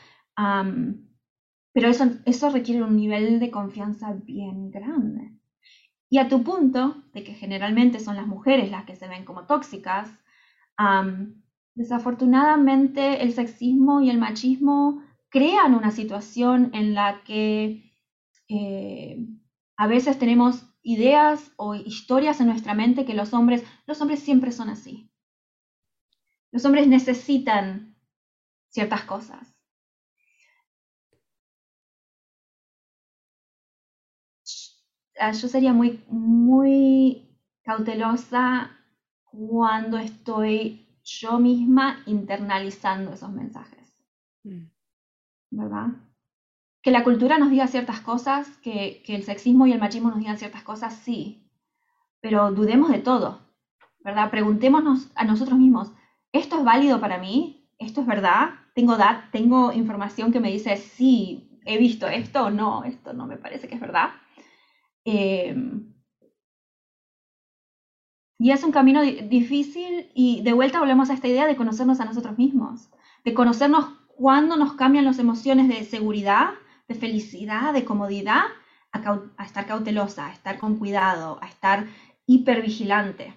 pero 1.75 1.89
eso, 1.89 2.05
eso 2.25 2.49
requiere 2.49 2.83
un 2.83 2.97
nivel 2.97 3.39
de 3.39 3.51
confianza 3.51 4.15
bien 4.15 4.71
grande. 4.71 5.40
Y 6.11 6.19
a 6.19 6.29
tu 6.29 6.43
punto, 6.43 7.05
de 7.15 7.23
que 7.23 7.35
generalmente 7.35 8.01
son 8.01 8.17
las 8.17 8.27
mujeres 8.27 8.71
las 8.71 8.85
que 8.85 8.97
se 8.97 9.07
ven 9.07 9.25
como 9.25 9.47
tóxicas, 9.47 10.11
desafortunadamente 11.75 13.23
el 13.23 13.33
sexismo 13.33 14.01
y 14.01 14.11
el 14.11 14.19
machismo 14.19 15.03
crean 15.29 15.75
una 15.75 15.93
situación 15.93 16.71
en 16.75 16.95
la 16.95 17.23
que 17.23 17.95
eh, 18.49 19.25
a 19.77 19.87
veces 19.87 20.19
tenemos 20.19 20.67
ideas 20.83 21.53
o 21.57 21.77
historias 21.77 22.41
en 22.41 22.49
nuestra 22.49 22.75
mente 22.75 23.05
que 23.05 23.15
los 23.15 23.33
hombres, 23.33 23.65
los 23.87 24.01
hombres 24.01 24.21
siempre 24.21 24.51
son 24.51 24.69
así. 24.69 25.13
Los 26.51 26.65
hombres 26.65 26.89
necesitan 26.89 27.95
ciertas 28.69 29.05
cosas. 29.05 29.60
Yo 35.33 35.49
sería 35.49 35.73
muy, 35.73 36.03
muy 36.09 37.29
cautelosa 37.63 38.71
cuando 39.25 39.99
estoy 39.99 40.87
yo 41.05 41.39
misma 41.39 42.03
internalizando 42.07 43.13
esos 43.13 43.31
mensajes. 43.31 43.97
Mm. 44.45 44.67
¿Verdad? 45.51 45.89
que 46.83 46.91
la 46.91 47.05
cultura 47.05 47.39
nos 47.39 47.51
diga 47.51 47.67
ciertas 47.67 48.01
cosas, 48.01 48.49
que, 48.63 49.03
el 49.07 49.23
sexismo 49.23 49.67
y 49.67 49.73
el 49.73 49.81
machismo 49.81 50.11
nos 50.11 50.19
digan 50.19 50.39
ciertas 50.39 50.63
cosas, 50.63 50.95
sí, 50.95 51.51
pero 52.21 52.53
dudemos 52.53 52.91
de 52.91 52.99
todo, 52.99 53.41
¿verdad? 54.01 54.31
Preguntémonos 54.31 55.11
a 55.15 55.25
nosotros 55.25 55.59
mismos, 55.59 55.93
¿esto 56.33 56.59
es 56.59 56.65
válido 56.65 57.01
para 57.01 57.19
mí? 57.19 57.69
¿Esto 57.79 58.01
es 58.01 58.07
verdad? 58.07 58.51
¿Tengo, 58.75 58.97
tengo 59.33 59.73
información 59.73 60.33
que 60.33 60.41
me 60.41 60.51
dice, 60.51 60.77
sí, 60.77 61.61
he 61.67 61.77
visto 61.79 62.09
esto 62.09 62.45
o 62.45 62.51
no, 62.51 62.85
esto 62.85 63.13
no 63.13 63.27
me 63.27 63.37
parece 63.37 63.69
que 63.69 63.75
es 63.75 63.81
verdad? 63.81 64.11
Em, 65.05 65.95
y 68.39 68.51
es 68.53 68.63
un 68.65 68.73
camino 68.73 69.03
difícil 69.03 70.11
y 70.15 70.43
de 70.43 70.53
vuelta 70.53 70.81
volvemos 70.81 71.11
a 71.11 71.15
esta 71.15 71.29
idea 71.29 71.47
de 71.47 71.57
conocernos 71.57 72.01
a 72.01 72.05
nosotros 72.05 72.39
mismos, 72.39 72.91
de 73.25 73.35
conocernos 73.35 73.87
cuándo 74.17 74.57
nos 74.57 74.75
cambian 74.75 75.05
las 75.05 75.19
emociones 75.19 75.69
de 75.69 75.85
seguridad 75.85 76.55
de 76.91 76.97
felicidad, 76.97 77.73
de 77.73 77.85
comodidad, 77.85 78.43
a, 78.91 79.45
estar 79.45 79.65
cautelosa, 79.65 80.27
a 80.27 80.33
estar 80.33 80.59
con 80.59 80.77
cuidado, 80.77 81.39
a 81.41 81.47
estar 81.47 81.87
hipervigilante. 82.27 83.33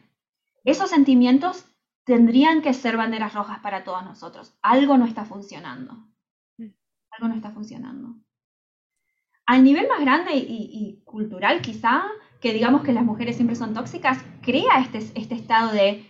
Esos 0.64 0.89
sentimientos 0.89 1.64
tendrían 2.03 2.64
que 2.64 2.74
ser 2.74 2.97
banderas 2.97 3.36
rojas 3.36 3.59
para 3.59 3.84
todos 3.84 4.03
nosotros. 4.03 4.57
Algo 4.64 4.97
no 4.97 5.05
está 5.05 5.24
funcionando. 5.24 5.93
Mm. 6.57 6.70
Algo 7.11 7.28
no 7.28 7.36
está 7.36 7.51
funcionando. 7.51 8.16
Al 9.46 9.64
nivel 9.64 9.88
más 9.88 10.02
grande 10.02 10.32
y, 10.36 11.02
cultural, 11.04 11.62
quizá, 11.62 12.04
que 12.39 12.54
digamos 12.54 12.84
que 12.84 12.94
las 12.94 13.04
mujeres 13.04 13.36
siempre 13.36 13.56
son 13.56 13.74
tóxicas, 13.74 14.18
crea 14.41 14.80
este, 14.80 15.00
este 15.20 15.36
estado 15.36 15.72
de, 15.72 16.06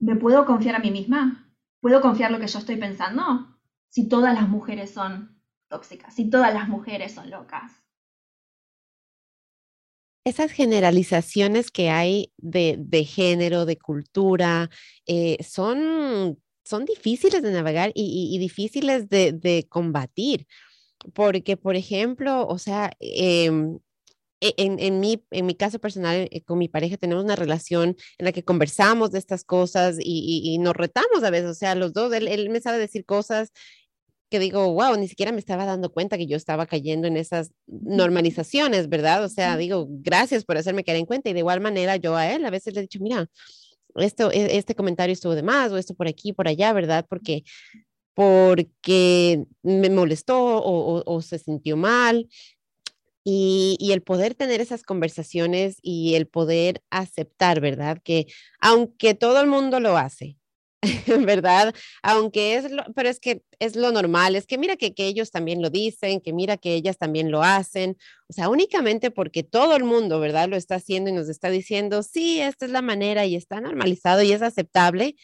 ¿me 0.00 0.16
puedo 0.16 0.44
confiar 0.44 0.74
a 0.74 0.80
mí 0.80 0.90
misma? 0.90 1.52
¿Puedo 1.80 2.00
confiar 2.00 2.30
lo 2.30 2.40
que 2.40 2.48
yo 2.48 2.58
estoy 2.58 2.76
pensando? 2.76 3.56
Si 3.88 4.08
todas 4.08 4.34
las 4.34 4.48
mujeres 4.48 4.90
son 4.90 5.40
tóxicas 5.68 6.18
y 6.18 6.30
todas 6.30 6.52
las 6.52 6.68
mujeres 6.68 7.12
son 7.12 7.30
locas. 7.30 7.72
Esas 10.24 10.52
generalizaciones 10.52 11.70
que 11.70 11.90
hay 11.90 12.32
de, 12.36 13.04
género, 13.08 13.64
de 13.64 13.78
cultura, 13.78 14.68
eh, 15.06 15.38
son 15.42 16.36
difíciles 16.84 17.42
de 17.42 17.50
navegar 17.50 17.92
y, 17.94 18.36
difíciles 18.38 19.08
de, 19.08 19.66
combatir. 19.70 20.46
Porque, 21.14 21.56
por 21.56 21.76
ejemplo, 21.76 22.46
o 22.46 22.58
sea, 22.58 22.92
em, 23.00 23.78
e, 24.40 24.54
en, 24.58 25.00
mi, 25.00 25.24
en 25.30 25.46
mi 25.46 25.54
caso 25.54 25.78
personal, 25.80 26.28
eh, 26.30 26.42
con 26.44 26.58
mi 26.58 26.68
pareja 26.68 26.96
tenemos 26.96 27.24
una 27.24 27.36
relación 27.36 27.96
en 28.18 28.24
la 28.24 28.32
que 28.32 28.44
conversamos 28.44 29.10
de 29.10 29.18
estas 29.18 29.44
cosas 29.44 29.96
y, 30.00 30.58
nos 30.58 30.74
retamos 30.76 31.24
a 31.24 31.30
veces, 31.30 31.50
o 31.50 31.54
sea, 31.54 31.74
los 31.74 31.92
dos, 31.92 32.12
él, 32.12 32.28
él, 32.28 32.50
me 32.50 32.60
sabe 32.60 32.78
decir 32.78 33.04
cosas 33.04 33.52
que 34.30 34.38
digo, 34.38 34.72
wow, 34.74 34.96
ni 34.96 35.08
siquiera 35.08 35.32
me 35.32 35.38
estaba 35.38 35.64
dando 35.64 35.90
cuenta 35.92 36.18
que 36.18 36.26
yo 36.26 36.36
estaba 36.36 36.66
cayendo 36.66 37.06
en 37.08 37.16
esas 37.16 37.52
normalizaciones, 37.66 38.88
¿verdad? 38.88 39.24
O 39.24 39.28
sea, 39.28 39.56
digo, 39.56 39.86
gracias 39.88 40.44
por 40.44 40.58
hacerme 40.58 40.84
caer 40.84 40.98
en 40.98 41.06
cuenta. 41.06 41.30
Y 41.30 41.32
de 41.32 41.38
igual 41.40 41.60
manera 41.60 41.96
yo 41.96 42.14
a 42.16 42.30
él 42.30 42.44
a 42.44 42.50
veces 42.50 42.74
le 42.74 42.80
he 42.80 42.82
dicho, 42.82 42.98
mira, 43.00 43.26
esto, 43.96 44.30
e, 44.32 44.56
este 44.58 44.74
comentario 44.74 45.12
estuvo 45.12 45.34
de 45.34 45.42
más 45.42 45.72
o 45.72 45.78
esto 45.78 45.94
por 45.94 46.08
aquí, 46.08 46.32
por 46.32 46.48
allá, 46.48 46.72
¿verdad? 46.72 47.06
Porque, 47.08 47.44
porque 48.18 49.44
me 49.62 49.90
molestó 49.90 50.36
o, 50.36 51.04
o, 51.06 51.22
se 51.22 51.38
sintió 51.38 51.76
mal. 51.76 52.28
Y, 53.22 53.76
y, 53.78 53.92
el 53.92 54.02
poder 54.02 54.34
tener 54.34 54.60
esas 54.60 54.82
conversaciones 54.82 55.78
y 55.82 56.16
el 56.16 56.26
poder 56.26 56.82
aceptar, 56.90 57.60
¿verdad? 57.60 57.98
Que 58.02 58.26
aunque 58.58 59.14
todo 59.14 59.40
el 59.40 59.46
mundo 59.46 59.78
lo 59.78 59.96
hace, 59.96 60.36
¿verdad? 61.06 61.72
Aunque 62.02 62.56
es, 62.56 62.72
lo, 62.72 62.82
pero 62.96 63.08
es 63.08 63.20
que 63.20 63.44
es 63.60 63.76
lo 63.76 63.92
normal, 63.92 64.34
es 64.34 64.46
que 64.46 64.58
mira 64.58 64.74
que, 64.74 64.94
que, 64.94 65.06
ellos 65.06 65.30
también 65.30 65.62
lo 65.62 65.70
dicen, 65.70 66.20
que 66.20 66.32
mira 66.32 66.56
que 66.56 66.74
ellas 66.74 66.98
también 66.98 67.30
lo 67.30 67.44
hacen, 67.44 67.96
o 68.28 68.32
sea, 68.32 68.48
únicamente 68.48 69.12
porque 69.12 69.44
todo 69.44 69.76
el 69.76 69.84
mundo, 69.84 70.18
¿verdad? 70.18 70.48
Lo 70.48 70.56
está 70.56 70.74
haciendo 70.74 71.08
y 71.08 71.12
nos 71.12 71.28
está 71.28 71.50
diciendo, 71.50 72.02
sí, 72.02 72.40
esta 72.40 72.66
es 72.66 72.72
la 72.72 72.82
manera 72.82 73.26
y 73.26 73.36
está 73.36 73.60
normalizado 73.60 74.22
y 74.22 74.32
es 74.32 74.42
aceptable, 74.42 75.14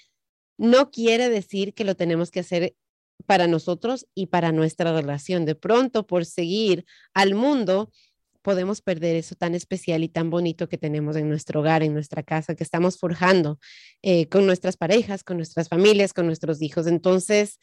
no 0.58 0.92
quiere 0.92 1.28
decir 1.28 1.74
que 1.74 1.82
lo 1.82 1.96
tenemos 1.96 2.30
que 2.30 2.40
hacer 2.40 2.76
para 3.26 3.46
nosotros 3.46 4.06
y 4.14 4.26
para 4.26 4.52
nuestra 4.52 4.92
relación. 4.92 5.44
De 5.44 5.54
pronto, 5.54 6.06
por 6.06 6.24
seguir 6.24 6.84
al 7.14 7.34
mundo, 7.34 7.90
podemos 8.42 8.82
perder 8.82 9.16
eso 9.16 9.34
tan 9.34 9.54
especial 9.54 10.04
y 10.04 10.08
tan 10.08 10.28
bonito 10.28 10.68
que 10.68 10.76
tenemos 10.76 11.16
en 11.16 11.28
nuestro 11.28 11.60
hogar, 11.60 11.82
en 11.82 11.94
nuestra 11.94 12.22
casa, 12.22 12.54
que 12.54 12.62
estamos 12.62 12.98
forjando 12.98 13.58
eh, 14.02 14.28
con 14.28 14.44
nuestras 14.46 14.76
parejas, 14.76 15.24
con 15.24 15.38
nuestras 15.38 15.68
familias, 15.68 16.12
con 16.12 16.26
nuestros 16.26 16.60
hijos. 16.60 16.86
Entonces, 16.86 17.58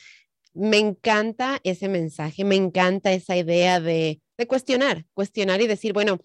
me 0.54 0.80
encanta 0.80 1.60
ese 1.64 1.88
mensaje, 1.88 2.44
me 2.44 2.56
encanta 2.56 3.14
esa 3.14 3.38
idea 3.38 3.80
de, 3.80 4.22
de 4.38 4.48
cuestionar, 4.48 5.06
cuestionar 5.14 5.62
y 5.62 5.68
decir, 5.68 5.94
bueno, 5.94 6.20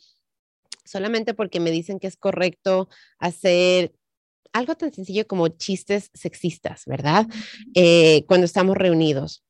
solamente 0.86 1.34
porque 1.34 1.60
me 1.60 1.70
dicen 1.70 1.98
que 1.98 2.06
es 2.06 2.16
correcto 2.16 2.88
hacer 3.18 3.92
algo 4.53 4.74
tan 4.74 4.92
sencillo 4.92 5.26
como 5.26 5.49
chistes 5.49 6.11
sexistas, 6.14 6.84
¿verdad? 6.86 7.26
Eh, 7.74 8.24
cuando 8.26 8.44
estamos 8.44 8.76
reunidos. 8.76 9.44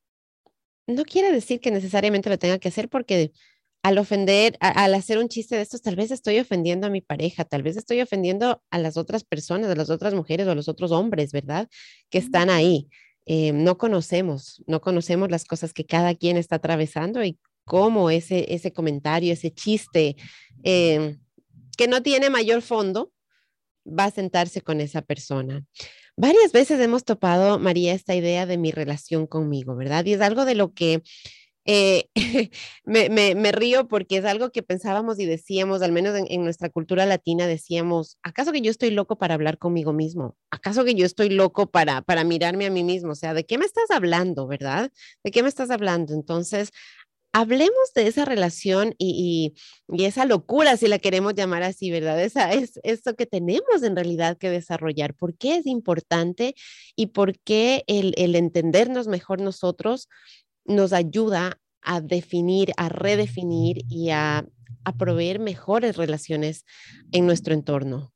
No 0.87 1.03
quiere 1.03 1.31
decir 1.31 1.59
que 1.59 1.71
necesariamente 1.71 2.29
lo 2.29 2.39
tenga 2.39 2.59
que 2.59 2.69
hacer 2.69 2.89
porque 2.89 3.31
al 3.83 3.97
ofender, 3.97 4.57
al 4.59 4.93
hacer 4.93 5.17
un 5.17 5.29
chiste 5.29 5.55
de 5.55 5.61
estos, 5.61 5.81
tal 5.81 5.95
vez 5.95 6.11
estoy 6.11 6.39
ofendiendo 6.39 6.87
a 6.87 6.89
mi 6.89 7.01
pareja, 7.01 7.45
tal 7.45 7.63
vez 7.63 7.77
estoy 7.77 8.01
ofendiendo 8.01 8.61
a 8.69 8.79
las 8.79 8.97
otras 8.97 9.23
personas, 9.23 9.69
a 9.69 9.75
las 9.75 9.89
otras 9.89 10.13
mujeres 10.13 10.47
o 10.47 10.51
a 10.51 10.55
los 10.55 10.67
otros 10.67 10.91
hombres, 10.91 11.31
¿verdad? 11.31 11.69
Que 12.09 12.17
están 12.17 12.49
ahí. 12.49 12.89
Eh, 13.25 13.51
no 13.51 13.77
conocemos, 13.77 14.63
no 14.67 14.81
conocemos 14.81 15.29
las 15.29 15.45
cosas 15.45 15.73
que 15.73 15.85
cada 15.85 16.15
quien 16.15 16.37
está 16.37 16.57
atravesando 16.57 17.23
y 17.23 17.37
cómo 17.65 18.09
ese, 18.09 18.53
ese 18.53 18.71
comentario, 18.71 19.33
ese 19.33 19.51
chiste 19.51 20.15
eh, 20.63 21.17
que 21.77 21.87
no 21.87 22.01
tiene 22.01 22.29
mayor 22.29 22.61
fondo, 22.61 23.11
va 23.87 24.05
a 24.05 24.11
sentarse 24.11 24.61
con 24.61 24.81
esa 24.81 25.01
persona. 25.01 25.63
Varias 26.15 26.51
veces 26.51 26.79
hemos 26.79 27.03
topado, 27.03 27.59
María, 27.59 27.93
esta 27.93 28.15
idea 28.15 28.45
de 28.45 28.57
mi 28.57 28.71
relación 28.71 29.27
conmigo, 29.27 29.75
¿verdad? 29.75 30.05
Y 30.05 30.13
es 30.13 30.21
algo 30.21 30.45
de 30.45 30.55
lo 30.55 30.73
que 30.73 31.03
eh, 31.69 32.09
me, 32.85 33.51
río 33.51 33.87
porque 33.89 34.17
es 34.17 34.25
algo 34.25 34.51
que 34.51 34.63
pensábamos 34.63 35.19
y 35.19 35.25
decíamos, 35.25 35.81
al 35.81 35.91
menos 35.91 36.15
en, 36.15 36.43
nuestra 36.43 36.69
cultura 36.69 37.05
latina, 37.05 37.45
decíamos, 37.45 38.17
¿acaso 38.23 38.53
que 38.53 38.61
yo 38.61 38.71
estoy 38.71 38.89
loco 38.91 39.17
para 39.17 39.33
hablar 39.33 39.57
conmigo 39.57 39.91
mismo? 39.93 40.37
¿Acaso 40.49 40.85
que 40.85 40.95
yo 40.95 41.05
estoy 41.05 41.29
loco 41.29 41.69
para, 41.69 42.01
para 42.01 42.23
mirarme 42.23 42.65
a 42.65 42.71
mí 42.71 42.83
mismo? 42.83 43.11
O 43.11 43.15
sea, 43.15 43.33
¿de 43.33 43.45
qué 43.45 43.57
me 43.57 43.65
estás 43.65 43.91
hablando, 43.91 44.47
verdad? 44.47 44.91
¿De 45.23 45.31
qué 45.31 45.43
me 45.43 45.49
estás 45.49 45.69
hablando? 45.69 46.13
Entonces, 46.13 46.71
hablemos 47.37 47.93
de 47.93 48.07
esa 48.07 48.25
relación 48.25 48.95
y, 48.97 49.53
esa 49.89 50.25
locura, 50.25 50.75
si 50.75 50.87
la 50.87 50.97
queremos 50.97 51.35
llamar 51.35 51.63
así, 51.63 51.91
¿verdad? 51.91 52.21
Esa 52.21 52.51
es 52.51 52.79
eso 52.83 53.15
que 53.15 53.25
tenemos 53.27 53.83
en 53.83 53.95
realidad 53.95 54.37
que 54.37 54.49
desarrollar. 54.49 55.13
¿Por 55.13 55.37
qué 55.37 55.57
es 55.57 55.67
importante 55.67 56.55
y 56.95 57.07
por 57.07 57.37
qué 57.39 57.83
el, 57.87 58.13
el 58.17 58.35
entendernos 58.35 59.07
mejor 59.07 59.39
nosotros 59.39 60.09
nos 60.65 60.93
ayuda 60.93 61.59
a 61.81 62.01
definir, 62.01 62.71
a 62.77 62.89
redefinir 62.89 63.85
y 63.87 64.09
a, 64.09 64.45
proveer 64.97 65.39
mejores 65.39 65.97
relaciones 65.97 66.63
en 67.11 67.25
nuestro 67.25 67.53
entorno. 67.53 68.13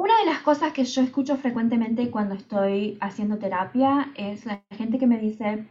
Una 0.00 0.18
de 0.20 0.24
las 0.24 0.38
cosas 0.38 0.72
que 0.72 0.82
yo 0.82 1.02
escucho 1.02 1.36
frecuentemente 1.36 2.10
cuando 2.10 2.34
estoy 2.34 2.96
haciendo 3.02 3.36
terapia 3.36 4.10
es 4.14 4.46
la 4.46 4.62
gente 4.70 4.98
que 4.98 5.06
me 5.06 5.18
dice, 5.18 5.66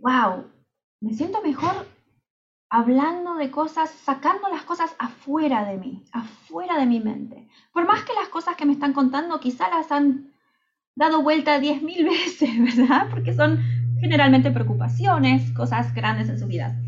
wow, 0.00 0.46
me 1.02 1.12
siento 1.12 1.42
mejor 1.42 1.86
hablando 2.70 3.34
de 3.34 3.50
cosas, 3.50 3.90
sacando 3.90 4.48
las 4.48 4.62
cosas 4.62 4.96
afuera 4.98 5.66
de 5.66 5.76
mí, 5.76 6.04
afuera 6.12 6.78
de 6.78 6.86
mi 6.86 7.00
mente. 7.00 7.46
Por 7.70 7.86
más 7.86 8.02
que 8.04 8.14
las 8.14 8.30
cosas 8.30 8.56
que 8.56 8.64
me 8.64 8.72
están 8.72 8.94
contando 8.94 9.40
quizá 9.40 9.68
las 9.68 9.92
han 9.92 10.32
dado 10.96 11.20
vuelta 11.20 11.60
diez 11.60 11.82
mil 11.82 12.06
veces, 12.08 12.48
¿verdad? 12.78 13.08
Porque 13.10 13.34
son 13.34 13.58
generalmente 14.00 14.50
preocupaciones, 14.50 15.52
cosas 15.52 15.92
grandes 15.92 16.30
en 16.30 16.38
su 16.38 16.46
vida. 16.46 16.80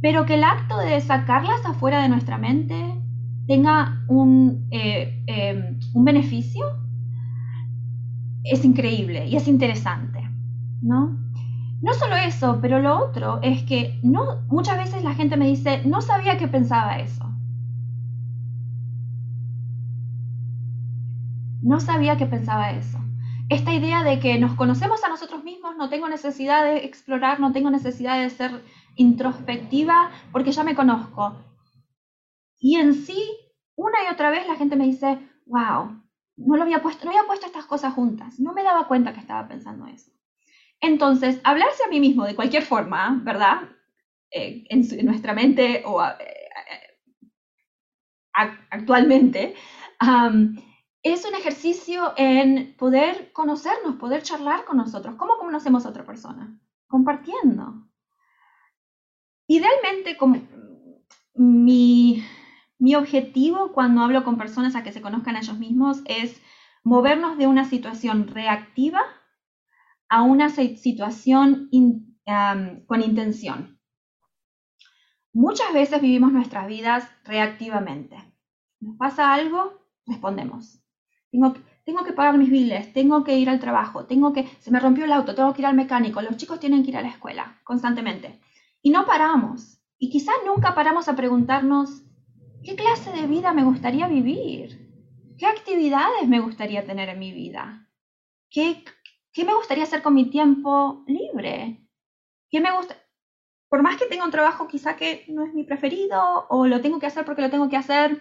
Pero 0.00 0.26
que 0.26 0.34
el 0.34 0.42
acto 0.42 0.76
de 0.78 1.00
sacarlas 1.00 1.64
afuera 1.64 2.02
de 2.02 2.08
nuestra 2.08 2.36
mente 2.36 3.00
tenga 3.52 4.02
un, 4.08 4.68
eh, 4.70 5.22
em, 5.26 5.78
un 5.92 6.04
beneficio 6.04 6.64
es 8.44 8.64
increíble 8.64 9.26
y 9.26 9.36
es 9.36 9.46
interesante, 9.46 10.20
¿no? 10.80 11.18
No 11.82 11.92
solo 11.94 12.16
eso, 12.16 12.58
pero 12.62 12.80
lo 12.80 12.98
otro 12.98 13.40
es 13.42 13.62
que 13.64 13.98
no, 14.02 14.42
muchas 14.48 14.78
veces 14.78 15.04
la 15.04 15.14
gente 15.14 15.36
me 15.36 15.46
dice, 15.46 15.82
no 15.84 16.00
sabía 16.00 16.38
que 16.38 16.48
pensaba 16.48 16.98
eso. 16.98 17.28
No 21.60 21.78
sabía 21.78 22.16
que 22.16 22.26
pensaba 22.26 22.70
eso 22.70 22.98
esta 23.48 23.74
idea 23.74 24.02
de 24.02 24.18
que 24.18 24.38
nos 24.38 24.54
conocemos 24.54 25.04
a 25.04 25.08
nosotros 25.08 25.44
mismos, 25.44 25.76
no 25.76 25.90
tengo 25.90 26.08
necesidad 26.08 26.64
de 26.64 26.86
explorar, 26.86 27.38
no 27.38 27.52
tengo 27.52 27.70
necesidad 27.70 28.18
de 28.22 28.30
ser 28.30 28.64
introspectiva 28.96 30.10
porque 30.32 30.52
ya 30.52 30.64
me 30.64 30.74
conozco. 30.74 31.36
Y 32.58 32.76
en 32.76 32.94
sí, 32.94 33.20
una 33.82 34.04
y 34.04 34.12
otra 34.12 34.30
vez 34.30 34.46
la 34.46 34.56
gente 34.56 34.76
me 34.76 34.86
dice, 34.86 35.18
wow, 35.46 36.00
no 36.36 36.56
lo 36.56 36.62
había 36.62 36.82
puesto, 36.82 37.04
no 37.04 37.10
había 37.10 37.26
puesto 37.26 37.46
estas 37.46 37.66
cosas 37.66 37.94
juntas, 37.94 38.38
no 38.38 38.52
me 38.52 38.62
daba 38.62 38.86
cuenta 38.88 39.12
que 39.12 39.20
estaba 39.20 39.48
pensando 39.48 39.86
eso. 39.86 40.10
Entonces, 40.80 41.40
hablarse 41.44 41.84
a 41.84 41.88
mí 41.88 42.00
mismo 42.00 42.24
de 42.24 42.34
cualquier 42.34 42.64
forma, 42.64 43.20
¿verdad? 43.22 43.62
Eh, 44.30 44.64
en, 44.68 45.06
nuestra 45.06 45.34
mente 45.34 45.82
o 45.84 46.02
eh, 46.02 46.42
actualmente, 48.70 49.54
es 51.02 51.24
un 51.24 51.34
ejercicio 51.34 52.14
en 52.16 52.74
poder 52.76 53.32
conocernos, 53.32 53.96
poder 53.96 54.22
charlar 54.22 54.64
con 54.64 54.76
nosotros. 54.76 55.16
¿Cómo 55.16 55.36
conocemos 55.38 55.84
a 55.84 55.90
otra 55.90 56.04
persona? 56.04 56.58
Compartiendo. 56.88 57.88
Idealmente, 59.46 60.16
mi, 61.34 62.24
mi 62.82 62.96
objetivo 62.96 63.70
cuando 63.70 64.00
hablo 64.00 64.24
con 64.24 64.36
personas 64.36 64.74
a 64.74 64.82
que 64.82 64.90
se 64.90 65.00
conozcan 65.00 65.36
a 65.36 65.38
ellos 65.38 65.56
mismos 65.56 66.02
es 66.04 66.42
movernos 66.82 67.38
de 67.38 67.46
una 67.46 67.64
situación 67.64 68.26
reactiva 68.26 69.02
a 70.08 70.22
una 70.22 70.48
situación 70.48 71.70
con 72.86 73.02
intención. 73.02 73.78
Muchas 75.32 75.72
veces 75.72 76.02
vivimos 76.02 76.32
nuestras 76.32 76.66
vidas 76.66 77.08
reactivamente. 77.22 78.16
Nos 78.80 78.96
pasa 78.96 79.32
algo, 79.32 79.86
respondemos. 80.04 80.82
Tengo, 81.30 81.54
que 82.04 82.12
pagar 82.12 82.36
mis 82.36 82.50
biles, 82.50 82.92
tengo 82.92 83.22
que 83.22 83.38
ir 83.38 83.48
al 83.48 83.60
trabajo, 83.60 84.06
tengo 84.06 84.32
que, 84.32 84.48
se 84.58 84.72
me 84.72 84.80
rompió 84.80 85.04
el 85.04 85.12
auto, 85.12 85.36
tengo 85.36 85.54
que 85.54 85.62
ir 85.62 85.66
al 85.66 85.76
mecánico, 85.76 86.20
los 86.20 86.36
chicos 86.36 86.58
tienen 86.58 86.82
que 86.82 86.90
ir 86.90 86.96
a 86.96 87.02
la 87.02 87.10
escuela 87.10 87.60
constantemente. 87.62 88.40
Y 88.82 88.90
no 88.90 89.06
paramos. 89.06 89.78
Y 90.00 90.10
quizás 90.10 90.34
nunca 90.44 90.74
paramos 90.74 91.08
a 91.08 91.14
preguntarnos, 91.14 92.02
¿qué 92.64 92.76
clase 92.76 93.12
de 93.12 93.26
vida 93.26 93.52
me 93.52 93.64
gustaría 93.64 94.08
vivir? 94.08 94.90
¿Qué 95.38 95.46
actividades 95.46 96.28
me 96.28 96.40
gustaría 96.40 96.84
tener 96.84 97.08
en 97.08 97.18
mi 97.18 97.32
vida? 97.32 97.88
¿Qué, 98.50 98.84
qué 99.32 99.44
me 99.44 99.54
gustaría 99.54 99.84
hacer 99.84 100.02
con 100.02 100.14
mi 100.14 100.30
tiempo 100.30 101.04
libre? 101.06 101.86
¿Qué 102.50 102.60
me 102.60 102.76
gusta? 102.76 102.96
Por 103.68 103.82
más 103.82 103.96
que 103.96 104.06
tenga 104.06 104.24
un 104.24 104.30
trabajo 104.30 104.68
quizá 104.68 104.96
que 104.96 105.24
no 105.28 105.44
es 105.44 105.54
mi 105.54 105.64
preferido 105.64 106.46
o 106.50 106.66
lo 106.66 106.80
tengo 106.80 106.98
que 106.98 107.06
hacer 107.06 107.24
porque 107.24 107.42
lo 107.42 107.50
tengo 107.50 107.68
que 107.68 107.76
hacer, 107.76 108.20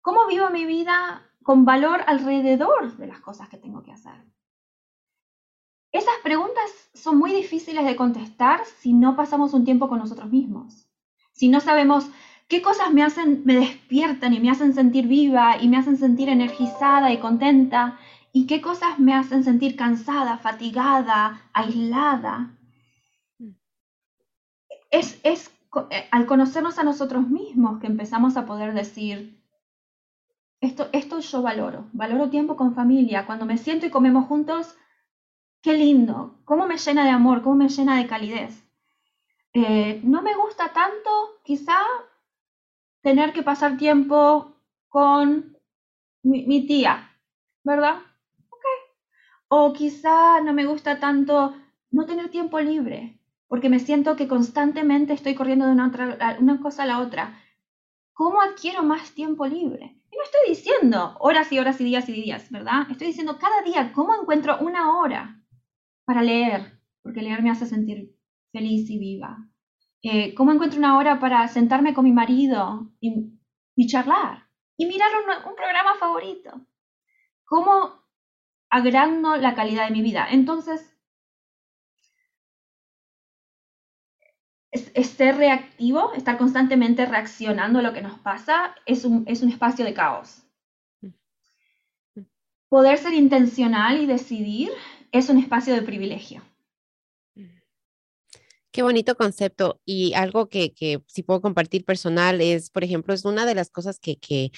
¿cómo 0.00 0.26
vivo 0.26 0.50
mi 0.50 0.64
vida 0.64 1.28
con 1.44 1.66
valor 1.66 2.00
alrededor 2.06 2.96
de 2.96 3.06
las 3.06 3.20
cosas 3.20 3.48
que 3.48 3.58
tengo 3.58 3.82
que 3.82 3.92
hacer. 3.92 4.24
Esas 5.92 6.14
preguntas 6.24 6.64
son 6.94 7.18
muy 7.18 7.32
difíciles 7.32 7.84
de 7.84 7.94
contestar 7.94 8.64
si 8.64 8.94
no 8.94 9.14
pasamos 9.14 9.52
un 9.52 9.64
tiempo 9.64 9.88
con 9.88 9.98
nosotros 9.98 10.30
mismos. 10.30 10.88
Si 11.32 11.48
no 11.48 11.60
sabemos 11.60 12.10
qué 12.48 12.62
cosas 12.62 12.92
me 12.92 13.02
hacen, 13.02 13.42
me 13.44 13.54
despiertan 13.54 14.34
y 14.34 14.40
me 14.40 14.50
hacen 14.50 14.74
sentir 14.74 15.06
viva 15.06 15.56
y 15.60 15.68
me 15.68 15.76
hacen 15.76 15.96
sentir 15.96 16.28
energizada 16.28 17.12
y 17.12 17.18
contenta 17.18 17.98
y 18.32 18.46
qué 18.46 18.60
cosas 18.60 18.98
me 18.98 19.14
hacen 19.14 19.44
sentir 19.44 19.76
cansada, 19.76 20.38
fatigada, 20.38 21.48
aislada. 21.52 22.50
Es, 24.90 25.20
es 25.22 25.50
eh, 25.90 26.08
al 26.10 26.26
conocernos 26.26 26.78
a 26.78 26.84
nosotros 26.84 27.28
mismos 27.28 27.80
que 27.80 27.86
empezamos 27.86 28.36
a 28.36 28.46
poder 28.46 28.74
decir, 28.74 29.40
esto, 30.60 30.88
esto 30.92 31.20
yo 31.20 31.42
valoro, 31.42 31.86
valoro 31.92 32.30
tiempo 32.30 32.56
con 32.56 32.74
familia, 32.74 33.26
cuando 33.26 33.44
me 33.44 33.58
siento 33.58 33.86
y 33.86 33.90
comemos 33.90 34.26
juntos, 34.26 34.76
qué 35.62 35.74
lindo, 35.74 36.38
cómo 36.44 36.66
me 36.66 36.78
llena 36.78 37.04
de 37.04 37.10
amor, 37.10 37.42
cómo 37.42 37.56
me 37.56 37.68
llena 37.68 37.96
de 37.98 38.06
calidez. 38.06 38.64
Eh, 39.52 40.00
no 40.02 40.22
me 40.22 40.34
gusta 40.34 40.72
tanto 40.72 41.10
quizá 41.44 41.76
tener 43.04 43.34
que 43.34 43.42
pasar 43.42 43.76
tiempo 43.76 44.56
con 44.88 45.58
mi, 46.22 46.66
tía, 46.66 47.10
¿verdad? 47.62 47.98
Ok. 48.48 48.64
O 49.48 49.74
quizá 49.74 50.40
no 50.40 50.54
me 50.54 50.64
gusta 50.64 50.98
tanto 50.98 51.54
no 51.90 52.06
tener 52.06 52.30
tiempo 52.30 52.58
libre, 52.60 53.20
porque 53.46 53.68
me 53.68 53.78
siento 53.78 54.16
que 54.16 54.26
constantemente 54.26 55.12
estoy 55.12 55.34
corriendo 55.34 55.66
de 55.66 55.72
una, 55.72 55.92
una 56.40 56.60
cosa 56.60 56.84
a 56.84 56.86
la 56.86 57.00
otra. 57.00 57.38
¿Cómo 58.14 58.40
adquiero 58.40 58.82
más 58.82 59.10
tiempo 59.10 59.46
libre? 59.46 60.00
Y 60.10 60.16
no 60.16 60.22
estoy 60.22 60.48
diciendo 60.48 61.18
horas 61.20 61.52
y 61.52 61.58
horas 61.58 61.78
y 61.82 61.84
días 61.84 62.08
y 62.08 62.12
días, 62.12 62.50
¿verdad? 62.50 62.90
Estoy 62.90 63.08
diciendo 63.08 63.36
cada 63.38 63.60
día 63.62 63.92
cómo 63.92 64.14
encuentro 64.18 64.58
una 64.60 64.98
hora 64.98 65.42
para 66.06 66.22
leer, 66.22 66.80
porque 67.02 67.20
leer 67.20 67.42
me 67.42 67.50
hace 67.50 67.66
sentir 67.66 68.16
feliz 68.50 68.88
y 68.88 68.98
viva. 68.98 69.46
Eh, 70.06 70.34
¿Cómo 70.34 70.52
encuentro 70.52 70.78
una 70.78 70.98
hora 70.98 71.18
para 71.18 71.48
sentarme 71.48 71.94
con 71.94 72.04
mi 72.04 72.12
marido 72.12 72.92
y, 73.00 73.86
charlar? 73.86 74.46
Y 74.76 74.84
mirar 74.84 75.08
un, 75.16 75.56
programa 75.56 75.94
favorito. 75.98 76.60
¿Cómo 77.46 78.04
agrando 78.68 79.36
la 79.36 79.54
calidad 79.54 79.86
de 79.86 79.92
mi 79.92 80.02
vida? 80.02 80.26
Entonces, 80.30 80.94
es, 84.70 85.08
ser 85.08 85.36
reactivo, 85.38 86.12
estar 86.12 86.36
constantemente 86.36 87.06
reaccionando 87.06 87.78
a 87.78 87.82
lo 87.82 87.94
que 87.94 88.02
nos 88.02 88.18
pasa, 88.18 88.74
es 88.84 89.06
un, 89.06 89.24
es 89.26 89.42
un 89.42 89.48
espacio 89.48 89.86
de 89.86 89.94
caos. 89.94 90.42
Poder 92.68 92.98
ser 92.98 93.14
intencional 93.14 94.02
y 94.02 94.06
decidir 94.06 94.70
es 95.12 95.30
un 95.30 95.38
espacio 95.38 95.72
de 95.72 95.80
privilegio. 95.80 96.42
Qué 98.74 98.82
bonito 98.82 99.14
concepto 99.14 99.80
y 99.84 100.14
algo 100.14 100.48
que, 100.48 100.74
que 100.74 101.00
si 101.06 101.22
puedo 101.22 101.40
compartir 101.40 101.84
personal 101.84 102.40
es, 102.40 102.70
por 102.70 102.82
ejemplo, 102.82 103.14
es 103.14 103.24
una 103.24 103.46
de 103.46 103.54
las 103.54 103.70
cosas 103.70 104.00
que, 104.00 104.18
que 104.18 104.50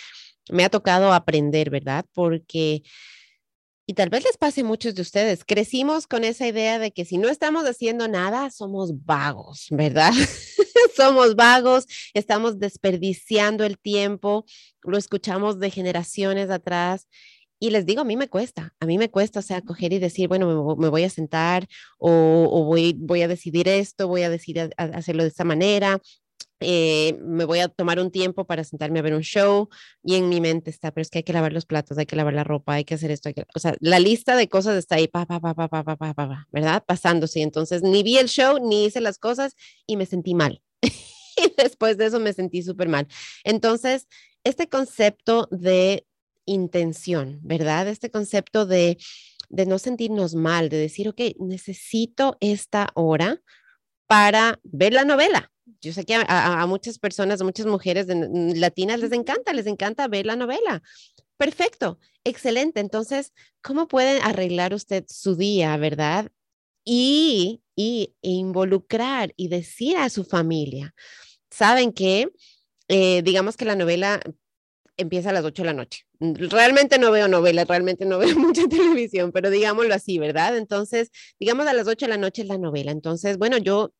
me 0.50 0.64
ha 0.64 0.70
tocado 0.70 1.12
aprender, 1.12 1.68
¿verdad? 1.68 2.06
Porque, 2.14 2.82
y 3.84 3.92
tal 3.92 4.08
vez 4.08 4.24
les 4.24 4.38
pase 4.38 4.62
a 4.62 4.64
muchos 4.64 4.94
de 4.94 5.02
ustedes, 5.02 5.44
crecimos 5.44 6.06
con 6.06 6.24
esa 6.24 6.46
idea 6.48 6.78
de 6.78 6.92
que 6.92 7.04
si 7.04 7.18
no 7.18 7.28
estamos 7.28 7.66
haciendo 7.66 8.08
nada, 8.08 8.48
somos 8.48 9.04
vagos, 9.04 9.66
¿verdad? 9.68 10.14
somos 10.96 11.36
vagos, 11.36 11.84
estamos 12.14 12.58
desperdiciando 12.58 13.64
el 13.66 13.78
tiempo, 13.78 14.46
lo 14.82 14.96
escuchamos 14.96 15.60
de 15.60 15.70
generaciones 15.70 16.48
atrás 16.48 17.06
y 17.58 17.70
les 17.70 17.86
digo, 17.86 18.02
a 18.02 18.04
mí 18.04 18.16
me 18.16 18.28
cuesta, 18.28 18.74
a 18.80 18.86
mí 18.86 18.98
me 18.98 19.10
cuesta, 19.10 19.40
o 19.40 19.42
sea, 19.42 19.62
coger 19.62 19.92
y 19.92 19.98
decir, 19.98 20.28
bueno, 20.28 20.76
me, 20.76 20.88
voy 20.88 21.04
a 21.04 21.10
sentar 21.10 21.66
o, 21.98 22.64
voy, 22.64 22.94
voy, 22.98 23.22
a 23.22 23.28
decidir 23.28 23.68
esto, 23.68 24.08
voy 24.08 24.22
a 24.22 24.30
decidir 24.30 24.70
hacerlo 24.76 25.22
de 25.22 25.28
esta 25.30 25.44
manera, 25.44 26.00
eh, 26.60 27.18
me 27.20 27.44
voy 27.44 27.58
a 27.58 27.68
tomar 27.68 28.00
un 28.00 28.10
tiempo 28.10 28.46
para 28.46 28.64
sentarme 28.64 28.98
a 28.98 29.02
ver 29.02 29.14
un 29.14 29.20
show 29.22 29.68
y 30.02 30.14
en 30.14 30.28
mi 30.30 30.40
mente 30.40 30.70
está, 30.70 30.90
pero 30.90 31.02
es 31.02 31.10
que 31.10 31.18
hay 31.18 31.22
que 31.22 31.34
lavar 31.34 31.52
los 31.52 31.66
platos, 31.66 31.98
hay 31.98 32.06
que 32.06 32.16
lavar 32.16 32.32
la 32.32 32.44
ropa, 32.44 32.74
hay 32.74 32.84
que 32.84 32.94
hacer 32.94 33.10
esto, 33.10 33.30
o 33.54 33.58
sea, 33.58 33.74
la 33.80 33.98
lista 34.00 34.36
de 34.36 34.48
cosas 34.48 34.76
está 34.76 34.96
ahí, 34.96 35.06
pa, 35.06 35.26
pa, 35.26 35.40
pa, 35.40 35.54
pa, 35.54 35.68
pa, 35.68 35.84
pa, 35.84 35.96
pa, 35.96 36.14
pa, 36.14 36.48
¿verdad? 36.52 36.82
Pasándose. 36.86 37.42
Entonces, 37.42 37.82
ni 37.82 38.02
vi 38.02 38.16
el 38.16 38.28
show, 38.28 38.58
ni 38.58 38.86
hice 38.86 39.00
las 39.00 39.18
cosas 39.18 39.54
y 39.86 39.96
me 39.96 40.06
sentí 40.06 40.34
mal. 40.34 40.62
y 40.82 41.52
después 41.58 41.98
de 41.98 42.06
eso 42.06 42.20
me 42.20 42.32
sentí 42.32 42.62
súper 42.62 42.88
mal. 42.88 43.06
Entonces, 43.44 44.08
este 44.44 44.68
concepto 44.68 45.48
de 45.50 46.06
intención, 46.46 47.40
¿verdad? 47.42 47.88
Este 47.88 48.10
concepto 48.10 48.64
de, 48.66 48.98
de 49.48 49.66
no 49.66 49.78
sentirnos 49.78 50.34
mal, 50.34 50.68
de 50.68 50.78
decir, 50.78 51.08
ok, 51.08 51.20
necesito 51.38 52.36
esta 52.40 52.90
hora 52.94 53.42
para 54.06 54.58
ver 54.62 54.92
la 54.92 55.04
novela. 55.04 55.52
Yo 55.80 55.92
sé 55.92 56.04
que 56.04 56.14
a, 56.14 56.64
muchas 56.66 56.98
personas, 56.98 57.40
a 57.40 57.44
muchas 57.44 57.66
mujeres 57.66 58.06
latinas 58.08 59.00
les 59.00 59.12
encanta, 59.12 59.52
les 59.52 59.66
encanta 59.66 60.08
ver 60.08 60.26
la 60.26 60.36
novela. 60.36 60.82
Perfecto, 61.36 61.98
excelente. 62.24 62.80
Entonces, 62.80 63.32
¿cómo 63.62 63.88
pueden 63.88 64.22
arreglar 64.22 64.74
usted 64.74 65.04
su 65.08 65.36
día, 65.36 65.76
verdad? 65.76 66.30
Y, 66.84 67.62
y 67.74 68.14
involucrar 68.22 69.34
y 69.36 69.48
decir 69.48 69.96
a 69.96 70.08
su 70.08 70.24
familia, 70.24 70.94
saben 71.50 71.92
que, 71.92 72.30
eh, 72.88 73.22
digamos 73.22 73.56
que 73.56 73.64
la 73.64 73.76
novela 73.76 74.20
empieza 74.96 75.30
a 75.30 75.32
las 75.32 75.44
8 75.44 75.62
de 75.62 75.66
la 75.66 75.72
noche. 75.74 76.05
Realmente 76.18 76.98
no 76.98 77.10
veo 77.10 77.28
novelas, 77.28 77.68
realmente 77.68 78.04
no 78.04 78.18
veo 78.18 78.36
mucha 78.38 78.66
televisión, 78.68 79.32
pero 79.32 79.50
digámoslo 79.50 79.94
así, 79.94 80.18
¿verdad? 80.18 80.56
Entonces, 80.56 81.10
digamos 81.38 81.66
a 81.66 81.72
las 81.72 81.86
8 81.86 82.06
de 82.06 82.10
la 82.10 82.18
noche 82.18 82.42
es 82.42 82.48
la 82.48 82.58
novela. 82.58 82.92
Entonces, 82.92 83.38
bueno, 83.38 83.58
yo 83.58 83.92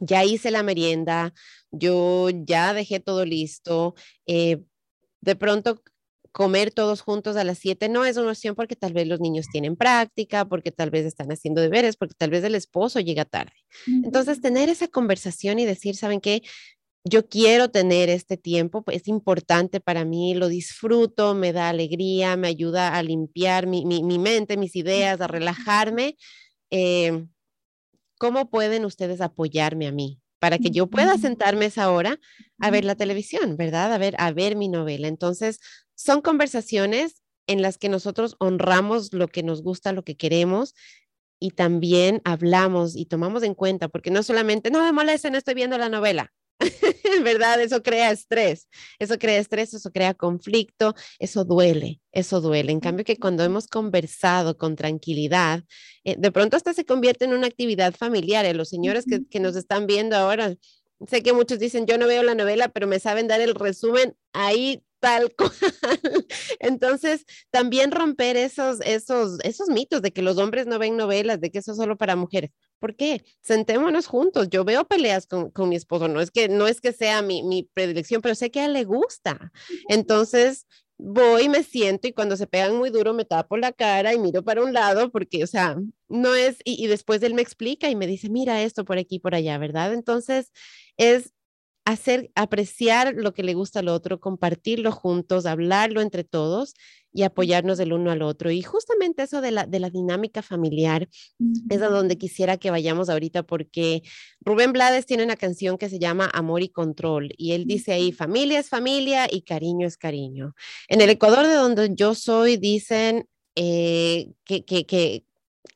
ya 0.00 0.24
hice 0.24 0.50
la 0.50 0.62
merienda, 0.62 1.32
yo 1.70 2.28
ya 2.30 2.74
dejé 2.74 3.00
todo 3.00 3.24
listo. 3.24 3.94
Eh, 4.26 4.58
de 5.20 5.36
pronto 5.36 5.82
comer 6.32 6.72
todos 6.72 7.02
juntos 7.02 7.36
a 7.36 7.44
las 7.44 7.58
7 7.58 7.88
no 7.88 8.04
es 8.06 8.16
una 8.16 8.30
opción 8.30 8.54
porque 8.54 8.74
tal 8.74 8.94
vez 8.94 9.06
los 9.06 9.20
niños 9.20 9.46
tienen 9.52 9.76
práctica, 9.76 10.46
porque 10.46 10.72
tal 10.72 10.90
vez 10.90 11.04
están 11.04 11.30
haciendo 11.30 11.60
deberes, 11.60 11.96
porque 11.96 12.14
tal 12.16 12.30
vez 12.30 12.42
el 12.42 12.54
esposo 12.54 13.00
llega 13.00 13.24
tarde. 13.24 13.52
Entonces, 13.86 14.40
tener 14.40 14.68
esa 14.68 14.88
conversación 14.88 15.58
y 15.58 15.66
decir, 15.66 15.94
¿saben 15.94 16.20
qué? 16.20 16.42
Yo 17.04 17.28
quiero 17.28 17.70
tener 17.70 18.08
este 18.08 18.36
tiempo, 18.36 18.82
pues, 18.82 18.98
es 18.98 19.08
importante 19.08 19.80
para 19.80 20.04
mí, 20.04 20.34
lo 20.34 20.48
disfruto, 20.48 21.34
me 21.34 21.52
da 21.52 21.68
alegría, 21.68 22.36
me 22.36 22.48
ayuda 22.48 22.96
a 22.96 23.02
limpiar 23.02 23.66
mi, 23.66 23.84
mente, 24.18 24.56
mis 24.56 24.76
ideas, 24.76 25.20
a 25.20 25.26
relajarme. 25.26 26.16
Em, 26.70 27.28
¿Cómo 28.18 28.50
pueden 28.50 28.84
ustedes 28.84 29.20
apoyarme 29.20 29.88
a 29.88 29.92
mí 29.92 30.20
para 30.38 30.58
que 30.58 30.70
yo 30.70 30.86
pueda 30.88 31.18
sentarme 31.18 31.66
esa 31.66 31.90
hora 31.90 32.18
a 32.60 32.70
ver 32.70 32.84
la 32.84 32.94
televisión, 32.94 33.56
verdad? 33.56 33.92
A 33.92 33.98
ver, 33.98 34.14
a 34.18 34.32
ver 34.32 34.56
mi 34.56 34.68
novela. 34.68 35.08
Entonces, 35.08 35.58
son 35.96 36.20
conversaciones 36.20 37.22
en 37.48 37.62
las 37.62 37.78
que 37.78 37.88
nosotros 37.88 38.36
honramos 38.38 39.12
lo 39.12 39.28
que 39.28 39.42
nos 39.42 39.62
gusta, 39.62 39.92
lo 39.92 40.04
que 40.04 40.16
queremos 40.16 40.74
y 41.40 41.50
también 41.50 42.22
hablamos 42.24 42.96
y 42.96 43.06
tomamos 43.06 43.42
en 43.42 43.54
cuenta, 43.54 43.88
porque 43.88 44.12
no 44.12 44.22
solamente, 44.22 44.70
no 44.70 44.84
me 44.84 44.92
molesta, 44.92 45.30
no 45.30 45.38
estoy 45.38 45.54
viendo 45.54 45.76
la 45.78 45.88
novela. 45.88 46.32
¿verdad? 47.24 47.60
Eso 47.60 47.82
crea 47.82 48.10
estrés, 48.10 48.68
eso 48.98 49.18
crea 49.18 49.38
estrés, 49.38 49.74
eso 49.74 49.90
crea 49.90 50.14
conflicto, 50.14 50.94
eso 51.18 51.44
duele, 51.44 52.00
eso 52.12 52.40
duele. 52.40 52.72
En 52.72 52.80
cambio 52.80 53.04
que 53.04 53.16
cuando 53.16 53.44
hemos 53.44 53.66
conversado 53.66 54.56
con 54.56 54.76
tranquilidad, 54.76 55.64
eh, 56.04 56.16
de 56.18 56.32
pronto 56.32 56.56
hasta 56.56 56.74
se 56.74 56.84
convierte 56.84 57.24
en 57.24 57.32
una 57.32 57.46
actividad 57.46 57.94
familiar. 57.94 58.44
Eh, 58.44 58.54
los 58.54 58.68
señores 58.68 59.04
que, 59.06 59.26
que 59.28 59.40
nos 59.40 59.56
están 59.56 59.86
viendo 59.86 60.16
ahora, 60.16 60.54
sé 61.06 61.22
que 61.22 61.32
muchos 61.32 61.58
dicen, 61.58 61.86
yo 61.86 61.98
no 61.98 62.06
veo 62.06 62.22
la 62.22 62.34
novela, 62.34 62.68
pero 62.68 62.86
me 62.86 63.00
saben 63.00 63.28
dar 63.28 63.40
el 63.40 63.54
resumen 63.54 64.14
ahí 64.32 64.82
tal 65.02 65.34
cual. 65.36 65.50
Entonces, 66.60 67.26
también 67.50 67.90
romper 67.90 68.36
esos, 68.36 68.80
esos, 68.82 69.38
esos 69.42 69.68
mitos 69.68 70.00
de 70.00 70.12
que 70.12 70.22
los 70.22 70.38
hombres 70.38 70.66
no 70.66 70.78
ven 70.78 70.96
novelas, 70.96 71.40
de 71.40 71.50
que 71.50 71.58
eso 71.58 71.72
es 71.72 71.76
solo 71.76 71.98
para 71.98 72.14
mujeres. 72.14 72.52
¿Por 72.78 72.94
qué? 72.94 73.24
Sentémonos 73.40 74.06
juntos. 74.06 74.48
Yo 74.48 74.64
veo 74.64 74.86
peleas 74.86 75.26
con, 75.26 75.50
con 75.50 75.68
mi 75.68 75.76
esposo. 75.76 76.06
No 76.06 76.20
es 76.20 76.30
que, 76.30 76.48
no 76.48 76.68
es 76.68 76.80
que 76.80 76.92
sea 76.92 77.20
mi, 77.20 77.42
mi 77.42 77.68
predilección, 77.74 78.22
pero 78.22 78.36
sé 78.36 78.50
que 78.52 78.60
a 78.60 78.66
él 78.66 78.74
le 78.74 78.84
gusta. 78.84 79.50
Entonces, 79.88 80.66
voy, 80.98 81.48
me 81.48 81.64
siento 81.64 82.06
y 82.06 82.12
cuando 82.12 82.36
se 82.36 82.46
pegan 82.46 82.76
muy 82.76 82.90
duro 82.90 83.12
me 83.12 83.24
tapo 83.24 83.56
la 83.56 83.72
cara 83.72 84.14
y 84.14 84.20
miro 84.20 84.44
para 84.44 84.62
un 84.62 84.72
lado 84.72 85.10
porque, 85.10 85.42
o 85.42 85.48
sea, 85.48 85.76
no 86.08 86.36
es, 86.36 86.58
y, 86.64 86.82
y 86.82 86.86
después 86.86 87.20
él 87.24 87.34
me 87.34 87.42
explica 87.42 87.90
y 87.90 87.96
me 87.96 88.06
dice, 88.06 88.30
mira 88.30 88.62
esto 88.62 88.84
por 88.84 88.98
aquí, 88.98 89.18
por 89.18 89.34
allá, 89.34 89.58
¿verdad? 89.58 89.92
Entonces, 89.94 90.52
es 90.96 91.32
hacer, 91.84 92.30
apreciar 92.34 93.14
lo 93.16 93.34
que 93.34 93.42
le 93.42 93.54
gusta 93.54 93.80
al 93.80 93.88
otro, 93.88 94.20
compartirlo 94.20 94.92
juntos, 94.92 95.46
hablarlo 95.46 96.00
entre 96.00 96.24
todos 96.24 96.74
y 97.12 97.24
apoyarnos 97.24 97.76
del 97.76 97.92
uno 97.92 98.10
al 98.10 98.22
otro. 98.22 98.50
Y 98.50 98.62
justamente 98.62 99.24
eso 99.24 99.40
de 99.40 99.50
la, 99.50 99.66
de 99.66 99.80
la 99.80 99.90
dinámica 99.90 100.42
familiar 100.42 101.08
es 101.68 101.82
a 101.82 101.88
donde 101.88 102.16
quisiera 102.16 102.56
que 102.56 102.70
vayamos 102.70 103.08
ahorita 103.08 103.42
porque 103.42 104.02
Rubén 104.40 104.72
Blades 104.72 105.06
tiene 105.06 105.24
una 105.24 105.36
canción 105.36 105.76
que 105.76 105.88
se 105.88 105.98
llama 105.98 106.30
Amor 106.32 106.62
y 106.62 106.68
Control 106.68 107.32
y 107.36 107.52
él 107.52 107.66
dice 107.66 107.92
ahí, 107.92 108.12
familia 108.12 108.60
es 108.60 108.68
familia 108.68 109.26
y 109.30 109.42
cariño 109.42 109.86
es 109.86 109.96
cariño. 109.96 110.54
En 110.88 111.00
el 111.00 111.10
Ecuador 111.10 111.46
de 111.46 111.54
donde 111.54 111.94
yo 111.94 112.14
soy 112.14 112.56
dicen 112.56 113.28
eh, 113.56 114.30
que, 114.44 114.64
que, 114.64 114.86
que 114.86 115.24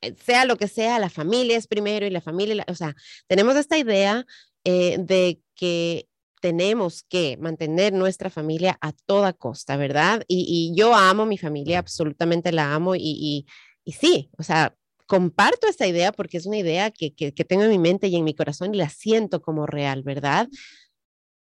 eh, 0.01 0.15
sea 0.25 0.45
lo 0.45 0.57
que 0.57 0.69
sea, 0.69 0.99
la 0.99 1.11
familia 1.11 1.57
es 1.57 1.67
primero 1.67 2.07
y 2.07 2.11
la 2.11 2.21
familia, 2.21 2.65
o 2.69 2.75
sea, 2.75 2.95
tenemos 3.27 3.57
esta 3.57 3.77
idea 3.77 4.27
eh, 4.69 4.97
de 4.99 5.41
que 5.55 6.09
tenemos 6.41 7.05
que 7.05 7.37
mantener 7.37 7.93
nuestra 7.93 8.31
familia 8.31 8.77
a 8.81 8.91
toda 8.91 9.33
costa, 9.33 9.77
¿verdad? 9.77 10.25
Y, 10.27 10.73
yo 10.75 10.93
amo 10.93 11.25
mi 11.25 11.39
familia, 11.39 11.79
absolutamente 11.79 12.51
la 12.51 12.75
amo 12.75 12.97
y, 12.97 13.47
y, 13.85 13.93
sí, 13.93 14.29
o 14.37 14.43
sea, 14.43 14.75
comparto 15.07 15.69
esta 15.69 15.87
idea 15.87 16.11
porque 16.11 16.39
es 16.39 16.47
una 16.47 16.59
idea 16.59 16.91
que, 16.91 17.14
que, 17.14 17.33
que, 17.33 17.45
tengo 17.45 17.62
en 17.62 17.71
mi 17.71 17.79
mente 17.79 18.09
y 18.09 18.17
en 18.17 18.25
mi 18.25 18.35
corazón 18.35 18.75
y 18.75 18.79
la 18.79 18.89
siento 18.89 19.41
como 19.41 19.67
real, 19.67 20.03
¿verdad? 20.03 20.49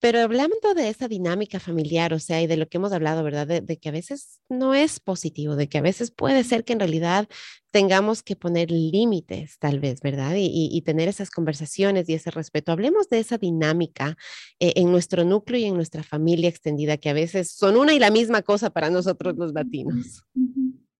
Pero 0.00 0.20
hablando 0.20 0.74
de 0.74 0.88
esa 0.88 1.08
dinámica 1.08 1.60
familiar, 1.60 2.14
o 2.14 2.18
sea, 2.18 2.40
y 2.40 2.46
de 2.46 2.56
lo 2.56 2.66
que 2.68 2.78
hemos 2.78 2.92
hablado, 2.92 3.22
¿verdad? 3.22 3.46
De, 3.46 3.78
que 3.78 3.88
a 3.90 3.92
veces 3.92 4.40
no 4.48 4.74
es 4.74 4.98
positivo, 4.98 5.56
de 5.56 5.68
que 5.68 5.76
a 5.76 5.82
veces 5.82 6.10
puede 6.10 6.42
ser 6.42 6.64
que 6.64 6.72
en 6.72 6.80
realidad 6.80 7.28
tengamos 7.70 8.22
que 8.22 8.34
poner 8.34 8.70
límites, 8.70 9.58
tal 9.58 9.78
vez, 9.78 10.00
¿verdad? 10.00 10.34
Y, 10.36 10.80
tener 10.86 11.08
esas 11.08 11.30
conversaciones 11.30 12.08
y 12.08 12.14
ese 12.14 12.30
respeto. 12.30 12.72
Hablemos 12.72 13.10
de 13.10 13.18
esa 13.18 13.36
dinámica 13.36 14.16
eh, 14.58 14.72
en 14.76 14.90
nuestro 14.90 15.24
núcleo 15.24 15.60
y 15.60 15.64
en 15.64 15.74
nuestra 15.74 16.02
familia 16.02 16.48
extendida, 16.48 16.96
que 16.96 17.10
a 17.10 17.14
veces 17.14 17.52
son 17.52 17.76
una 17.76 17.92
y 17.92 17.98
la 17.98 18.10
misma 18.10 18.40
cosa 18.40 18.70
para 18.70 18.88
nosotros 18.88 19.36
los 19.36 19.52
latinos. 19.52 20.24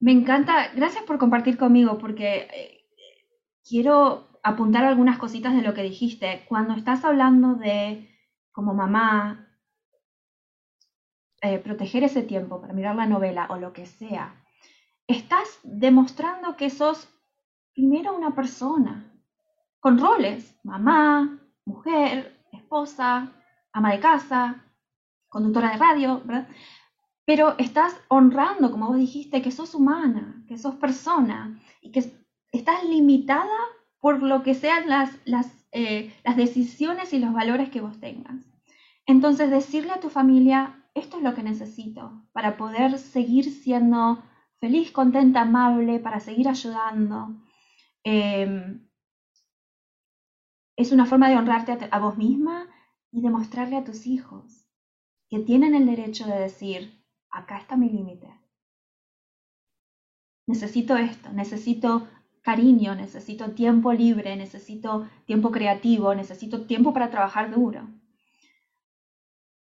Me 0.00 0.12
encanta, 0.12 0.72
gracias 0.74 1.04
por 1.04 1.18
compartir 1.18 1.56
conmigo, 1.58 1.98
porque 1.98 2.48
eh, 2.52 2.86
quiero 3.68 4.29
apuntar 4.42 4.84
algunas 4.84 5.18
cositas 5.18 5.54
de 5.54 5.62
lo 5.62 5.74
que 5.74 5.82
dijiste. 5.82 6.44
Cuando 6.48 6.74
estás 6.74 7.04
hablando 7.04 7.54
de, 7.54 8.08
como 8.52 8.74
mamá, 8.74 9.48
eh, 11.42 11.58
proteger 11.58 12.04
ese 12.04 12.22
tiempo 12.22 12.60
para 12.60 12.74
mirar 12.74 12.96
la 12.96 13.06
novela 13.06 13.46
o 13.50 13.56
lo 13.56 13.72
que 13.72 13.86
sea, 13.86 14.44
estás 15.06 15.58
demostrando 15.62 16.56
que 16.56 16.70
sos 16.70 17.08
primero 17.74 18.14
una 18.14 18.34
persona 18.34 19.10
con 19.80 19.98
roles, 19.98 20.58
mamá, 20.62 21.38
mujer, 21.64 22.44
esposa, 22.52 23.32
ama 23.72 23.92
de 23.92 24.00
casa, 24.00 24.64
conductora 25.28 25.70
de 25.70 25.78
radio. 25.78 26.22
Pero 27.24 27.54
estás 27.58 27.98
honrando, 28.08 28.70
como 28.70 28.88
vos 28.88 28.98
dijiste, 28.98 29.40
que 29.40 29.50
sos 29.50 29.74
humana, 29.74 30.44
que 30.48 30.58
sos 30.58 30.74
persona 30.74 31.60
y 31.80 31.92
que 31.92 32.12
estás 32.52 32.84
limitada 32.84 33.58
por 34.00 34.22
lo 34.22 34.42
que 34.42 34.54
sean 34.54 34.88
las, 34.88 35.10
las, 35.24 35.66
eh, 35.72 36.12
las 36.24 36.36
decisiones 36.36 37.12
y 37.12 37.18
los 37.18 37.32
valores 37.32 37.70
que 37.70 37.80
vos 37.80 38.00
tengas. 38.00 38.36
Entonces, 39.06 39.50
decirle 39.50 39.92
a 39.92 40.00
tu 40.00 40.08
familia, 40.08 40.84
esto 40.94 41.18
es 41.18 41.22
lo 41.22 41.34
que 41.34 41.42
necesito 41.42 42.26
para 42.32 42.56
poder 42.56 42.98
seguir 42.98 43.44
siendo 43.52 44.22
feliz, 44.58 44.90
contenta, 44.90 45.42
amable, 45.42 45.98
para 46.00 46.20
seguir 46.20 46.48
ayudando. 46.48 47.36
Em, 48.04 48.88
es 50.76 50.92
una 50.92 51.06
forma 51.06 51.28
de 51.28 51.36
honrarte 51.36 51.72
a, 51.72 51.96
a 51.96 51.98
vos 51.98 52.16
misma 52.16 52.66
y 53.12 53.20
demostrarle 53.20 53.76
a 53.76 53.84
tus 53.84 54.06
hijos 54.06 54.66
que 55.28 55.40
tienen 55.40 55.74
el 55.74 55.86
derecho 55.86 56.26
de 56.26 56.38
decir, 56.38 57.04
acá 57.30 57.58
está 57.58 57.76
mi 57.76 57.88
límite. 57.88 58.28
Necesito 60.46 60.96
esto, 60.96 61.32
necesito 61.32 62.08
cariño, 62.42 62.94
necesito 62.94 63.52
tiempo 63.52 63.92
libre, 63.92 64.36
necesito 64.36 65.08
tiempo 65.26 65.50
creativo, 65.50 66.14
necesito 66.14 66.66
tiempo 66.66 66.92
para 66.92 67.10
trabajar 67.10 67.54
duro. 67.54 67.88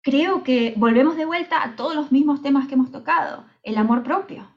Creo 0.02 0.44
que 0.44 0.74
volvemos 0.78 1.16
de 1.16 1.26
vuelta 1.26 1.64
a 1.64 1.76
todos 1.76 1.96
los 1.96 2.12
mismos 2.12 2.42
temas 2.42 2.68
que 2.68 2.76
hemos 2.76 2.92
tocado, 2.92 3.46
el 3.64 3.78
amor 3.78 4.04
propio, 4.04 4.48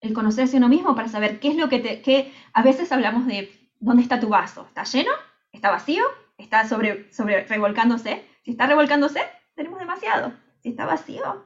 el 0.00 0.14
conocerse 0.14 0.56
uno 0.56 0.68
mismo 0.68 0.94
para 0.94 1.08
saber 1.08 1.40
qué 1.40 1.48
es 1.48 1.56
lo 1.56 1.68
que 1.68 1.80
te, 1.80 2.00
que 2.00 2.32
a 2.52 2.62
veces 2.62 2.90
hablamos 2.90 3.26
de 3.26 3.50
dónde 3.80 4.02
está 4.02 4.18
tu 4.20 4.28
vaso, 4.28 4.64
¿está 4.66 4.84
lleno? 4.84 5.10
¿Está 5.52 5.70
vacío? 5.70 6.04
¿Está 6.38 6.66
sobre, 6.66 7.12
sobre 7.12 7.44
revolcándose? 7.44 8.24
Si 8.44 8.52
está 8.52 8.66
revolcándose, 8.66 9.20
tenemos 9.54 9.78
demasiado. 9.78 10.32
Si 10.62 10.70
está 10.70 10.86
vacío, 10.86 11.44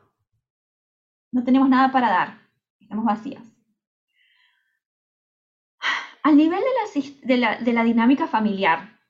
no 1.33 1.45
tenemos 1.45 1.69
nada 1.69 1.91
para 1.91 2.11
dar, 2.11 2.39
estamos 2.79 3.05
vacías. 3.05 3.52
Al 6.23 6.37
nivel 6.37 6.61
de 7.23 7.37
la, 7.73 7.85
dinámica 7.85 8.29
familiar, 8.29 9.01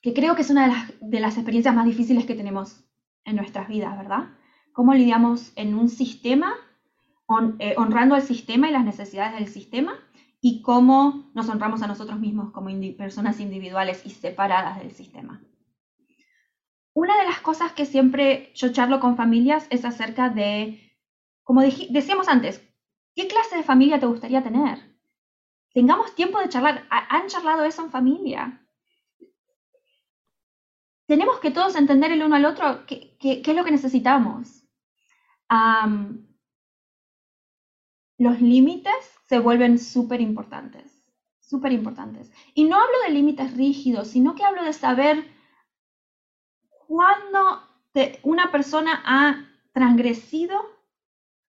que 0.00 0.14
creo 0.14 0.34
que 0.34 0.42
es 0.42 0.50
una 0.50 0.66
de 0.66 0.72
las, 0.72 0.92
de 1.00 1.20
las 1.20 1.36
experiencias 1.36 1.74
más 1.74 1.84
difíciles 1.84 2.24
que 2.24 2.34
tenemos 2.34 2.84
en 3.24 3.36
nuestras 3.36 3.68
vidas, 3.68 3.96
¿verdad? 3.96 4.30
Cómo 4.72 4.94
lidiamos 4.94 5.52
en 5.56 5.74
un 5.74 5.88
sistema, 5.88 6.54
eh, 7.58 7.74
honrando 7.76 8.14
al 8.14 8.22
sistema 8.22 8.68
y 8.68 8.72
las 8.72 8.84
necesidades 8.84 9.34
del 9.34 9.48
sistema, 9.48 9.98
y 10.40 10.62
cómo 10.62 11.30
nos 11.34 11.48
honramos 11.48 11.82
a 11.82 11.86
nosotros 11.86 12.18
mismos 12.18 12.52
como 12.52 12.68
personas 12.96 13.40
individuales 13.40 14.04
y 14.04 14.10
separadas 14.10 14.78
del 14.78 14.92
sistema. 14.92 15.42
Una 16.94 17.18
de 17.18 17.24
las 17.24 17.40
cosas 17.40 17.72
que 17.72 17.86
siempre 17.86 18.52
yo 18.54 18.70
charlo 18.72 19.00
con 19.00 19.16
familias 19.16 19.66
es 19.70 19.84
acerca 19.84 20.28
de, 20.28 20.98
como 21.42 21.62
decíamos 21.62 22.28
antes, 22.28 22.62
¿qué 23.14 23.26
clase 23.26 23.56
de 23.56 23.62
familia 23.62 23.98
te 23.98 24.06
gustaría 24.06 24.42
tener? 24.42 24.93
Tengamos 25.74 26.14
tiempo 26.14 26.38
de 26.38 26.48
charlar. 26.48 26.86
¿Han 26.88 27.26
charlado 27.26 27.64
eso 27.64 27.82
en 27.82 27.90
familia? 27.90 28.64
Tenemos 31.06 31.40
que 31.40 31.50
todos 31.50 31.74
entender 31.74 32.12
el 32.12 32.22
uno 32.22 32.36
al 32.36 32.44
otro 32.46 32.86
qué, 32.86 33.18
es 33.20 33.56
lo 33.56 33.64
que 33.64 33.72
necesitamos. 33.72 34.62
los 38.18 38.40
límites 38.40 38.94
se 39.28 39.38
vuelven 39.40 39.78
súper 39.78 40.20
importantes, 40.20 41.04
súper 41.40 41.72
importantes. 41.72 42.30
Y 42.54 42.64
no 42.64 42.76
hablo 42.76 43.00
de 43.06 43.12
límites 43.12 43.56
rígidos, 43.56 44.08
sino 44.08 44.36
que 44.36 44.44
hablo 44.44 44.62
de 44.62 44.72
saber 44.72 45.28
cuándo 46.86 47.62
una 48.22 48.50
persona 48.52 49.02
ha 49.04 49.48
transgresido, 49.72 50.54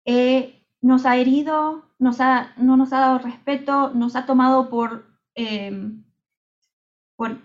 eh, 0.07 0.56
nos 0.87 1.05
ha 1.05 1.17
herido, 1.17 1.83
nos 1.99 2.21
ha, 2.21 2.53
no 2.57 2.77
nos 2.77 2.93
ha 2.93 3.01
dado 3.01 3.19
respeto, 3.19 3.91
nos 3.91 4.15
ha 4.15 4.25
tomado 4.25 4.71
por, 4.71 5.05
eh, 5.35 5.73
por, 7.17 7.39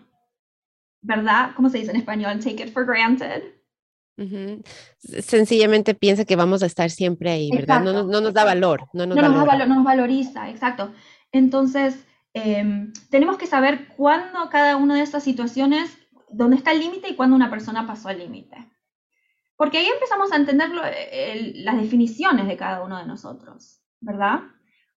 ¿verdad? 1.01 1.53
¿Cómo 1.55 1.69
se 1.69 1.79
dice 1.79 1.89
en 1.89 1.97
español? 1.97 2.39
Take 2.39 2.63
it 2.63 2.71
for 2.71 2.85
granted. 2.85 3.41
Sencillamente 4.99 5.95
piensa 5.95 6.25
que 6.25 6.35
vamos 6.35 6.61
a 6.61 6.67
estar 6.67 6.91
siempre 6.91 7.31
ahí, 7.31 7.49
¿verdad? 7.49 7.81
No, 7.81 8.03
nos 8.03 8.33
da 8.33 8.45
valor, 8.45 8.87
no 8.93 9.07
nos, 9.07 9.17
nos 9.17 9.83
valoriza, 9.83 10.47
exacto. 10.51 10.91
Entonces, 11.31 12.05
em, 12.35 12.93
tenemos 13.09 13.39
que 13.39 13.47
saber 13.47 13.87
cuándo 13.97 14.51
cada 14.51 14.77
una 14.77 14.93
de 14.93 15.01
estas 15.01 15.23
situaciones, 15.23 15.97
dónde 16.29 16.57
está 16.57 16.73
el 16.73 16.81
límite 16.81 17.09
y 17.09 17.15
cuándo 17.15 17.35
una 17.35 17.49
persona 17.49 17.87
pasó 17.87 18.09
el 18.09 18.19
límite. 18.19 18.69
Porque 19.62 19.78
ahí 19.78 19.86
empezamos 19.86 20.32
a 20.32 20.38
entender 20.38 20.72
las 20.72 21.78
definiciones 21.78 22.47
de 22.47 22.57
cada 22.57 22.82
uno 22.84 22.97
de 22.97 23.05
nosotros. 23.05 23.82
¿verdad? 23.99 24.39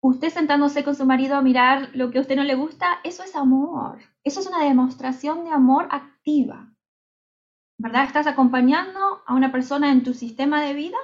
Usted 0.00 0.30
sentándose 0.30 0.84
con 0.84 0.94
su 0.94 1.04
marido 1.04 1.36
a 1.36 1.42
mirar 1.42 1.90
lo 1.92 2.10
que 2.10 2.16
a 2.16 2.22
usted 2.22 2.36
no 2.36 2.44
le 2.44 2.54
gusta, 2.54 2.98
eso 3.04 3.22
es 3.22 3.36
amor. 3.36 3.98
Eso 4.22 4.40
es 4.40 4.46
una 4.46 4.64
demostración 4.64 5.44
de 5.44 5.50
amor 5.50 5.88
activa. 5.90 6.72
¿Verdad? 7.76 8.04
Estás 8.04 8.26
acompañando 8.26 9.22
a 9.26 9.34
una 9.34 9.52
persona 9.52 9.92
en 9.92 10.02
tu 10.02 10.14
sistema 10.14 10.62
de 10.62 10.72
vida 10.72 10.96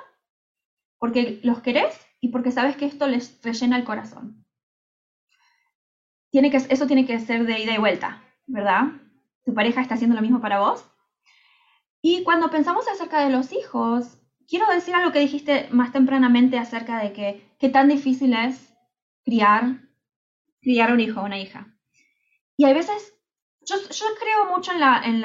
porque 0.98 1.40
los 1.42 1.60
querés 1.60 1.98
y 2.18 2.28
porque 2.28 2.52
sabes 2.52 2.76
que 2.76 2.86
esto 2.86 3.06
les 3.08 3.42
rellena 3.42 3.76
el 3.76 3.84
corazón. 3.84 4.46
Tiene 6.30 6.50
que, 6.50 6.56
eso 6.56 6.86
tiene 6.86 7.06
que 7.06 7.18
ser 7.20 7.44
de 7.44 7.60
ida 7.60 7.74
y 7.74 7.78
vuelta, 7.78 8.22
¿verdad? 8.46 8.84
Tu 9.44 9.52
pareja 9.52 9.82
está 9.82 9.96
haciendo 9.96 10.16
lo 10.16 10.22
mismo 10.22 10.40
para 10.40 10.60
vos. 10.60 10.90
Y 12.02 12.22
cuando 12.24 12.50
pensamos 12.50 12.88
acerca 12.88 13.24
de 13.24 13.30
los 13.30 13.52
hijos, 13.52 14.18
quiero 14.48 14.66
decir 14.72 14.94
algo 14.94 15.12
que 15.12 15.20
dijiste 15.20 15.68
más 15.70 15.92
tempranamente 15.92 16.58
acerca 16.58 16.98
de 16.98 17.12
que 17.12 17.68
tan 17.68 17.88
difícil 17.88 18.32
es 18.34 18.74
criar, 19.24 19.80
criar 20.60 20.92
un 20.92 21.00
hijo 21.00 21.20
o 21.20 21.24
una 21.24 21.38
hija. 21.38 21.74
Y 22.56 22.64
hay 22.64 22.74
veces, 22.74 23.14
yo, 23.64 23.76
creo 24.20 24.54
mucho 24.54 24.72
en 24.72 24.80
la, 24.80 25.02
en 25.04 25.20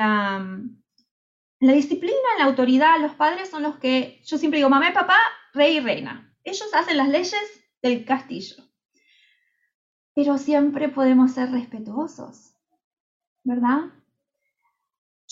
la 1.59 1.73
disciplina, 1.73 2.15
en 2.33 2.39
la 2.39 2.45
autoridad. 2.45 2.99
Los 3.01 3.15
padres 3.15 3.49
son 3.49 3.63
los 3.63 3.77
que, 3.77 4.21
yo 4.23 4.37
siempre 4.37 4.59
digo, 4.59 4.69
mamá 4.69 4.89
y 4.89 4.93
papá, 4.93 5.17
rey 5.53 5.77
y 5.77 5.79
reina. 5.79 6.33
Ellos 6.43 6.73
hacen 6.73 6.97
las 6.97 7.09
leyes 7.09 7.35
del 7.81 8.05
castillo. 8.05 8.63
Pero 10.13 10.37
siempre 10.37 10.87
podemos 10.87 11.31
ser 11.31 11.51
respetuosos, 11.51 12.55
¿verdad? 13.43 13.91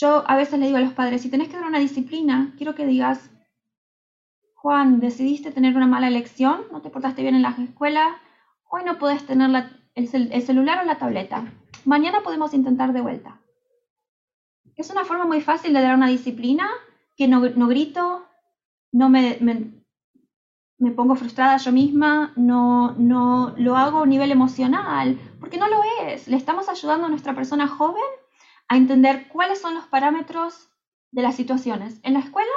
Yo 0.04 0.22
a 0.28 0.36
veces 0.36 0.60
le 0.60 0.66
digo 0.66 0.78
a 0.78 0.82
los 0.82 0.92
padres, 0.92 1.22
si 1.22 1.30
tenés 1.30 1.48
que 1.48 1.56
dar 1.56 1.66
una 1.66 1.80
disciplina, 1.80 2.54
quiero 2.58 2.76
que 2.76 2.86
digas, 2.86 3.32
Juan, 4.56 5.00
decidiste 5.00 5.54
tener 5.54 5.78
una 5.78 5.88
mala 5.88 6.10
elección, 6.10 6.64
no 6.74 6.82
te 6.82 6.90
portaste 6.90 7.22
bien 7.22 7.36
en 7.36 7.42
la 7.42 7.56
escuela, 7.58 8.18
hoy 8.70 8.84
no 8.84 8.98
puedes 8.98 9.26
tener 9.26 9.50
el, 9.96 10.42
celular 10.42 10.84
o 10.84 10.86
la 10.86 10.98
tableta. 10.98 11.46
Mañana 11.86 12.20
podemos 12.22 12.54
intentar 12.54 12.92
de 12.92 13.00
vuelta. 13.00 13.40
Es 14.76 14.90
una 14.90 15.06
forma 15.06 15.24
muy 15.24 15.40
fácil 15.40 15.72
de 15.72 15.82
dar 15.82 15.96
una 15.96 16.10
disciplina 16.10 16.68
que 17.16 17.30
no, 17.30 17.40
grito, 17.40 18.26
no 18.92 19.08
me, 19.08 19.40
pongo 20.98 21.16
frustrada 21.16 21.56
yo 21.56 21.72
misma, 21.72 22.34
no 22.36 23.54
lo 23.56 23.78
hago 23.78 24.04
a 24.04 24.06
nivel 24.06 24.34
emocional, 24.34 25.18
porque 25.40 25.58
no 25.58 25.70
lo 25.70 25.82
es. 26.08 26.28
Le 26.28 26.36
estamos 26.36 26.68
ayudando 26.68 27.06
a 27.06 27.10
nuestra 27.10 27.34
persona 27.34 27.70
joven 27.70 28.04
a 28.68 28.78
entender 28.78 29.28
cuáles 29.28 29.62
son 29.62 29.76
los 29.76 29.86
parámetros 29.86 30.70
de 31.12 31.22
las 31.22 31.36
situaciones. 31.36 32.00
En 32.04 32.14
la 32.14 32.20
escuela 32.20 32.52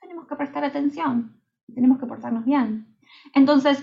tenemos 0.00 0.26
que 0.26 0.36
prestar 0.36 0.64
atención, 0.64 1.40
tenemos 1.74 1.98
que 1.98 2.06
portarnos 2.06 2.44
bien. 2.44 2.96
Entonces, 3.34 3.82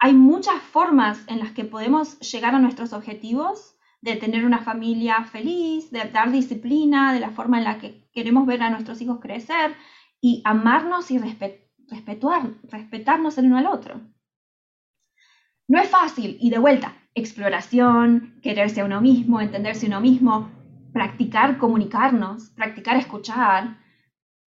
hay 0.00 0.12
muchas 0.12 0.60
formas 0.62 1.24
en 1.28 1.38
las 1.40 1.52
que 1.52 1.64
podemos 1.64 2.18
llegar 2.20 2.54
a 2.54 2.60
nuestros 2.60 2.92
objetivos 2.92 3.76
de 4.00 4.16
tener 4.16 4.44
una 4.44 4.60
familia 4.60 5.24
feliz, 5.24 5.90
de 5.90 6.04
dar 6.10 6.30
disciplina, 6.30 7.12
de 7.12 7.20
la 7.20 7.30
forma 7.30 7.58
en 7.58 7.64
la 7.64 7.78
que 7.78 8.08
queremos 8.12 8.46
ver 8.46 8.62
a 8.62 8.70
nuestros 8.70 9.00
hijos 9.00 9.18
crecer 9.20 9.74
y 10.20 10.42
amarnos 10.44 11.10
y 11.10 11.18
respetar, 11.18 12.42
respetarnos 12.64 13.38
el 13.38 13.46
uno 13.46 13.58
al 13.58 13.66
otro. 13.66 14.00
No 15.68 15.80
es 15.80 15.88
fácil 15.88 16.38
y 16.40 16.50
de 16.50 16.58
vuelta, 16.58 16.96
exploración, 17.14 18.38
quererse 18.42 18.80
a 18.80 18.84
uno 18.84 19.00
mismo, 19.00 19.40
entenderse 19.40 19.86
a 19.86 19.88
uno 19.88 20.00
mismo, 20.00 20.50
practicar 20.92 21.58
comunicarnos, 21.58 22.50
practicar 22.50 22.96
escuchar, 22.96 23.78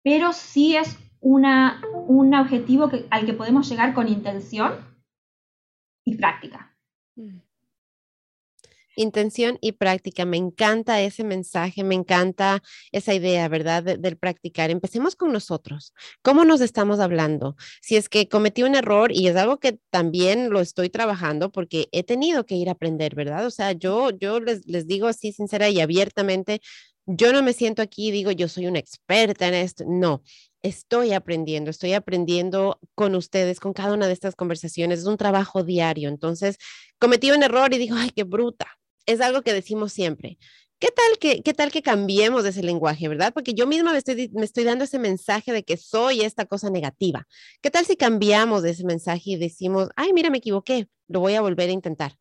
pero 0.02 0.32
sí 0.32 0.76
es 0.76 0.98
una, 1.20 1.80
un 1.92 2.34
objetivo 2.34 2.90
al 3.10 3.26
que 3.26 3.34
podemos 3.34 3.68
llegar 3.68 3.94
con 3.94 4.08
intención 4.08 4.74
y 6.04 6.16
práctica. 6.16 6.76
Mm. 7.16 7.38
Intención 8.96 9.58
y 9.60 9.72
práctica. 9.72 10.24
Me 10.24 10.36
encanta 10.36 11.00
ese 11.00 11.24
mensaje, 11.24 11.84
me 11.84 11.94
encanta 11.94 12.62
esa 12.92 13.14
idea, 13.14 13.48
¿verdad? 13.48 13.82
del 13.82 14.16
practicar. 14.16 14.70
Empecemos 14.70 15.16
con 15.16 15.32
nosotros. 15.32 15.94
¿Cómo 16.22 16.44
nos 16.44 16.60
estamos 16.60 17.00
hablando? 17.00 17.56
Si 17.80 17.96
es 17.96 18.08
que 18.08 18.28
cometí 18.28 18.62
un 18.62 18.74
error 18.74 19.12
y 19.12 19.28
es 19.28 19.36
algo 19.36 19.58
que 19.58 19.78
también 19.90 20.50
lo 20.50 20.60
estoy 20.60 20.90
trabajando 20.90 21.50
porque 21.50 21.88
he 21.92 22.02
tenido 22.02 22.46
que 22.46 22.56
ir 22.56 22.68
a 22.68 22.72
aprender, 22.72 23.14
¿verdad? 23.14 23.46
O 23.46 23.50
sea, 23.50 23.72
yo, 23.72 24.10
yo 24.10 24.40
les, 24.40 24.66
les 24.66 24.86
digo 24.86 25.06
así 25.06 25.32
sincera 25.32 25.68
y 25.68 25.80
abiertamente, 25.80 26.60
yo 27.06 27.32
no 27.32 27.42
me 27.42 27.52
siento 27.52 27.82
aquí 27.82 28.08
y 28.08 28.10
digo, 28.12 28.30
yo 28.30 28.48
soy 28.48 28.66
una 28.66 28.78
experta 28.78 29.48
en 29.48 29.54
esto. 29.54 29.84
No, 29.86 30.22
estoy 30.62 31.12
aprendiendo, 31.12 31.70
estoy 31.70 31.92
aprendiendo 31.94 32.78
con 32.94 33.14
ustedes, 33.14 33.60
con 33.60 33.72
cada 33.72 33.94
una 33.94 34.06
de 34.06 34.12
estas 34.12 34.36
conversaciones. 34.36 35.00
Es 35.00 35.06
un 35.06 35.16
trabajo 35.16 35.64
diario. 35.64 36.08
Entonces, 36.08 36.56
cometí 36.98 37.30
un 37.30 37.42
error 37.42 37.74
y 37.74 37.78
digo, 37.78 37.96
ay, 37.96 38.10
qué 38.10 38.24
bruta. 38.24 38.78
Es 39.06 39.20
algo 39.20 39.42
que 39.42 39.52
decimos 39.52 39.92
siempre. 39.92 40.38
¿Qué 40.78 40.88
tal 40.88 41.18
que, 41.20 41.42
qué 41.42 41.54
tal 41.54 41.70
que 41.70 41.82
cambiemos 41.82 42.44
ese 42.44 42.62
lenguaje, 42.62 43.06
verdad? 43.08 43.32
Porque 43.32 43.54
yo 43.54 43.68
misma 43.68 43.92
me 43.92 43.98
estoy, 43.98 44.30
me 44.34 44.44
estoy 44.44 44.64
dando 44.64 44.84
ese 44.84 44.98
mensaje 44.98 45.52
de 45.52 45.62
que 45.62 45.76
soy 45.76 46.22
esta 46.22 46.44
cosa 46.46 46.70
negativa. 46.70 47.26
¿Qué 47.60 47.70
tal 47.70 47.86
si 47.86 47.96
cambiamos 47.96 48.64
ese 48.64 48.84
mensaje 48.84 49.22
y 49.30 49.36
decimos, 49.36 49.90
ay, 49.94 50.12
mira, 50.12 50.28
me 50.30 50.38
equivoqué, 50.38 50.88
lo 51.06 51.20
voy 51.20 51.34
a 51.34 51.40
volver 51.40 51.68
a 51.70 51.72
intentar? 51.72 52.18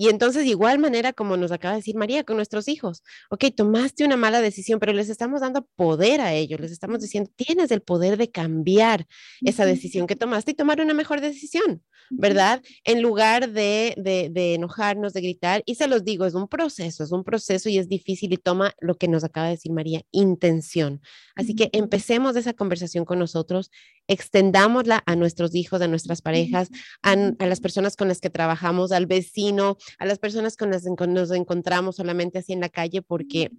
Y 0.00 0.08
entonces, 0.08 0.44
de 0.44 0.50
igual 0.50 0.78
manera, 0.78 1.12
como 1.12 1.36
nos 1.36 1.50
acaba 1.50 1.74
de 1.74 1.80
decir 1.80 1.96
María, 1.96 2.22
con 2.22 2.36
nuestros 2.36 2.68
hijos, 2.68 3.02
ok, 3.30 3.46
tomaste 3.54 4.04
una 4.04 4.16
mala 4.16 4.40
decisión, 4.40 4.78
pero 4.78 4.92
les 4.92 5.08
estamos 5.08 5.40
dando 5.40 5.66
poder 5.74 6.20
a 6.20 6.32
ellos, 6.32 6.60
les 6.60 6.70
estamos 6.70 7.00
diciendo, 7.00 7.30
tienes 7.34 7.72
el 7.72 7.82
poder 7.82 8.16
de 8.16 8.30
cambiar 8.30 9.08
esa 9.42 9.66
decisión 9.66 10.06
que 10.06 10.14
tomaste 10.14 10.52
y 10.52 10.54
tomar 10.54 10.80
una 10.80 10.94
mejor 10.94 11.20
decisión, 11.20 11.82
¿verdad? 12.10 12.62
En 12.84 13.02
lugar 13.02 13.50
de, 13.50 13.94
de, 13.96 14.30
de 14.30 14.54
enojarnos, 14.54 15.14
de 15.14 15.20
gritar, 15.20 15.64
y 15.66 15.74
se 15.74 15.88
los 15.88 16.04
digo, 16.04 16.26
es 16.26 16.34
un 16.34 16.46
proceso, 16.46 17.02
es 17.02 17.10
un 17.10 17.24
proceso 17.24 17.68
y 17.68 17.78
es 17.78 17.88
difícil 17.88 18.32
y 18.32 18.36
toma 18.36 18.74
lo 18.80 18.94
que 18.94 19.08
nos 19.08 19.24
acaba 19.24 19.46
de 19.48 19.54
decir 19.54 19.72
María, 19.72 20.02
intención. 20.12 21.00
Así 21.34 21.56
que 21.56 21.70
empecemos 21.72 22.36
esa 22.36 22.52
conversación 22.52 23.04
con 23.04 23.18
nosotros, 23.18 23.72
extendámosla 24.08 25.02
a 25.06 25.16
nuestros 25.16 25.54
hijos, 25.54 25.80
a 25.80 25.88
nuestras 25.88 26.22
parejas, 26.22 26.68
a, 27.02 27.12
a 27.12 27.46
las 27.46 27.60
personas 27.60 27.94
con 27.96 28.08
las 28.08 28.20
que 28.20 28.30
trabajamos, 28.30 28.90
al 28.92 29.06
vecino, 29.06 29.76
a 29.98 30.06
las 30.06 30.18
personas 30.18 30.56
con 30.56 30.70
las 30.70 30.82
que 30.82 31.06
nos 31.06 31.30
encontramos 31.30 31.96
solamente 31.96 32.38
así 32.38 32.52
en 32.52 32.60
la 32.60 32.68
calle, 32.68 33.02
porque 33.02 33.50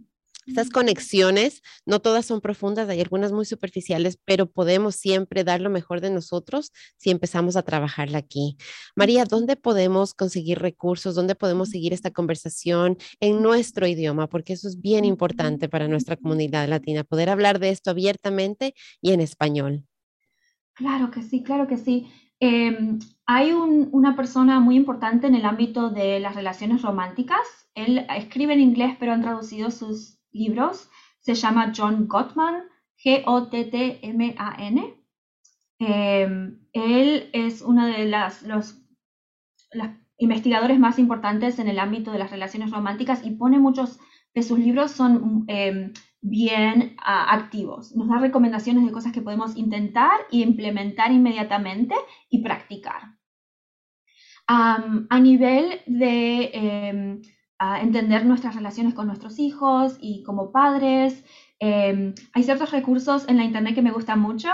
estas 0.50 0.72
conexiones, 0.72 1.62
no 1.86 2.00
todas 2.02 2.26
son 2.26 2.41
profundas, 2.41 2.89
hay 2.89 3.00
algunas 3.02 3.32
muy 3.32 3.45
superficiales, 3.45 4.18
pero 4.26 4.50
podemos 4.50 4.95
siempre 4.95 5.43
dar 5.43 5.62
lo 5.62 5.70
mejor 5.70 6.02
de 6.02 6.10
nosotros 6.10 6.72
si 6.97 7.12
empezamos 7.12 7.56
a 7.56 7.62
trabajarla 7.62 8.18
aquí. 8.18 8.58
María, 8.95 9.26
¿dónde 9.26 9.58
podemos 9.58 10.16
conseguir 10.16 10.58
recursos? 10.58 11.14
¿Dónde 11.14 11.36
podemos 11.36 11.70
seguir 11.70 11.93
esta 11.93 12.10
conversación 12.10 12.97
en 13.20 13.43
nuestro 13.43 13.86
idioma? 13.86 14.28
Porque 14.28 14.54
eso 14.54 14.68
es 14.68 14.82
bien 14.82 15.06
importante 15.06 15.70
para 15.70 15.88
nuestra 15.88 16.18
comunidad 16.18 16.68
latina, 16.68 17.04
poder 17.04 17.30
hablar 17.30 17.60
de 17.60 17.70
esto 17.70 17.91
abiertamente 17.91 18.74
y 19.02 19.12
en 19.12 19.22
español. 19.22 19.89
Claro 20.80 21.12
que 21.12 21.22
sí, 21.22 21.44
claro 21.44 21.68
que 21.68 21.76
sí. 21.76 22.10
Em, 22.40 23.00
hay 23.26 23.52
una 23.52 24.16
persona 24.16 24.62
muy 24.62 24.78
importante 24.78 25.28
en 25.28 25.36
el 25.36 25.44
ámbito 25.46 25.90
de 25.90 26.22
las 26.22 26.36
relaciones 26.36 26.82
románticas. 26.82 27.42
Él 27.76 28.06
escribe 28.16 28.54
en 28.54 28.62
inglés, 28.62 28.96
pero 28.98 29.12
han 29.12 29.22
traducido 29.22 29.72
sus 29.72 30.18
libros. 30.32 30.90
Se 31.20 31.36
llama 31.36 31.74
John 31.76 32.08
Gottman, 32.08 32.64
G-O-T-T-M-A-N. 33.04 34.94
Em, 35.80 36.60
él 36.72 37.30
es 37.34 37.62
uno 37.62 37.86
de 37.86 38.06
los 38.46 38.76
investigadores 40.18 40.80
más 40.80 40.98
importantes 40.98 41.60
en 41.60 41.68
el 41.68 41.80
ámbito 41.80 42.14
de 42.14 42.20
las 42.20 42.32
relaciones 42.32 42.72
románticas 42.72 43.26
y 43.26 43.32
pone 43.32 43.60
muchos 43.60 44.00
de 44.34 44.44
sus 44.44 44.60
libros 44.60 44.92
son 44.92 45.44
em, 45.48 45.92
bien 46.22 46.95
ah, 46.99 47.34
activos. 47.34 47.95
Nos 47.95 48.09
da 48.09 48.20
recomendaciones 48.20 48.86
de 48.86 48.91
cosas 48.91 49.13
que 49.13 49.22
podemos 49.22 49.55
intentar 49.55 50.11
e 50.32 50.38
implementar 50.38 51.11
inmediatamente 51.11 51.95
y 52.30 52.43
practicar. 52.43 53.17
a 54.51 55.20
nivel 55.20 55.82
de 55.86 56.49
em, 56.53 57.22
entender 57.82 58.26
nuestras 58.26 58.55
relaciones 58.55 58.95
con 58.95 59.05
nuestros 59.05 59.38
hijos 59.38 59.97
y 60.01 60.24
como 60.24 60.51
padres, 60.51 61.24
em, 61.59 62.15
hay 62.34 62.43
ciertos 62.43 62.72
recursos 62.72 63.28
en 63.30 63.38
la 63.38 63.43
internet 63.43 63.76
que 63.76 63.84
me 63.84 63.91
gustan 63.91 64.20
mucho. 64.20 64.49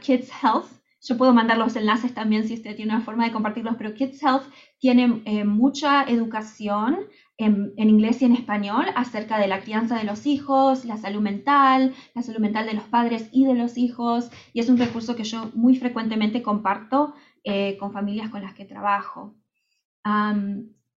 Kids 0.00 0.30
Health, 0.42 0.70
yo 1.06 1.18
puedo 1.18 1.34
mandar 1.34 1.58
los 1.58 1.76
enlaces 1.76 2.14
también 2.14 2.48
si 2.48 2.54
usted 2.54 2.76
tiene 2.76 2.94
una 2.94 3.04
forma 3.04 3.26
de 3.26 3.32
compartirlos, 3.32 3.76
pero 3.76 3.92
Kids 3.92 4.22
Health 4.22 4.44
tiene 4.78 5.22
eh, 5.26 5.44
mucha 5.44 6.04
educación 6.04 6.98
en, 7.36 7.72
inglés 7.76 8.22
y 8.22 8.26
en 8.26 8.32
español 8.32 8.86
acerca 8.94 9.38
de 9.38 9.48
la 9.48 9.60
crianza 9.60 9.96
de 9.96 10.04
los 10.04 10.26
hijos, 10.26 10.84
la 10.84 10.96
salud 10.96 11.20
mental, 11.20 11.94
la 12.14 12.22
salud 12.22 12.38
mental 12.38 12.66
de 12.66 12.74
los 12.74 12.84
padres 12.84 13.28
y 13.32 13.44
de 13.44 13.54
los 13.54 13.76
hijos, 13.76 14.30
y 14.52 14.60
es 14.60 14.68
un 14.68 14.78
recurso 14.78 15.16
que 15.16 15.24
yo 15.24 15.50
muy 15.54 15.76
frecuentemente 15.76 16.42
comparto 16.42 17.14
eh, 17.42 17.76
con 17.78 17.92
familias 17.92 18.30
con 18.30 18.42
las 18.42 18.54
que 18.54 18.64
trabajo. 18.64 19.34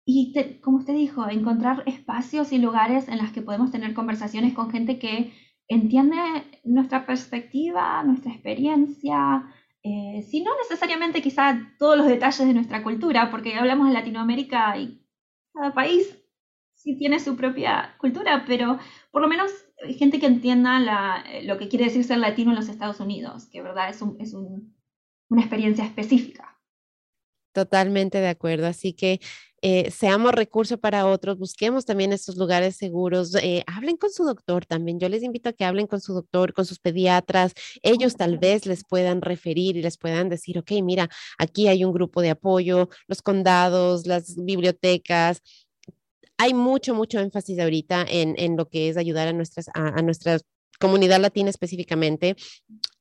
y 0.04 0.32
como 0.60 0.78
usted 0.78 0.94
dijo, 0.94 1.28
encontrar 1.28 1.82
espacios 1.86 2.52
y 2.52 2.58
lugares 2.58 3.08
en 3.08 3.18
los 3.18 3.30
que 3.32 3.42
podemos 3.42 3.70
tener 3.70 3.94
conversaciones 3.94 4.54
con 4.54 4.70
gente 4.70 4.98
que 4.98 5.32
entiende 5.68 6.16
nuestra 6.64 7.06
perspectiva, 7.06 8.02
nuestra 8.04 8.32
experiencia, 8.32 9.44
eh, 9.82 10.22
si 10.22 10.42
no 10.42 10.50
necesariamente 10.62 11.22
quizá 11.22 11.58
todos 11.78 11.96
los 11.96 12.06
detalles 12.06 12.46
de 12.46 12.54
nuestra 12.54 12.82
cultura, 12.82 13.30
porque 13.30 13.54
hablamos 13.54 13.88
de 13.88 13.94
Latinoamérica 13.94 14.76
y 14.78 15.00
cada 15.52 15.72
país 15.72 16.25
sí 16.86 16.94
tiene 16.94 17.18
su 17.18 17.36
propia 17.36 17.96
cultura, 17.98 18.44
pero 18.46 18.78
por 19.10 19.20
lo 19.20 19.26
menos 19.26 19.50
gente 19.98 20.20
que 20.20 20.26
entienda 20.26 21.24
eh, 21.26 21.42
lo 21.42 21.58
que 21.58 21.68
quiere 21.68 21.86
decir 21.86 22.04
ser 22.04 22.18
latino 22.18 22.50
en 22.50 22.56
los 22.56 22.68
Estados 22.68 23.00
Unidos, 23.00 23.46
que 23.46 23.60
verdad 23.60 23.90
es, 23.90 24.00
es 24.20 24.34
una 24.34 25.40
experiencia 25.40 25.84
específica. 25.84 26.56
Totalmente 27.52 28.18
de 28.18 28.28
acuerdo. 28.28 28.66
Así 28.66 28.92
que 28.92 29.18
eh, 29.62 29.90
seamos 29.90 30.32
recurso 30.32 30.78
para 30.78 31.06
otros, 31.06 31.38
busquemos 31.38 31.86
también 31.86 32.12
estos 32.12 32.36
lugares 32.36 32.76
seguros, 32.76 33.34
eh, 33.36 33.64
hablen 33.66 33.96
con 33.96 34.10
su 34.10 34.24
doctor 34.24 34.66
también. 34.66 35.00
Yo 35.00 35.08
les 35.08 35.22
invito 35.22 35.48
a 35.48 35.52
que 35.54 35.64
hablen 35.64 35.86
con 35.86 36.00
su 36.00 36.12
doctor, 36.12 36.52
con 36.52 36.66
sus 36.66 36.78
pediatras. 36.78 37.54
Ellos 37.82 38.16
tal 38.16 38.38
vez 38.38 38.66
les 38.66 38.84
puedan 38.84 39.22
referir 39.22 39.76
y 39.76 39.82
les 39.82 39.96
puedan 39.96 40.28
decir, 40.28 40.58
ok, 40.58 40.70
mira, 40.84 41.08
aquí 41.38 41.66
hay 41.66 41.84
un 41.84 41.92
grupo 41.92 42.20
de 42.20 42.30
apoyo, 42.30 42.90
los 43.08 43.22
condados, 43.22 44.06
las 44.06 44.36
bibliotecas, 44.36 45.42
hay 46.38 46.54
mucho, 46.54 46.94
mucho 46.94 47.18
énfasis 47.20 47.58
ahorita 47.58 48.04
en, 48.08 48.34
en 48.38 48.56
lo 48.56 48.68
que 48.68 48.88
es 48.88 48.96
ayudar 48.96 49.28
a, 49.28 49.32
nuestras, 49.32 49.66
a, 49.74 50.02
nuestra 50.02 50.38
comunidad 50.78 51.20
latina 51.20 51.50
específicamente 51.50 52.36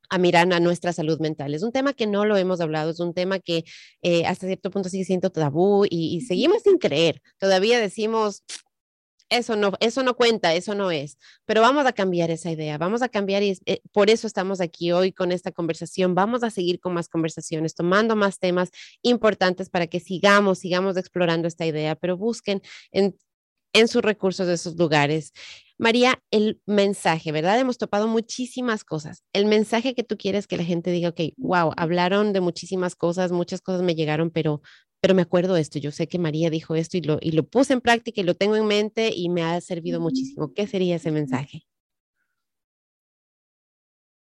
a 0.09 0.17
mirar 0.17 0.51
a 0.53 0.59
nuestra 0.59 0.93
salud 0.93 1.19
mental. 1.19 1.53
Es 1.53 1.63
un 1.63 1.71
tema 1.71 1.93
que 1.93 2.07
no 2.07 2.25
lo 2.25 2.37
hemos 2.37 2.61
hablado, 2.61 2.91
es 2.91 2.99
un 2.99 3.13
tema 3.13 3.39
que 3.39 3.63
eh, 4.01 4.25
hasta 4.25 4.45
cierto 4.47 4.69
punto 4.69 4.87
sigue 4.87 5.03
siendo 5.03 5.31
tabú 5.31 5.85
y, 5.89 6.21
seguimos 6.21 6.61
sin 6.63 6.77
creer. 6.77 7.21
Todavía 7.39 7.79
decimos, 7.79 8.43
eso 9.29 9.55
no, 9.55 9.73
eso 9.79 10.03
no 10.03 10.15
cuenta, 10.15 10.53
eso 10.53 10.75
no 10.75 10.91
es. 10.91 11.17
Pero 11.45 11.61
vamos 11.61 11.85
a 11.85 11.93
cambiar 11.93 12.31
esa 12.31 12.51
idea, 12.51 12.77
vamos 12.77 13.01
a 13.01 13.09
cambiar 13.09 13.43
y 13.43 13.57
eh, 13.65 13.81
por 13.91 14.09
eso 14.09 14.27
estamos 14.27 14.61
aquí 14.61 14.91
hoy 14.91 15.11
con 15.11 15.31
esta 15.31 15.51
conversación. 15.51 16.15
Vamos 16.15 16.43
a 16.43 16.49
seguir 16.51 16.79
con 16.79 16.93
más 16.93 17.09
conversaciones, 17.09 17.75
tomando 17.75 18.15
más 18.15 18.39
temas 18.39 18.69
importantes 19.01 19.69
para 19.69 19.87
que 19.87 19.99
sigamos, 19.99 20.59
sigamos 20.59 20.97
explorando 20.97 21.47
esta 21.47 21.65
idea, 21.65 21.95
pero 21.95 22.17
busquen 22.17 22.61
en 22.91 23.15
en 23.75 23.89
sus 23.89 24.01
recursos 24.01 24.47
de 24.47 24.53
esos 24.53 24.77
lugares. 24.77 25.33
María, 25.77 26.23
el 26.31 26.61
mensaje, 26.65 27.33
¿verdad? 27.33 27.59
Hemos 27.59 27.77
topado 27.77 28.07
muchísimas 28.07 28.85
cosas. 28.85 29.23
El 29.33 29.45
mensaje 29.45 29.93
que 29.93 30.03
tú 30.03 30.15
quieres 30.17 30.47
que 30.47 30.55
la 30.55 30.63
gente 30.63 30.91
diga, 30.91 31.09
ok, 31.09 31.19
wow, 31.35 31.73
hablaron 31.75 32.31
de 32.31 32.39
muchísimas 32.39 32.95
cosas, 32.95 33.33
muchas 33.33 33.59
cosas 33.59 33.81
me 33.81 33.93
llegaron, 33.93 34.31
pero, 34.31 34.61
pero 35.05 35.13
me 35.13 35.21
acuerdo 35.21 35.55
esto. 35.55 35.77
Yo 35.77 35.91
sé 35.91 36.07
que 36.07 36.17
María 36.17 36.49
dijo 36.49 36.73
esto 36.73 36.97
y 36.97 37.01
lo, 37.01 37.19
y 37.21 37.33
lo 37.33 37.43
puse 37.43 37.73
en 37.73 37.81
práctica 37.81 38.21
y 38.21 38.23
lo 38.23 38.33
tengo 38.33 38.55
en 38.55 38.65
mente 38.65 39.11
y 39.15 39.29
me 39.29 39.43
ha 39.43 39.61
servido 39.61 40.01
muchísimo. 40.01 40.51
¿Qué 40.55 40.65
sería 40.65 40.95
ese 40.95 41.11
mensaje? 41.11 41.61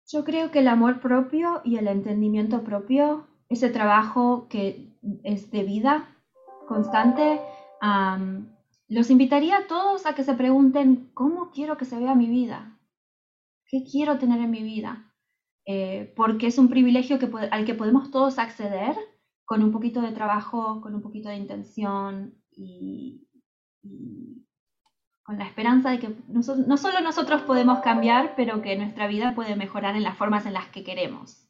Yo 0.07 0.22
creo 0.22 0.51
que 0.51 0.59
el 0.59 0.68
amor 0.68 1.01
propio 1.01 1.62
y 1.64 1.79
el 1.79 1.89
entendimiento 1.89 2.62
propio, 2.62 3.27
ese 3.49 3.70
trabajo 3.70 4.49
que 4.51 4.95
es 5.24 5.51
de 5.51 5.62
vida 5.62 6.14
constante, 6.68 7.41
los 8.89 9.09
invitaría 9.09 9.57
a 9.57 9.66
todos 9.68 10.05
a 10.05 10.14
que 10.14 10.24
se 10.24 10.35
pregunten, 10.35 11.11
¿cómo 11.14 11.53
quiero 11.53 11.79
que 11.79 11.87
se 11.87 11.99
vea 11.99 12.14
mi 12.14 12.27
vida? 12.27 12.79
¿Qué 13.64 13.83
quiero 13.83 14.18
tener 14.18 14.43
en 14.43 14.51
mi 14.51 14.62
vida? 14.62 15.11
Eh, 15.64 16.12
porque 16.14 16.49
es 16.49 16.59
un 16.59 16.68
privilegio 16.68 17.18
que, 17.18 17.31
al 17.51 17.64
que 17.64 17.72
podemos 17.72 18.11
todos 18.11 18.39
acceder 18.39 18.95
con 19.47 19.62
un 19.62 19.72
poquito 19.72 20.03
de 20.03 20.12
trabajo, 20.12 20.80
con 20.82 20.94
un 20.94 21.01
poquito 21.01 21.30
de 21.30 21.36
intención 21.36 22.34
y, 22.51 23.22
con 25.22 25.38
la 25.38 25.47
esperanza 25.47 25.90
de 25.90 25.99
que 25.99 26.11
no 26.28 26.42
solo 26.76 27.01
nosotros 27.01 27.42
podemos 27.42 27.80
cambiar, 27.80 28.34
pero 28.36 28.61
que 28.61 28.76
nuestra 28.76 29.07
vida 29.07 29.34
puede 29.34 29.57
mejorar 29.57 29.97
en 29.97 30.03
las 30.03 30.16
formas 30.16 30.47
en 30.47 30.53
las 30.53 30.68
que 30.68 30.84
queremos. 30.84 31.49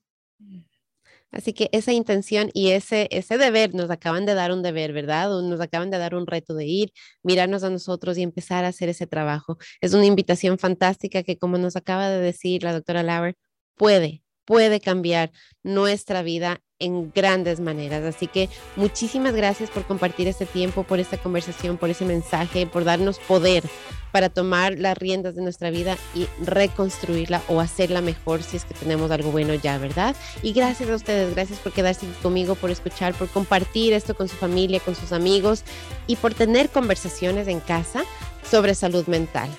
Así 1.32 1.52
que 1.52 1.68
esa 1.72 1.92
intención 1.92 2.50
y 2.54 2.70
ese, 2.70 3.08
ese 3.10 3.36
deber, 3.36 3.74
nos 3.74 3.90
acaban 3.90 4.24
de 4.26 4.34
dar 4.34 4.52
un 4.52 4.62
deber, 4.62 4.92
¿verdad? 4.92 5.28
Nos 5.42 5.60
acaban 5.60 5.90
de 5.90 5.98
dar 5.98 6.14
un 6.14 6.26
reto 6.26 6.54
de 6.54 6.66
ir, 6.66 6.92
mirarnos 7.22 7.64
a 7.64 7.70
nosotros 7.70 8.16
y 8.16 8.22
empezar 8.22 8.64
a 8.64 8.68
hacer 8.68 8.88
ese 8.88 9.06
trabajo. 9.06 9.58
Es 9.80 9.92
una 9.92 10.06
invitación 10.06 10.58
fantástica 10.58 11.22
que, 11.22 11.36
como 11.38 11.58
nos 11.58 11.76
acaba 11.76 12.08
de 12.08 12.20
decir 12.20 12.62
la 12.62 12.72
doctora 12.72 13.02
Lauer, 13.02 13.36
puede, 13.74 14.22
puede 14.46 14.80
cambiar 14.80 15.30
nuestra 15.62 16.22
vida 16.22 16.62
en 16.78 17.10
grandes 17.14 17.60
maneras. 17.60 18.04
Así 18.04 18.26
que 18.26 18.48
muchísimas 18.76 19.34
gracias 19.34 19.70
por 19.70 19.84
compartir 19.84 20.28
este 20.28 20.46
tiempo, 20.46 20.84
por 20.84 21.00
esta 21.00 21.18
conversación, 21.18 21.76
por 21.76 21.90
ese 21.90 22.04
mensaje, 22.04 22.66
por 22.66 22.84
darnos 22.84 23.18
poder 23.18 23.64
para 24.12 24.30
tomar 24.30 24.78
las 24.78 24.96
riendas 24.96 25.34
de 25.34 25.42
nuestra 25.42 25.70
vida 25.70 25.98
y 26.14 26.26
reconstruirla 26.42 27.42
o 27.48 27.60
hacerla 27.60 28.00
mejor 28.00 28.42
si 28.42 28.56
es 28.56 28.64
que 28.64 28.72
tenemos 28.72 29.10
algo 29.10 29.30
bueno 29.30 29.52
ya, 29.54 29.76
¿verdad? 29.76 30.16
Y 30.42 30.54
gracias 30.54 30.88
a 30.88 30.94
ustedes, 30.94 31.34
gracias 31.34 31.58
por 31.58 31.72
quedarse 31.72 32.06
conmigo, 32.22 32.54
por 32.54 32.70
escuchar, 32.70 33.12
por 33.12 33.28
compartir 33.28 33.92
esto 33.92 34.14
con 34.14 34.28
su 34.28 34.36
familia, 34.36 34.80
con 34.80 34.94
sus 34.94 35.12
amigos 35.12 35.64
y 36.06 36.16
por 36.16 36.32
tener 36.32 36.70
conversaciones 36.70 37.46
en 37.48 37.60
casa 37.60 38.04
sobre 38.50 38.74
salud 38.74 39.06
mental, 39.06 39.50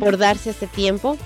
por 0.00 0.16
darse 0.16 0.50
este 0.50 0.68
tiempo 0.68 1.18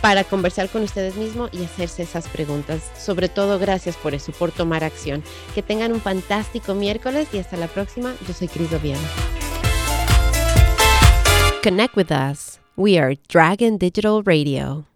para 0.00 0.24
conversar 0.24 0.68
con 0.68 0.82
ustedes 0.82 1.16
mismos 1.16 1.50
y 1.52 1.64
hacerse 1.64 2.02
esas 2.02 2.28
preguntas. 2.28 2.90
Sobre 2.98 3.28
todo, 3.28 3.58
gracias 3.58 3.96
por 3.96 4.14
eso, 4.14 4.32
por 4.32 4.52
tomar 4.52 4.84
acción. 4.84 5.22
Que 5.54 5.62
tengan 5.62 5.92
un 5.92 6.00
fantástico 6.00 6.74
miércoles 6.74 7.28
y 7.32 7.38
hasta 7.38 7.56
la 7.56 7.68
próxima. 7.68 8.14
Yo 8.26 8.34
soy 8.34 8.48
Cris 8.48 8.72
Oviedo. 8.72 9.00
Connect 11.62 11.96
with 11.96 12.10
us. 12.10 12.58
We 12.76 12.98
are 12.98 13.16
Dragon 13.28 13.76
Digital 13.76 14.22
Radio. 14.24 14.89